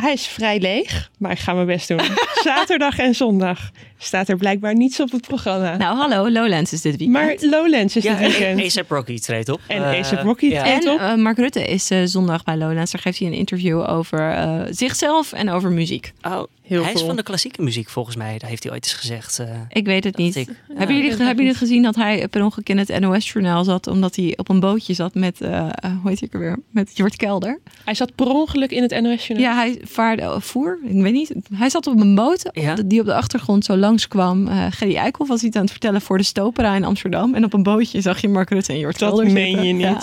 Hij 0.00 0.12
is 0.12 0.26
vrij 0.26 0.60
leeg, 0.60 1.10
maar 1.18 1.30
ik 1.30 1.38
ga 1.38 1.52
mijn 1.52 1.66
best 1.66 1.88
doen. 1.88 2.00
Zaterdag 2.44 2.98
en 2.98 3.14
zondag 3.14 3.70
staat 3.98 4.28
er 4.28 4.36
blijkbaar 4.36 4.74
niets 4.74 5.00
op 5.00 5.10
het 5.10 5.26
programma. 5.26 5.76
Nou, 5.76 5.96
hallo, 5.96 6.30
Lowlands 6.30 6.72
is 6.72 6.80
dit 6.80 6.96
weekend. 6.96 7.12
maar 7.24 7.36
Lowlands 7.60 7.96
is 7.96 8.02
Ja, 8.02 8.14
dit 8.18 8.38
weekend. 8.38 8.76
A$AP 8.76 8.90
Rocky 8.90 9.18
treedt 9.18 9.48
op. 9.48 9.60
En 9.66 9.76
Eh, 9.82 10.12
A$AP 10.12 10.24
Rocky 10.24 10.46
ja. 10.46 10.62
treedt 10.62 10.84
en 10.84 10.92
op. 10.92 10.98
eh, 11.00 11.14
Mark 11.14 11.36
Rutte 11.38 11.64
is 11.64 11.90
eh, 11.90 11.98
zondag 12.04 12.44
bij 12.44 12.56
Lowlands. 12.56 12.92
Daar 12.92 13.00
geeft 13.00 13.18
hij 13.18 13.28
een 13.28 13.34
interview 13.34 13.90
over 13.90 14.30
eh, 14.30 14.60
zichzelf 14.70 15.32
en 15.32 15.50
over 15.50 15.70
muziek. 15.72 16.12
Oh, 16.22 16.42
Heel 16.66 16.82
hij 16.84 16.92
is 16.92 17.00
van 17.02 17.16
de 17.16 17.22
klassieke 17.22 17.62
muziek 17.62 17.88
volgens 17.88 18.16
mij. 18.16 18.38
Dat 18.38 18.48
heeft 18.48 18.62
hij 18.62 18.72
ooit 18.72 18.84
eens 18.84 18.94
gezegd. 18.94 19.38
eh. 19.38 19.46
Ik 19.68 19.86
weet 19.86 20.04
het 20.04 20.16
niet. 20.16 20.36
ik. 20.36 20.48
hebben 20.74 20.96
jullie, 20.96 21.10
ik 21.10 21.16
hebben 21.18 21.28
jullie 21.28 21.44
niet. 21.44 21.56
gezien 21.56 21.82
dat 21.82 21.94
hij 21.94 22.28
per 22.28 22.44
ongeluk 22.44 22.68
in 22.68 22.78
het 22.78 23.00
NOS-journaal 23.00 23.64
zat... 23.64 23.86
omdat 23.86 24.16
hij 24.16 24.32
op 24.36 24.48
een 24.48 24.60
bootje 24.60 24.94
zat 24.94 25.14
met, 25.14 25.40
eh 25.40 25.58
eh, 25.58 25.68
hoe 26.02 26.10
heet 26.10 26.20
hij 26.20 26.28
ook 26.34 26.40
weer, 26.40 26.58
met 26.70 26.90
Jort 26.96 27.16
Kelder? 27.16 27.58
Hij 27.84 27.94
zat 27.94 28.14
per 28.14 28.26
ongeluk 28.26 28.70
in 28.70 28.82
het 28.82 29.00
nos 29.00 29.26
journaal 29.26 29.50
Ja, 29.50 29.54
hij 29.56 29.80
vaarde, 29.84 30.36
voer, 30.40 30.78
ik 30.84 31.02
weet 31.02 31.12
niet. 31.12 31.32
Hij 31.54 31.70
zat 31.70 31.86
op 31.86 32.00
een 32.00 32.14
boot 32.14 32.50
Ja. 32.52 32.74
die 32.86 33.00
op 33.00 33.06
de 33.06 33.14
achtergrond 33.14 33.64
zo 33.64 33.76
langskwam. 33.76 34.48
Eh 34.48 34.66
Gerry 34.70 34.96
Eikel 34.96 35.26
was 35.26 35.42
iets 35.42 35.56
aan 35.56 35.62
het 35.62 35.70
vertellen 35.70 36.00
voor 36.00 36.18
de 36.18 36.24
Stopera 36.24 36.74
in 36.74 36.84
Amsterdam. 36.84 37.34
En 37.34 37.44
op 37.44 37.52
een 37.52 37.62
bootje 37.62 38.00
zag 38.00 38.20
je 38.20 38.28
Mark 38.28 38.50
Rutte 38.50 38.72
en 38.72 38.78
Jort 38.78 38.98
Dat 38.98 39.08
Kelder 39.08 39.32
meen 39.32 39.46
zitten. 39.46 39.66
je 39.66 39.72
niet. 39.72 39.82
Ja. 39.82 39.94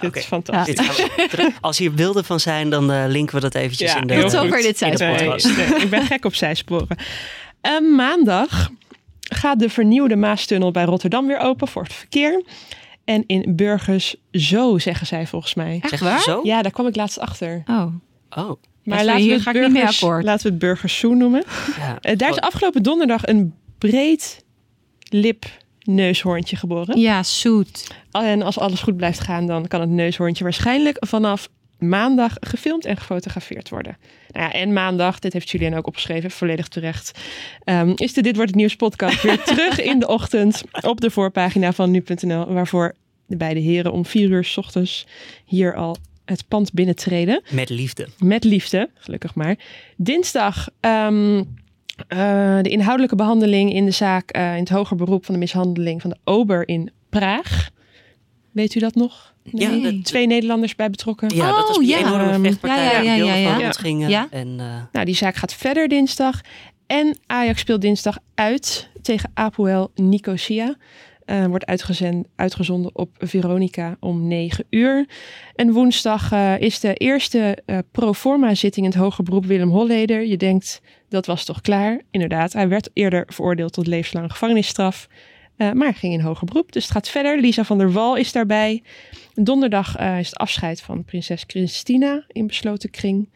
Dit 0.00 0.08
Oké. 0.10 0.18
is 0.18 0.24
fantastisch. 0.24 0.76
Dit 1.16 1.36
we 1.36 1.52
Als 1.60 1.78
hier 1.78 1.92
beelden 1.94 2.24
van 2.24 2.40
zijn, 2.40 2.70
dan 2.70 2.90
eh, 2.92 3.04
linken 3.08 3.34
we 3.34 3.40
dat 3.40 3.54
eventjes 3.54 3.92
Ja, 3.92 4.00
in 4.00 4.06
de, 4.06 4.12
heel 4.14 4.22
Tot 4.22 4.30
zover 4.32 4.62
dit 4.62 4.78
zijspoor. 4.78 5.16
podcast. 5.16 5.56
Nee, 5.56 5.66
nee, 5.68 5.78
ik 5.80 5.90
ben 5.90 6.06
gek 6.12 6.24
op 6.24 6.34
zijsporen. 6.34 6.96
Maandag 7.96 8.70
gaat 9.20 9.58
de 9.58 9.68
vernieuwde 9.68 10.16
Maastunnel 10.16 10.70
bij 10.70 10.84
Rotterdam 10.84 11.26
weer 11.26 11.38
open 11.38 11.68
voor 11.68 11.82
het 11.82 11.92
verkeer. 11.92 12.42
En 13.04 13.24
in 13.26 13.56
Burgers 13.56 14.16
Zo, 14.32 14.78
zeggen 14.78 15.06
zij 15.06 15.26
volgens 15.26 15.54
mij. 15.54 15.78
Echt 15.82 16.00
waar? 16.00 16.20
zo? 16.20 16.40
Ja, 16.42 16.62
daar 16.62 16.72
kwam 16.72 16.86
ik 16.86 16.96
laatst 16.96 17.18
achter. 17.18 17.62
Oh. 17.66 17.76
Oh, 17.76 17.90
Maar 18.30 18.98
sorry, 18.98 19.04
laten, 19.04 19.14
we 19.14 19.20
hier 19.20 19.32
het 19.34 19.42
ga 19.42 19.50
ik 19.50 19.56
niet 19.60 19.64
mee 19.64 19.72
burgers, 19.72 20.02
akkoord. 20.02 20.24
laten 20.24 20.42
we 20.44 20.48
het 20.48 20.58
Burgers 20.58 20.98
Zo 20.98 21.14
noemen. 21.14 21.44
ja. 21.78 21.98
Eh, 22.00 22.16
daar 22.16 22.30
is 22.30 22.36
Oh, 22.36 22.42
afgelopen 22.42 22.82
donderdag 22.82 23.26
een 23.26 23.54
breed 23.78 24.44
lip 25.08 25.44
neushoorntje 25.82 26.56
geboren. 26.56 27.00
Ja, 27.00 27.22
zoet. 27.22 27.86
En 28.10 28.42
als 28.42 28.58
alles 28.58 28.80
goed 28.80 28.96
blijft 28.96 29.20
gaan, 29.20 29.46
dan 29.46 29.66
kan 29.68 29.80
het 29.80 29.90
neushoorntje 29.90 30.44
waarschijnlijk 30.44 30.96
vanaf 31.00 31.48
maandag 31.82 32.36
gefilmd 32.40 32.84
en 32.84 32.96
gefotografeerd 32.96 33.68
worden. 33.68 33.96
Nou 34.30 34.46
ja, 34.46 34.52
en 34.52 34.72
maandag, 34.72 35.18
dit 35.18 35.32
heeft 35.32 35.50
Julian 35.50 35.74
ook 35.74 35.86
opgeschreven, 35.86 36.30
volledig 36.30 36.68
terecht, 36.68 37.18
ehm, 37.64 37.92
is 37.96 38.12
de 38.12 38.22
Dit 38.22 38.34
Wordt 38.36 38.50
Het 38.50 38.58
Nieuws 38.58 38.76
podcast 38.76 39.22
weer 39.22 39.42
terug 39.54 39.80
in 39.80 39.98
de 39.98 40.08
ochtend 40.08 40.62
op 40.80 41.00
de 41.00 41.10
voorpagina 41.10 41.72
van 41.72 41.90
nu.nl, 41.90 42.52
waarvoor 42.52 42.94
de 43.26 43.36
beide 43.36 43.60
heren 43.60 43.92
om 43.92 44.06
vier 44.06 44.28
uur 44.28 44.44
s 44.44 44.56
ochtends 44.56 45.06
hier 45.44 45.74
al 45.74 45.96
het 46.24 46.48
pand 46.48 46.72
binnentreden. 46.72 47.42
met 47.50 47.68
liefde. 47.68 48.08
Met 48.18 48.44
liefde, 48.44 48.90
gelukkig 48.94 49.34
maar. 49.34 49.56
Dinsdag 49.96 50.68
ehm, 50.80 51.42
eh, 52.08 52.58
de 52.62 52.68
inhoudelijke 52.68 53.16
behandeling 53.16 53.72
in 53.72 53.84
de 53.84 53.90
zaak 53.90 54.30
eh, 54.30 54.52
in 54.52 54.60
het 54.60 54.68
hoger 54.68 54.96
beroep 54.96 55.24
van 55.24 55.34
de 55.34 55.40
mishandeling 55.40 56.00
van 56.00 56.10
de 56.10 56.16
Ober 56.24 56.68
in 56.68 56.90
Praag. 57.08 57.70
Weet 58.52 58.74
u 58.74 58.80
dat 58.80 58.94
nog? 58.94 59.34
Ja, 59.42 59.70
dat, 59.70 60.04
Twee 60.04 60.26
Nederlanders 60.26 60.76
bij 60.76 60.90
betrokken. 60.90 61.34
ja, 61.34 61.56
dat 61.56 61.68
was 61.68 61.78
die 61.78 61.94
Oh, 61.94 62.00
ja. 62.00 62.06
enorme 62.06 62.32
Ehm, 62.32 62.42
vechtpartij 62.42 62.84
ja, 62.84 63.00
ja, 63.00 63.14
ja, 63.14 63.58
beelden 63.58 63.98
ja. 64.08 64.26
En, 64.30 64.60
eh, 64.60 64.82
Nou, 64.92 65.04
die 65.04 65.14
zaak 65.14 65.34
gaat 65.34 65.54
verder 65.54 65.88
dinsdag. 65.88 66.40
En 66.86 67.18
Ajax 67.26 67.60
speelt 67.60 67.80
dinsdag 67.80 68.18
uit 68.34 68.88
tegen 69.02 69.30
Apoel 69.34 69.90
Nicosia. 69.94 70.76
Eh, 71.24 71.46
wordt 71.46 71.66
uitgezend, 71.66 72.26
uitgezonden 72.36 72.96
op 72.96 73.10
Veronica 73.18 73.96
om 74.00 74.26
9 74.28 74.64
uur. 74.70 75.06
En 75.54 75.72
woensdag 75.72 76.32
eh, 76.32 76.60
is 76.60 76.80
de 76.80 76.94
eerste 76.94 77.58
eh 77.66 77.78
pro 77.90 78.12
forma 78.12 78.54
zitting 78.54 78.86
in 78.86 78.92
het 78.92 79.00
hoger 79.00 79.24
beroep 79.24 79.46
Willem 79.46 79.68
Holleder. 79.68 80.26
Je 80.26 80.36
denkt, 80.36 80.80
dat 81.08 81.26
was 81.26 81.44
toch 81.44 81.60
klaar? 81.60 82.00
Inderdaad, 82.10 82.52
hij 82.52 82.68
werd 82.68 82.90
eerder 82.92 83.24
veroordeeld 83.26 83.72
tot 83.72 83.86
levenslange 83.86 84.28
gevangenisstraf. 84.30 85.08
Eh, 85.62 85.72
maar 85.72 85.94
ging 85.94 86.12
in 86.12 86.20
hoger 86.20 86.46
beroep, 86.46 86.72
dus 86.72 86.82
het 86.82 86.92
gaat 86.92 87.08
verder. 87.08 87.40
Lisa 87.40 87.64
van 87.64 87.78
der 87.78 87.92
Wal 87.92 88.16
is 88.16 88.32
daarbij. 88.32 88.82
Donderdag 89.34 89.96
eh, 89.96 90.18
is 90.18 90.26
het 90.26 90.36
afscheid 90.36 90.80
van 90.80 91.04
prinses 91.04 91.44
Christina 91.46 92.24
in 92.28 92.46
besloten 92.46 92.90
kring. 92.90 93.28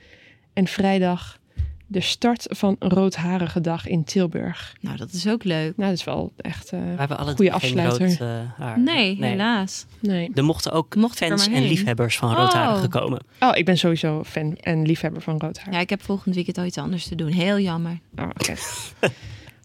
En 0.52 0.66
vrijdag 0.66 1.38
de 1.86 2.00
start 2.00 2.46
van 2.48 2.76
Roodharige 2.78 3.60
Dag 3.60 3.86
in 3.86 4.04
Tilburg. 4.04 4.76
Nou, 4.80 4.96
dat 4.96 5.12
is 5.12 5.28
ook 5.28 5.44
leuk. 5.44 5.76
Nou, 5.76 5.88
dat 5.90 5.98
is 5.98 6.04
wel 6.04 6.32
echt... 6.36 6.72
eh, 6.72 6.80
we 6.80 6.86
hebben 6.98 7.18
alle 7.18 7.34
Goeie 7.34 7.50
drie 7.50 7.70
geen 7.70 7.78
afsluiter. 7.86 8.28
rood 8.28 8.48
haar. 8.56 8.80
Nee, 8.80 9.16
helaas. 9.24 9.86
nee. 10.00 10.30
Er 10.34 10.44
mochten 10.44 10.72
ook 10.72 10.94
Mocht 10.94 11.16
fans 11.18 11.48
en 11.48 11.62
liefhebbers 11.62 12.16
van 12.18 12.30
Oh. 12.30 12.36
roodharigen 12.36 12.88
komen. 12.88 13.20
Oh, 13.40 13.50
ik 13.56 13.64
ben 13.64 13.78
sowieso 13.78 14.24
fan 14.24 14.56
en 14.56 14.86
liefhebber 14.86 15.22
van 15.22 15.38
rood 15.38 15.58
haar. 15.58 15.72
Ja, 15.74 15.80
ik 15.80 15.90
heb 15.90 16.02
volgend 16.02 16.34
weekend 16.34 16.58
al 16.58 16.64
iets 16.64 16.78
anders 16.78 17.08
te 17.08 17.14
doen. 17.14 17.30
Heel 17.30 17.58
jammer. 17.58 17.98
Oh, 18.16 18.24
oké. 18.28 18.54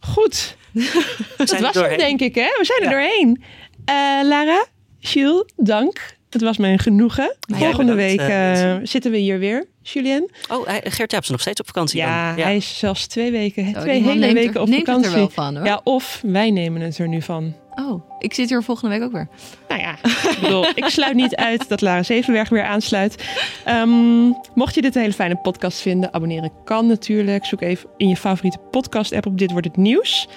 Goed, 0.01 0.55
dat 1.37 1.59
was 1.59 1.73
het 1.75 1.97
denk 1.99 2.19
ik, 2.21 2.35
hè? 2.35 2.41
We 2.57 2.65
zijn 2.65 2.79
er 2.79 2.83
Ja. 2.83 2.89
doorheen. 2.91 3.43
Eh, 3.85 4.27
Lara, 4.27 4.65
Jules, 4.99 5.43
dank. 5.57 6.19
Het 6.29 6.41
was 6.41 6.57
mij 6.57 6.71
een 6.71 6.79
genoegen. 6.79 7.35
Ja, 7.39 7.57
Volgende 7.57 7.95
bedankt, 7.95 8.17
week 8.17 8.29
eh, 8.29 8.71
eh, 8.75 8.79
zitten 8.83 9.11
we 9.11 9.17
hier 9.17 9.39
weer, 9.39 9.65
Julien. 9.81 10.31
Oh, 10.49 10.67
Gert 10.83 11.11
Jaapsen 11.11 11.31
nog 11.31 11.41
steeds 11.41 11.59
op 11.59 11.65
vakantie 11.65 11.99
Ja, 11.99 12.35
dan? 12.35 12.43
hij 12.43 12.55
is 12.55 12.77
zelfs 12.77 13.07
twee 13.07 13.31
weken, 13.31 13.73
Zo, 13.73 13.79
twee 13.79 14.01
hele 14.01 14.13
neemt 14.13 14.23
er- 14.23 14.33
weken 14.33 14.61
op 14.61 14.67
neemt 14.67 14.87
het 14.87 14.95
vakantie. 14.95 15.11
er 15.11 15.17
wel 15.17 15.29
van, 15.29 15.55
hoor. 15.57 15.65
Ja, 15.65 15.81
of 15.83 16.19
wij 16.25 16.51
nemen 16.51 16.81
het 16.81 16.97
er 16.97 17.07
nu 17.07 17.21
van. 17.21 17.53
Oh, 17.75 18.11
ik 18.19 18.33
zit 18.33 18.49
hier 18.49 18.63
volgende 18.63 18.97
week 18.97 19.03
ook 19.03 19.11
weer. 19.11 19.27
Nou 19.67 19.81
ja, 19.81 19.91
ik 20.31 20.37
bedoel, 20.41 20.65
ik 20.75 20.85
sluit 20.85 21.15
niet 21.15 21.35
uit 21.35 21.69
dat 21.69 21.81
Lara 21.81 22.03
Zevenberg 22.03 22.49
weer 22.49 22.63
aansluit. 22.63 23.31
Ehm, 23.65 24.27
mocht 24.55 24.75
je 24.75 24.81
dit 24.81 24.95
een 24.95 25.01
hele 25.01 25.13
fijne 25.13 25.35
podcast 25.35 25.81
vinden, 25.81 26.13
abonneren 26.13 26.51
kan 26.63 26.87
natuurlijk. 26.87 27.45
Zoek 27.45 27.61
even 27.61 27.89
in 27.97 28.07
je 28.07 28.17
favoriete 28.17 28.57
podcast-app 28.71 29.25
op 29.25 29.37
Dit 29.37 29.51
Wordt 29.51 29.67
Het 29.67 29.77
Nieuws. 29.77 30.27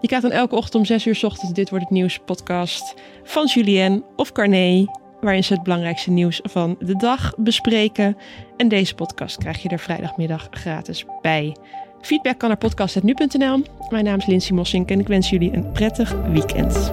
Je 0.00 0.06
krijgt 0.06 0.26
dan 0.26 0.34
elke 0.34 0.54
ochtend 0.54 0.74
om 0.74 0.84
6 0.84 1.06
uur 1.06 1.14
's 1.14 1.22
ochtends 1.22 1.54
Dit 1.54 1.70
Wordt 1.70 1.84
Het 1.84 1.94
Nieuws 1.94 2.18
podcast 2.24 2.94
van 3.24 3.46
Julien 3.46 4.04
of 4.16 4.32
Carné 4.32 4.86
waarin 5.20 5.44
ze 5.44 5.52
het 5.52 5.62
belangrijkste 5.62 6.10
nieuws 6.10 6.40
van 6.42 6.76
de 6.78 6.96
dag 6.96 7.32
bespreken. 7.36 8.16
En 8.56 8.68
deze 8.68 8.94
podcast 8.94 9.38
krijg 9.38 9.62
je 9.62 9.68
er 9.68 9.78
vrijdagmiddag 9.78 10.48
gratis 10.50 11.04
bij. 11.22 11.56
Feedback 12.00 12.38
kan 12.38 12.48
naar 12.48 12.58
podcast.nu.nl. 12.58 13.62
Mijn 13.90 14.04
naam 14.04 14.18
is 14.18 14.26
Lindsay 14.26 14.56
Mossink 14.56 14.90
en 14.90 15.00
ik 15.00 15.08
wens 15.08 15.30
jullie 15.30 15.52
een 15.52 15.72
prettig 15.72 16.14
weekend. 16.32 16.92